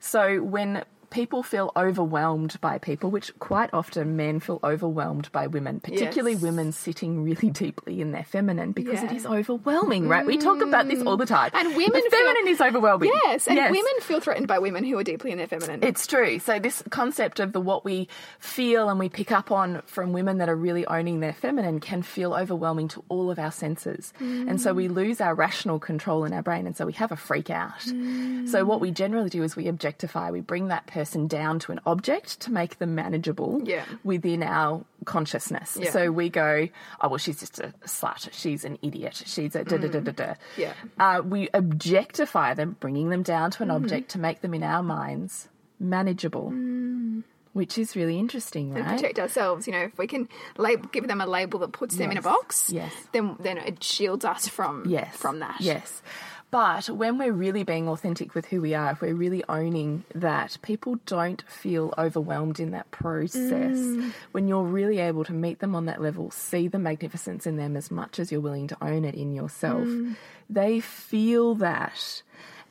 So 0.00 0.42
when 0.42 0.84
people 1.14 1.44
feel 1.44 1.70
overwhelmed 1.76 2.60
by 2.60 2.76
people, 2.76 3.08
which 3.08 3.30
quite 3.38 3.70
often 3.72 4.16
men 4.16 4.40
feel 4.40 4.58
overwhelmed 4.64 5.30
by 5.30 5.46
women, 5.46 5.78
particularly 5.78 6.32
Yes. 6.32 6.42
women 6.42 6.72
sitting 6.72 7.22
really 7.22 7.50
deeply 7.50 8.00
in 8.00 8.10
their 8.10 8.24
feminine, 8.24 8.72
because 8.72 9.00
it 9.00 9.12
Yeah. 9.12 9.16
is 9.18 9.24
overwhelming, 9.24 10.08
right? 10.08 10.26
We 10.26 10.38
talk 10.38 10.60
about 10.60 10.88
this 10.88 11.00
all 11.06 11.16
the 11.16 11.24
mm. 11.24 11.28
time. 11.28 11.50
And 11.54 11.68
women 11.76 11.92
the 11.92 12.10
feel- 12.10 12.10
feminine 12.10 12.48
is 12.48 12.60
overwhelming. 12.60 13.12
yes, 13.26 13.46
and 13.46 13.56
women 13.58 13.96
feel 14.00 14.18
threatened 14.18 14.48
by 14.48 14.58
women 14.58 14.82
who 14.82 14.98
are 14.98 15.04
deeply 15.04 15.30
in 15.30 15.38
their 15.38 15.46
feminine. 15.46 15.84
It's 15.84 16.04
true. 16.08 16.40
So 16.40 16.58
this 16.58 16.82
concept 16.90 17.38
of 17.38 17.52
the 17.52 17.60
what 17.60 17.84
we 17.84 18.08
feel 18.40 18.88
and 18.88 18.98
we 18.98 19.08
pick 19.08 19.30
up 19.30 19.52
on 19.52 19.82
from 19.86 20.12
women 20.12 20.38
that 20.38 20.48
are 20.48 20.56
really 20.56 20.84
owning 20.86 21.20
their 21.20 21.32
feminine 21.32 21.78
can 21.78 22.02
feel 22.02 22.34
overwhelming 22.34 22.88
to 22.88 23.04
all 23.08 23.30
of 23.30 23.38
our 23.38 23.52
senses. 23.52 24.12
And 24.18 24.60
so 24.60 24.74
we 24.74 24.88
mm. 24.88 24.94
lose 24.96 25.20
our 25.20 25.34
rational 25.36 25.78
control 25.78 26.24
in 26.24 26.32
our 26.32 26.42
brain 26.42 26.66
and 26.66 26.76
so 26.76 26.84
we 26.86 26.92
have 26.94 27.12
a 27.12 27.16
freak 27.16 27.50
out. 27.50 27.78
Mm. 27.86 28.48
So 28.48 28.64
what 28.64 28.80
we 28.80 28.90
generally 28.90 29.30
do 29.30 29.44
is 29.44 29.54
we 29.54 29.68
objectify, 29.68 30.32
we 30.32 30.40
bring 30.40 30.68
that 30.74 30.88
person 30.88 31.03
down 31.12 31.58
to 31.60 31.72
an 31.72 31.80
object 31.86 32.40
to 32.40 32.52
make 32.52 32.78
them 32.78 32.94
manageable 32.94 33.60
Yeah. 33.64 33.84
within 34.02 34.42
our 34.42 34.84
consciousness. 35.04 35.76
Yeah. 35.80 35.90
So 35.90 36.10
we 36.10 36.28
go, 36.30 36.68
oh 37.00 37.08
well 37.08 37.18
she's 37.18 37.40
just 37.40 37.58
a 37.60 37.72
slut, 37.84 38.28
she's 38.32 38.64
an 38.64 38.78
idiot, 38.82 39.22
she's 39.26 39.54
a 39.54 39.64
da 39.64 39.76
da 39.76 39.88
da 39.88 40.00
mm. 40.00 40.04
da 40.04 40.12
da. 40.12 40.34
Yeah. 40.56 40.72
Uh, 40.98 41.22
we 41.24 41.48
objectify 41.52 42.54
them, 42.54 42.76
bringing 42.80 43.10
them 43.10 43.22
down 43.22 43.50
to 43.52 43.62
an 43.62 43.68
mm. 43.68 43.76
object 43.76 44.10
to 44.12 44.18
make 44.18 44.40
them 44.40 44.54
in 44.54 44.62
our 44.62 44.82
minds 44.82 45.48
manageable, 45.80 46.50
mm. 46.52 47.22
which 47.52 47.78
is 47.78 47.96
really 47.96 48.18
interesting, 48.18 48.74
and 48.74 48.84
right? 48.86 48.96
protect 48.96 49.18
ourselves. 49.18 49.66
You 49.66 49.72
know, 49.72 49.82
if 49.82 49.98
we 49.98 50.06
can 50.06 50.28
lab- 50.56 50.92
give 50.92 51.06
them 51.06 51.20
a 51.20 51.26
label 51.26 51.58
that 51.60 51.72
puts 51.72 51.96
them 51.96 52.10
in 52.10 52.16
a 52.16 52.22
box, 52.22 52.70
Yes. 52.70 52.92
then 53.12 53.36
then 53.40 53.58
it 53.58 53.82
shields 53.82 54.24
us 54.24 54.48
from 54.48 54.84
Yes. 54.86 55.14
from 55.16 55.40
that. 55.40 55.60
Yes. 55.60 56.02
But 56.50 56.88
when 56.88 57.18
we're 57.18 57.32
really 57.32 57.64
being 57.64 57.88
authentic 57.88 58.34
with 58.34 58.46
who 58.46 58.60
we 58.60 58.74
are, 58.74 58.92
if 58.92 59.00
we're 59.00 59.14
really 59.14 59.42
owning 59.48 60.04
that, 60.14 60.56
people 60.62 61.00
don't 61.04 61.42
feel 61.48 61.92
overwhelmed 61.98 62.60
in 62.60 62.70
that 62.70 62.90
process. 62.92 63.76
Mm. 63.76 64.12
When 64.30 64.46
you're 64.46 64.62
really 64.62 65.00
able 65.00 65.24
to 65.24 65.32
meet 65.32 65.58
them 65.58 65.74
on 65.74 65.86
that 65.86 66.00
level, 66.00 66.30
see 66.30 66.68
the 66.68 66.78
magnificence 66.78 67.44
in 67.44 67.56
them 67.56 67.76
as 67.76 67.90
much 67.90 68.20
as 68.20 68.30
you're 68.30 68.40
willing 68.40 68.68
to 68.68 68.76
own 68.80 69.04
it 69.04 69.16
in 69.16 69.34
yourself, 69.34 69.82
mm. 69.82 70.14
they 70.48 70.78
feel 70.78 71.56
that. 71.56 72.22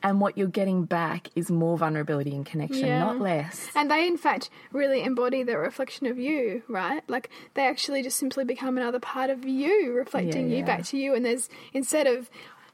And 0.01 0.19
what 0.19 0.37
you're 0.37 0.47
getting 0.47 0.83
back 0.83 1.29
is 1.35 1.49
more 1.49 1.77
vulnerability 1.77 2.35
and 2.35 2.45
connection, 2.45 2.87
Yeah. 2.87 2.99
not 2.99 3.19
less. 3.19 3.69
And 3.73 3.89
they, 3.89 4.05
in 4.05 4.17
fact, 4.17 4.49
really 4.73 5.01
embody 5.01 5.43
the 5.43 5.57
reflection 5.57 6.07
of 6.07 6.17
you, 6.17 6.61
right? 6.67 7.03
Like 7.09 7.29
they 7.53 7.65
actually 7.67 8.03
just 8.03 8.17
simply 8.17 8.43
become 8.43 8.77
another 8.77 8.99
part 8.99 9.29
of 9.29 9.45
you, 9.45 9.93
reflecting 9.93 10.49
Yeah, 10.49 10.57
you 10.57 10.65
back 10.65 10.83
to 10.85 10.97
you. 10.97 11.15
And 11.15 11.25
there's, 11.25 11.49
instead 11.73 12.07
of, 12.07 12.29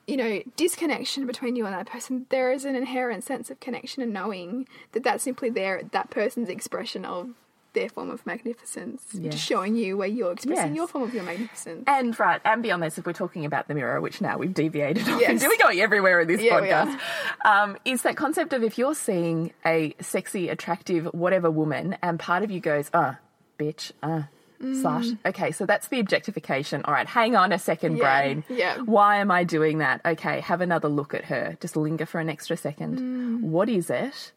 you 0.09 0.17
know, 0.17 0.41
disconnection 0.55 1.25
between 1.27 1.55
you 1.55 1.65
and 1.65 1.73
that 1.75 1.85
person, 1.85 2.25
there 2.29 2.51
is 2.51 2.65
an 2.65 2.75
inherent 2.75 3.23
sense 3.23 3.49
of 3.51 3.59
connection 3.59 4.01
and 4.03 4.11
knowing 4.11 4.67
that 4.93 5.03
that's 5.03 5.23
simply 5.23 5.49
their, 5.49 5.83
that 5.91 6.09
person's 6.09 6.49
expression 6.49 7.05
of 7.05 7.29
their 7.73 7.87
form 7.89 8.09
of 8.09 8.25
magnificence, 8.25 9.03
Yes. 9.13 9.33
just 9.33 9.45
showing 9.45 9.75
you 9.75 9.95
where 9.95 10.07
you're 10.07 10.31
expressing 10.31 10.69
Yes. 10.69 10.75
your 10.75 10.87
form 10.87 11.03
of 11.03 11.13
your 11.13 11.21
magnificence. 11.23 11.83
And 11.85 12.19
right, 12.19 12.41
and 12.43 12.63
beyond 12.63 12.81
this, 12.81 12.97
if 12.97 13.05
we're 13.05 13.13
talking 13.13 13.45
about 13.45 13.67
the 13.67 13.75
mirror, 13.75 14.01
which 14.01 14.21
now 14.21 14.39
we've 14.39 14.53
deviated 14.53 15.07
off 15.07 15.21
Yes. 15.21 15.29
into, 15.33 15.47
we're 15.47 15.63
going 15.63 15.79
everywhere 15.79 16.19
in 16.21 16.27
this 16.27 16.41
Yeah, 16.41 16.59
podcast, 16.59 16.99
um, 17.45 17.77
is 17.85 18.01
that 18.01 18.17
concept 18.17 18.53
of 18.53 18.63
if 18.63 18.79
you're 18.79 18.95
seeing 18.95 19.53
a 19.63 19.93
sexy, 20.01 20.49
attractive, 20.49 21.05
whatever 21.13 21.51
woman, 21.51 21.95
and 22.01 22.19
part 22.19 22.41
of 22.41 22.49
you 22.49 22.59
goes, 22.59 22.89
uh, 22.91 23.13
bitch, 23.59 23.91
uh, 24.01 24.23
Mm. 24.61 24.81
slut. 24.81 25.17
Okay, 25.25 25.51
so 25.51 25.65
that's 25.65 25.87
the 25.87 25.99
objectification. 25.99 26.81
All 26.85 26.93
right, 26.93 27.07
hang 27.07 27.35
on 27.35 27.51
a 27.51 27.59
second, 27.59 27.97
Yeah, 27.97 28.03
brain. 28.21 28.43
yeah. 28.49 28.77
Why 28.79 29.17
am 29.17 29.31
I 29.31 29.43
doing 29.45 29.77
that? 29.77 30.01
Okay, 30.05 30.41
have 30.41 30.59
another 30.61 30.89
look 30.89 31.13
at 31.13 31.25
her. 31.25 31.57
Just 31.61 31.77
linger 31.77 32.05
for 32.05 32.19
an 32.19 32.29
extra 32.29 32.57
second. 32.57 32.99
Mm. 32.99 33.41
What 33.41 33.69
is 33.69 33.89
it? 33.89 34.31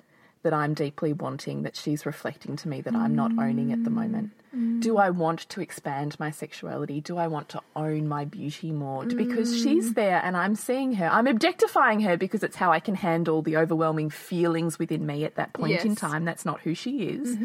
That 0.45 0.53
I'm 0.53 0.75
deeply 0.75 1.13
wanting 1.13 1.63
that 1.63 1.77
she's 1.77 2.05
reflecting 2.05 2.57
to 2.57 2.69
me 2.69 2.81
that 2.81 2.97
I'm 2.97 3.15
not 3.15 3.31
owning 3.39 3.73
at 3.73 3.85
the 3.85 3.91
moment. 3.91 4.31
Do 4.81 4.99
I 4.99 5.09
want 5.11 5.49
to 5.51 5.61
expand 5.61 6.19
my 6.21 6.31
sexuality? 6.33 7.01
Do 7.01 7.17
I 7.17 7.27
want 7.29 7.49
to 7.51 7.61
own 7.77 8.07
my 8.09 8.25
beauty 8.25 8.71
more? 8.73 9.05
Because 9.05 9.53
Mm. 9.55 9.63
she's 9.63 9.95
there 9.95 10.21
and 10.23 10.37
I'm 10.37 10.57
seeing 10.57 10.95
her. 10.95 11.07
I'm 11.07 11.27
objectifying 11.29 12.01
her 12.01 12.17
because 12.17 12.43
it's 12.43 12.57
how 12.57 12.71
I 12.73 12.81
can 12.81 12.97
handle 12.97 13.41
the 13.43 13.57
overwhelming 13.57 14.11
feelings 14.11 14.79
within 14.81 15.07
me 15.07 15.25
at 15.25 15.37
that 15.37 15.53
point 15.53 15.85
in 15.85 15.95
time. 15.97 16.25
That's 16.25 16.45
not 16.45 16.61
who 16.63 16.75
she 16.75 17.05
is. 17.05 17.37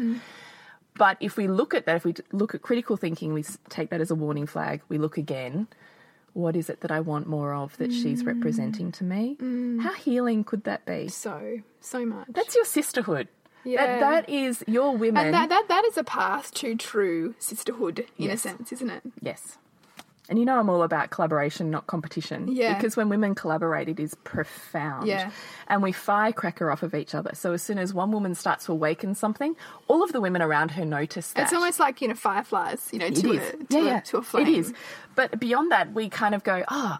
But 0.98 1.16
if 1.20 1.36
we 1.36 1.46
look 1.46 1.72
at 1.74 1.86
that, 1.86 1.96
if 1.96 2.04
we 2.04 2.14
look 2.32 2.54
at 2.54 2.62
critical 2.62 2.96
thinking, 2.96 3.32
we 3.32 3.44
take 3.68 3.90
that 3.90 4.00
as 4.00 4.10
a 4.10 4.14
warning 4.14 4.46
flag. 4.46 4.82
We 4.88 4.98
look 4.98 5.16
again. 5.16 5.68
What 6.34 6.54
is 6.56 6.68
it 6.68 6.80
that 6.82 6.90
I 6.90 7.00
want 7.00 7.26
more 7.26 7.54
of 7.54 7.76
that 7.78 7.92
she's 7.92 8.22
Mm. 8.22 8.26
representing 8.26 8.92
to 8.92 9.04
me? 9.04 9.36
How 9.82 9.94
healing 9.94 10.44
could 10.44 10.64
that 10.64 10.84
be? 10.84 11.08
so, 11.08 11.60
so 11.80 12.04
much. 12.04 12.26
That's 12.28 12.54
your 12.54 12.64
sisterhood. 12.64 13.28
Yeah. 13.64 13.86
That, 13.86 14.00
that 14.00 14.28
is 14.30 14.62
your 14.66 14.96
women. 14.96 15.26
and 15.26 15.34
that, 15.34 15.48
that, 15.48 15.66
that 15.68 15.84
is 15.86 15.96
a 15.98 16.04
path 16.04 16.52
to 16.54 16.74
true 16.76 17.34
sisterhood, 17.38 18.06
in 18.16 18.26
Yes. 18.26 18.34
a 18.44 18.48
sense, 18.48 18.72
isn't 18.72 18.90
it? 18.90 19.02
Yes. 19.20 19.58
And 20.28 20.38
you 20.38 20.44
know, 20.44 20.58
I'm 20.58 20.68
all 20.68 20.82
about 20.82 21.10
collaboration, 21.10 21.70
not 21.70 21.86
competition. 21.86 22.48
Yeah. 22.48 22.74
Because 22.74 22.96
when 22.96 23.08
women 23.08 23.34
collaborate, 23.34 23.88
it 23.88 23.98
is 23.98 24.14
profound. 24.24 25.06
Yeah. 25.06 25.30
And 25.68 25.82
we 25.82 25.92
firecracker 25.92 26.70
off 26.70 26.82
of 26.82 26.94
each 26.94 27.14
other. 27.14 27.30
So 27.34 27.52
as 27.52 27.62
soon 27.62 27.78
as 27.78 27.94
one 27.94 28.12
woman 28.12 28.34
starts 28.34 28.66
to 28.66 28.72
awaken 28.72 29.14
something, 29.14 29.56
all 29.86 30.02
of 30.02 30.12
the 30.12 30.20
women 30.20 30.42
around 30.42 30.72
her 30.72 30.84
notice 30.84 31.32
that. 31.32 31.44
It's 31.44 31.52
almost 31.52 31.80
like, 31.80 32.02
you 32.02 32.08
know, 32.08 32.14
fireflies, 32.14 32.90
you 32.92 32.98
know, 32.98 33.06
It 33.06 33.16
to, 33.16 33.32
is. 33.32 33.48
a, 33.48 33.56
to, 33.56 33.66
yeah, 33.70 33.78
a, 33.78 33.84
yeah. 33.84 34.00
to 34.00 34.18
a 34.18 34.22
flame. 34.22 34.46
It 34.48 34.58
is. 34.58 34.74
But 35.14 35.40
beyond 35.40 35.72
that, 35.72 35.94
we 35.94 36.08
kind 36.10 36.34
of 36.34 36.44
go, 36.44 36.62
oh, 36.68 36.98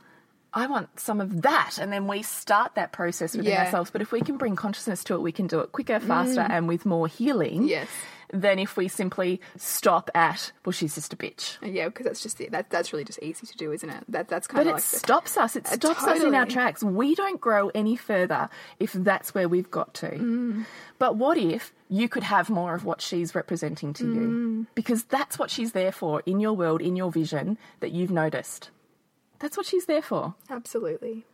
I 0.59 0.67
want 0.67 0.99
some 0.99 1.21
of 1.21 1.43
that. 1.43 1.79
And 1.81 1.93
then 1.93 2.07
we 2.07 2.23
start 2.23 2.75
that 2.75 2.93
process 2.93 3.35
within 3.37 3.53
Yeah. 3.53 3.63
Mm. 3.63 3.67
ourselves. 3.67 3.91
But 3.91 4.03
if 4.03 4.13
we 4.13 4.21
can 4.21 4.37
bring 4.37 4.57
consciousness 4.57 5.03
to 5.05 5.15
it, 5.15 5.21
we 5.21 5.33
can 5.33 5.47
do 5.47 5.61
it 5.61 5.73
quicker, 5.73 6.01
faster, 6.01 6.41
and 6.41 6.69
with 6.69 6.85
more 6.85 7.07
healing 7.07 7.69
Yes. 7.69 7.89
than 8.33 8.59
if 8.59 8.77
we 8.77 8.89
simply 8.89 9.41
stop 9.57 10.11
at, 10.15 10.53
well, 10.65 10.73
she's 10.73 10.95
just 10.97 11.13
a 11.15 11.17
bitch. 11.17 11.57
Yeah, 11.63 11.87
because 11.87 12.05
that's 12.05 12.23
just 12.23 12.41
it. 12.43 12.51
That, 12.53 12.69
that's 12.71 12.93
really 12.93 13.05
just 13.05 13.23
easy 13.23 13.47
to 13.47 13.57
do, 13.57 13.73
isn't 13.73 13.89
it? 13.89 14.05
That 14.09 14.29
That's 14.29 14.47
kind 14.47 14.59
But 14.59 14.63
of 14.63 14.67
it 14.69 14.73
like. 14.75 14.83
the- 14.83 14.99
stops 14.99 15.37
us. 15.39 15.57
It 15.57 15.67
Uh, 15.67 15.71
stops 15.77 16.05
us 16.05 16.23
in 16.23 16.35
our 16.35 16.45
tracks. 16.45 16.83
We 16.83 17.15
don't 17.15 17.41
grow 17.41 17.71
any 17.75 17.97
further 17.97 18.51
if 18.79 18.93
that's 18.93 19.35
where 19.35 19.49
we've 19.49 19.71
got 19.71 19.95
to. 19.95 20.11
Mm. 20.11 20.67
But 20.99 21.17
what 21.17 21.39
if 21.39 21.73
you 21.89 22.09
could 22.09 22.25
have 22.25 22.51
more 22.51 22.75
of 22.75 22.85
what 22.85 23.01
she's 23.01 23.35
representing 23.35 23.95
to 23.95 24.05
Mm. 24.05 24.15
you? 24.15 24.67
Because 24.75 25.05
that's 25.05 25.39
what 25.39 25.51
she's 25.51 25.73
there 25.73 25.93
for 25.93 26.23
in 26.27 26.39
your 26.41 26.53
world, 26.55 26.83
in 26.83 26.97
your 26.97 27.11
vision 27.11 27.57
that 27.81 27.93
you've 27.93 28.11
noticed. 28.11 28.71
That's 29.39 29.57
what 29.57 29.67
she's 29.67 29.87
there 29.87 30.03
for. 30.03 30.35
Absolutely. 30.51 31.25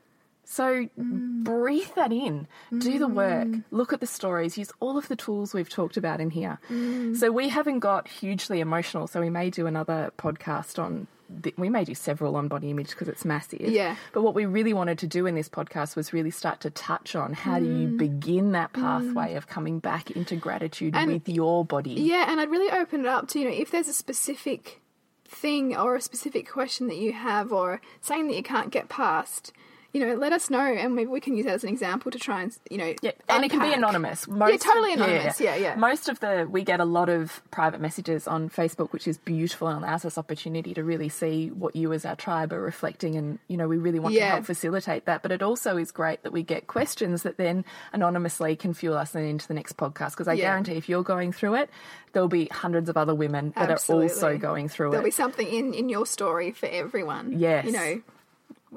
So 0.46 0.88
Mm. 1.00 1.42
breathe 1.42 1.88
that 1.96 2.12
in, 2.12 2.46
do 2.78 2.98
the 2.98 3.08
work, 3.08 3.48
look 3.70 3.94
at 3.94 4.00
the 4.00 4.06
stories, 4.06 4.58
use 4.58 4.70
all 4.78 4.98
of 4.98 5.08
the 5.08 5.16
tools 5.16 5.54
we've 5.54 5.70
talked 5.70 5.96
about 5.96 6.20
in 6.20 6.28
here. 6.28 6.58
Mm. 6.70 7.16
So 7.16 7.32
we 7.32 7.48
haven't 7.48 7.78
got 7.78 8.06
hugely 8.08 8.60
emotional, 8.60 9.06
so 9.06 9.20
we 9.22 9.30
may 9.30 9.48
do 9.48 9.66
another 9.66 10.12
podcast 10.18 10.78
on. 10.78 11.06
The, 11.30 11.54
we 11.56 11.70
may 11.70 11.84
do 11.84 11.94
several 11.94 12.36
on 12.36 12.48
body 12.48 12.68
image 12.70 12.90
because 12.90 13.08
it's 13.08 13.24
massive. 13.24 13.62
Yeah. 13.62 13.96
But 14.12 14.20
what 14.22 14.34
we 14.34 14.44
really 14.44 14.74
wanted 14.74 14.98
to 14.98 15.06
do 15.06 15.24
in 15.24 15.34
this 15.34 15.48
podcast 15.48 15.96
was 15.96 16.12
really 16.12 16.30
start 16.30 16.60
to 16.60 16.70
touch 16.70 17.16
on 17.16 17.32
how 17.32 17.58
do 17.58 17.64
Mm. 17.64 17.80
you 17.80 17.88
begin 17.96 18.52
that 18.52 18.74
pathway 18.74 19.34
of 19.34 19.46
coming 19.46 19.78
back 19.78 20.10
into 20.10 20.36
gratitude 20.36 20.94
And- 20.94 21.10
with 21.10 21.26
your 21.26 21.64
body. 21.64 21.92
Yeah, 21.92 22.26
and 22.30 22.38
I'd 22.38 22.50
really 22.50 22.70
open 22.70 23.00
it 23.00 23.06
up 23.06 23.28
to, 23.28 23.38
you 23.40 23.46
know, 23.46 23.54
if 23.54 23.70
there's 23.70 23.88
a 23.88 23.94
specific 23.94 24.82
thing 25.26 25.76
or 25.76 25.96
a 25.96 26.00
specific 26.00 26.50
question 26.50 26.86
that 26.88 26.96
you 26.96 27.12
have 27.12 27.52
or 27.52 27.80
something 28.00 28.28
that 28.28 28.36
you 28.36 28.42
can't 28.42 28.70
get 28.70 28.88
past, 28.88 29.52
you 29.94 30.04
know, 30.04 30.14
let 30.16 30.32
us 30.32 30.50
know 30.50 30.60
and 30.60 30.94
maybe 30.96 31.08
we 31.08 31.20
can 31.20 31.36
use 31.36 31.46
that 31.46 31.54
as 31.54 31.62
an 31.62 31.70
example 31.70 32.10
to 32.10 32.18
try 32.18 32.42
and, 32.42 32.54
you 32.68 32.76
know, 32.76 32.92
Yeah, 33.00 33.12
and 33.28 33.44
it 33.44 33.50
can 33.50 33.60
be 33.60 33.66
unpack. 33.66 33.78
anonymous. 33.78 34.26
yeah, 34.28 34.56
totally 34.58 34.92
anonymous. 34.92 35.40
Yeah, 35.40 35.54
yeah. 35.54 35.76
Most 35.76 36.08
of 36.08 36.18
the 36.20 36.46
we 36.50 36.64
get 36.64 36.80
a 36.80 36.84
lot 36.84 37.08
of 37.08 37.40
private 37.52 37.80
messages 37.80 38.26
on 38.28 38.50
Facebook, 38.50 38.90
which 38.92 39.06
is 39.08 39.16
beautiful 39.18 39.68
and 39.68 39.78
allows 39.84 40.04
us 40.04 40.18
opportunity 40.18 40.74
to 40.74 40.82
really 40.84 41.08
see 41.08 41.48
what 41.48 41.76
you 41.76 41.92
as 41.92 42.04
our 42.04 42.16
tribe 42.16 42.52
are 42.52 42.60
reflecting, 42.60 43.14
and 43.16 43.38
you 43.48 43.56
know 43.56 43.68
we 43.68 43.78
really 43.78 44.00
want 44.00 44.14
to 44.16 44.20
help 44.20 44.44
facilitate 44.44 45.04
that. 45.06 45.22
But 45.22 45.30
it 45.32 45.42
also 45.42 45.76
is 45.76 45.92
great 45.92 46.24
that 46.24 46.32
we 46.32 46.42
get 46.42 46.66
questions 46.66 47.22
that 47.22 47.36
then 47.36 47.64
anonymously 47.92 48.56
can 48.56 48.74
fuel 48.74 48.96
us 48.96 49.12
then 49.12 49.24
into 49.24 49.46
the 49.48 49.54
next 49.54 49.76
podcast. 49.76 50.10
Because 50.10 50.26
I 50.28 50.32
Yeah. 50.34 50.46
guarantee 50.46 50.74
if 50.74 50.88
you're 50.88 51.04
going 51.04 51.30
through 51.32 51.54
it, 51.54 51.70
there'll 52.12 52.28
be 52.28 52.46
hundreds 52.46 52.88
of 52.88 52.96
other 52.96 53.14
women 53.14 53.52
that 53.56 53.70
Absolutely. 53.70 54.08
are 54.08 54.10
also 54.10 54.38
going 54.38 54.68
through 54.68 54.88
it. 54.88 54.90
There'll 54.90 55.04
be 55.04 55.10
something 55.12 55.46
in, 55.46 55.72
in 55.72 55.88
your 55.88 56.04
story 56.06 56.50
for 56.50 56.66
everyone. 56.66 57.38
Yes. 57.38 57.64
You 57.66 57.72
know, 57.72 58.02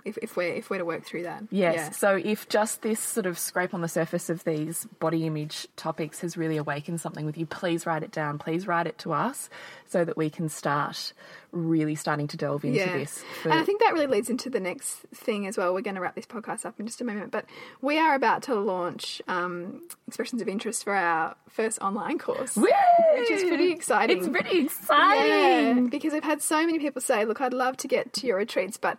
if, 0.06 0.18
if 0.20 0.36
we're 0.36 0.54
if 0.54 0.70
we're 0.70 0.78
to 0.80 0.86
work 0.86 1.06
through 1.06 1.24
that. 1.24 1.44
Yes. 1.50 1.76
Yeah. 1.76 1.90
So 1.92 2.16
if 2.16 2.48
just 2.50 2.82
this 2.82 3.00
sort 3.00 3.26
of 3.26 3.38
scrape 3.38 3.74
on 3.74 3.82
the 3.82 3.88
surface 3.88 4.30
of 4.30 4.44
these 4.44 4.86
body 5.00 5.26
image 5.26 5.68
topics 5.76 6.20
has 6.22 6.38
really 6.38 6.58
awakened 6.58 7.02
something 7.02 7.26
with 7.26 7.38
you, 7.38 7.46
please 7.46 7.86
write 7.86 8.04
it 8.04 8.12
down. 8.12 8.38
Please 8.40 8.68
write 8.68 8.88
it 8.88 8.98
to 9.00 9.14
us 9.14 9.50
so 9.88 10.04
that 10.04 10.18
we 10.18 10.30
can 10.30 10.50
start 10.50 11.14
really 11.52 11.96
starting 11.96 12.28
to 12.28 12.38
delve 12.38 12.66
into 12.66 12.80
yeah. 12.80 12.98
this. 12.98 13.24
For, 13.42 13.50
And 13.50 13.60
I 13.60 13.64
think 13.64 13.80
that 13.82 13.94
really 13.94 14.08
leads 14.08 14.30
into 14.30 14.50
the 14.50 14.60
next 14.60 14.98
thing 15.14 15.48
as 15.48 15.58
well. 15.58 15.74
We're 15.74 15.82
going 15.82 15.96
to 15.96 16.02
wrap 16.02 16.14
this 16.14 16.26
podcast 16.26 16.66
up 16.66 16.78
in 16.80 16.86
just 16.86 17.00
a 17.00 17.06
moment, 17.06 17.32
but 17.32 17.46
we 17.82 17.98
are 17.98 18.14
about 18.14 18.44
to 18.44 18.56
launch 18.56 19.22
um, 19.30 19.82
expressions 20.08 20.42
of 20.42 20.50
interest 20.50 20.84
for 20.84 20.94
our 20.94 21.36
first 21.50 21.80
online 21.82 22.20
course. 22.20 22.56
Woo! 22.56 22.68
which 23.16 23.32
is 23.32 23.44
pretty 23.44 23.72
exciting. 23.72 24.18
It's 24.18 24.28
pretty 24.28 24.58
Yeah, 24.58 24.64
exciting. 24.66 25.88
because 25.88 26.14
I've 26.14 26.24
had 26.24 26.42
so 26.42 26.66
many 26.66 26.80
people 26.80 27.02
say, 27.02 27.26
"Look, 27.26 27.42
I'd 27.42 27.54
love 27.54 27.78
to 27.78 27.88
get 27.88 28.14
to 28.14 28.28
your 28.28 28.38
retreats, 28.38 28.78
but 28.78 28.98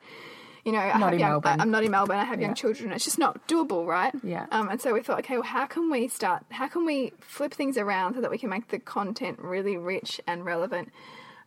you 0.69 0.75
know, 0.75 0.81
I 0.81 0.89
Not 0.99 1.01
have 1.01 1.13
in 1.15 1.21
young, 1.21 1.31
Melbourne. 1.31 1.61
I, 1.61 1.63
am 1.63 1.71
not 1.71 1.83
in 1.83 1.91
Melbourne. 1.91 2.19
I 2.19 2.25
have 2.25 2.41
young 2.43 2.51
Yeah. 2.51 2.55
children. 2.63 2.93
It's 2.93 3.05
just 3.05 3.19
not 3.19 3.49
doable, 3.49 3.87
right? 3.87 4.13
Yeah. 4.23 4.45
Um, 4.51 4.69
and 4.69 4.79
so 4.83 4.93
we 4.93 5.01
thought, 5.03 5.19
okay, 5.21 5.35
well, 5.39 5.43
how 5.45 5.65
can 5.65 5.91
we 5.91 6.09
start? 6.09 6.45
How 6.51 6.69
can 6.69 6.85
we 6.85 7.13
flip 7.21 7.55
things 7.55 7.79
around 7.79 8.15
so 8.17 8.21
that 8.21 8.31
we 8.31 8.37
can 8.37 8.51
make 8.51 8.69
the 8.69 8.79
content 8.79 9.39
really 9.41 9.79
rich 9.79 10.21
and 10.27 10.45
relevant 10.45 10.91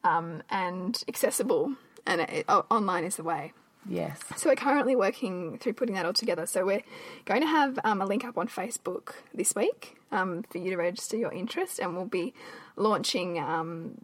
um, 0.03 0.41
and 0.49 1.03
accessible? 1.07 1.75
And 2.07 2.21
it, 2.21 2.45
o- 2.49 2.65
online 2.71 3.03
is 3.03 3.17
the 3.17 3.23
way. 3.23 3.53
Yes. 3.87 4.19
So 4.37 4.49
we're 4.49 4.55
currently 4.55 4.95
working 4.95 5.57
through 5.59 5.73
putting 5.73 5.93
that 5.95 6.05
all 6.07 6.13
together. 6.13 6.47
So 6.47 6.65
we're 6.65 6.83
going 7.25 7.41
to 7.41 7.47
have 7.47 7.77
um, 7.83 8.01
a 8.01 8.05
link 8.05 8.25
up 8.25 8.37
on 8.39 8.47
Facebook 8.47 9.13
this 9.35 9.53
week 9.55 9.97
um, 10.11 10.43
for 10.49 10.57
you 10.57 10.71
to 10.71 10.77
register 10.77 11.15
your 11.17 11.31
interest, 11.31 11.77
and 11.79 11.95
we'll 11.95 12.05
be 12.05 12.33
launching 12.75 13.37
um, 13.39 13.97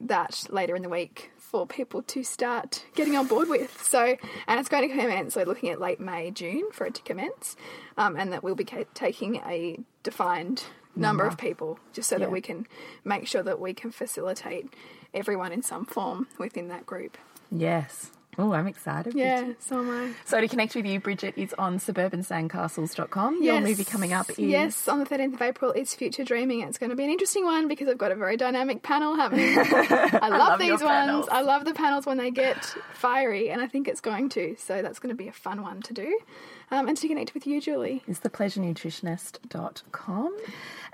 that 0.00 0.46
later 0.50 0.74
in 0.76 0.82
the 0.82 0.88
week 0.88 1.30
for 1.54 1.68
people 1.68 2.02
to 2.02 2.24
start 2.24 2.84
getting 2.96 3.14
on 3.16 3.28
board 3.28 3.48
with. 3.48 3.80
So, 3.80 4.16
and 4.48 4.58
it's 4.58 4.68
going 4.68 4.88
to 4.88 4.92
commence. 4.92 5.36
We're 5.36 5.44
looking 5.44 5.70
at 5.70 5.80
late 5.80 6.00
May, 6.00 6.32
June 6.32 6.64
for 6.72 6.84
it 6.84 6.94
to 6.96 7.02
commence, 7.02 7.54
um, 7.96 8.16
and 8.16 8.32
that 8.32 8.42
we'll 8.42 8.56
be 8.56 8.64
ca- 8.64 8.86
taking 8.92 9.36
a 9.36 9.78
defined 10.02 10.64
number 10.96 11.24
of 11.24 11.38
people 11.38 11.78
just 11.92 12.08
so 12.08 12.16
Yeah. 12.16 12.24
that 12.24 12.32
we 12.32 12.40
can 12.40 12.66
make 13.04 13.28
sure 13.28 13.44
that 13.44 13.60
we 13.60 13.72
can 13.72 13.92
facilitate 13.92 14.74
everyone 15.14 15.52
in 15.52 15.62
some 15.62 15.84
form 15.84 16.26
within 16.38 16.66
that 16.70 16.86
group. 16.86 17.16
Yes. 17.52 18.10
Oh, 18.38 18.52
I'm 18.52 18.66
excited. 18.66 19.14
Yeah, 19.14 19.40
Bridget. 19.42 19.62
so 19.62 19.78
am 19.80 19.90
I. 19.90 20.12
So 20.24 20.40
to 20.40 20.48
connect 20.48 20.74
with 20.74 20.86
you, 20.86 21.00
Bridget 21.00 21.34
is 21.36 21.54
on 21.58 21.78
suburbansandcastles.com. 21.78 23.42
Your 23.42 23.60
movie 23.60 23.84
coming 23.84 24.12
up 24.12 24.30
is 24.30 24.38
Yes, 24.38 24.88
on 24.88 24.98
the 24.98 25.06
13th 25.06 25.34
of 25.34 25.42
April, 25.42 25.72
it's 25.72 25.94
Future 25.94 26.24
Dreaming. 26.24 26.60
It's 26.62 26.78
going 26.78 26.90
to 26.90 26.96
be 26.96 27.04
an 27.04 27.10
interesting 27.10 27.44
one 27.44 27.68
because 27.68 27.88
I've 27.88 27.98
got 27.98 28.12
a 28.12 28.16
very 28.16 28.36
dynamic 28.36 28.82
panel 28.82 29.14
happening. 29.16 29.56
I 29.58 30.28
love, 30.28 30.38
love 30.38 30.58
these 30.58 30.70
ones. 30.70 30.82
panels. 30.82 31.28
I 31.30 31.40
love 31.42 31.64
the 31.64 31.74
panels 31.74 32.06
when 32.06 32.18
they 32.18 32.30
get 32.30 32.64
fiery, 32.94 33.50
and 33.50 33.60
I 33.60 33.66
think 33.66 33.88
it's 33.88 34.00
going 34.00 34.28
to. 34.30 34.56
So 34.58 34.82
that's 34.82 34.98
going 34.98 35.10
to 35.14 35.16
be 35.16 35.28
a 35.28 35.32
fun 35.32 35.62
one 35.62 35.82
to 35.82 35.94
do. 35.94 36.18
Um, 36.70 36.88
and 36.88 36.96
to 36.96 37.08
connect 37.08 37.34
with 37.34 37.46
you, 37.46 37.60
Julie. 37.60 38.02
is 38.06 38.20
thepleasurenutritionist.com. 38.20 40.36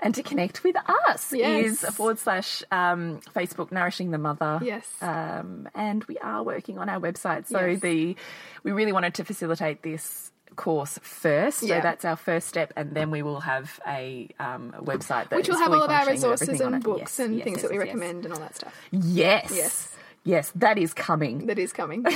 And 0.01 0.15
to 0.15 0.23
connect 0.23 0.63
with 0.63 0.75
us 0.87 1.31
Yes. 1.33 1.83
is 1.83 1.95
forward 1.95 2.17
slash 2.19 2.63
um, 2.71 3.19
Facebook 3.35 3.71
Nourishing 3.71 4.11
the 4.11 4.17
Mother. 4.17 4.59
Yes. 4.63 4.87
Um, 5.01 5.69
and 5.75 6.03
we 6.05 6.17
are 6.19 6.41
working 6.43 6.77
on 6.79 6.89
our 6.89 6.99
website. 6.99 7.47
So 7.47 7.65
Yes. 7.65 7.79
the 7.81 8.15
we 8.63 8.71
really 8.71 8.91
wanted 8.91 9.13
to 9.15 9.23
facilitate 9.23 9.83
this 9.83 10.31
course 10.55 10.99
first. 11.01 11.59
So 11.59 11.67
Yeah. 11.67 11.81
that's 11.81 12.03
our 12.03 12.15
first 12.17 12.47
step, 12.47 12.73
and 12.75 12.93
then 12.93 13.09
we 13.11 13.21
will 13.21 13.39
have 13.41 13.79
a, 13.87 14.27
um, 14.39 14.73
a 14.77 14.81
website 14.83 15.29
that 15.29 15.37
Which 15.37 15.47
will 15.47 15.57
have 15.57 15.71
all 15.71 15.83
of 15.83 15.89
our 15.91 16.05
resources 16.07 16.59
and 16.59 16.83
books 16.83 16.99
Yes, 16.99 17.19
and 17.19 17.35
yes, 17.35 17.43
things 17.45 17.55
yes, 17.57 17.61
that 17.63 17.71
we 17.71 17.77
recommend 17.77 18.25
and 18.25 18.33
all 18.33 18.39
that 18.41 18.55
stuff. 18.55 18.75
Yes. 18.91 19.51
Yes. 19.55 19.87
Yes, 20.23 20.51
that 20.55 20.77
is 20.77 20.93
coming. 20.93 21.47
That 21.47 21.57
is 21.57 21.73
coming. 21.73 22.05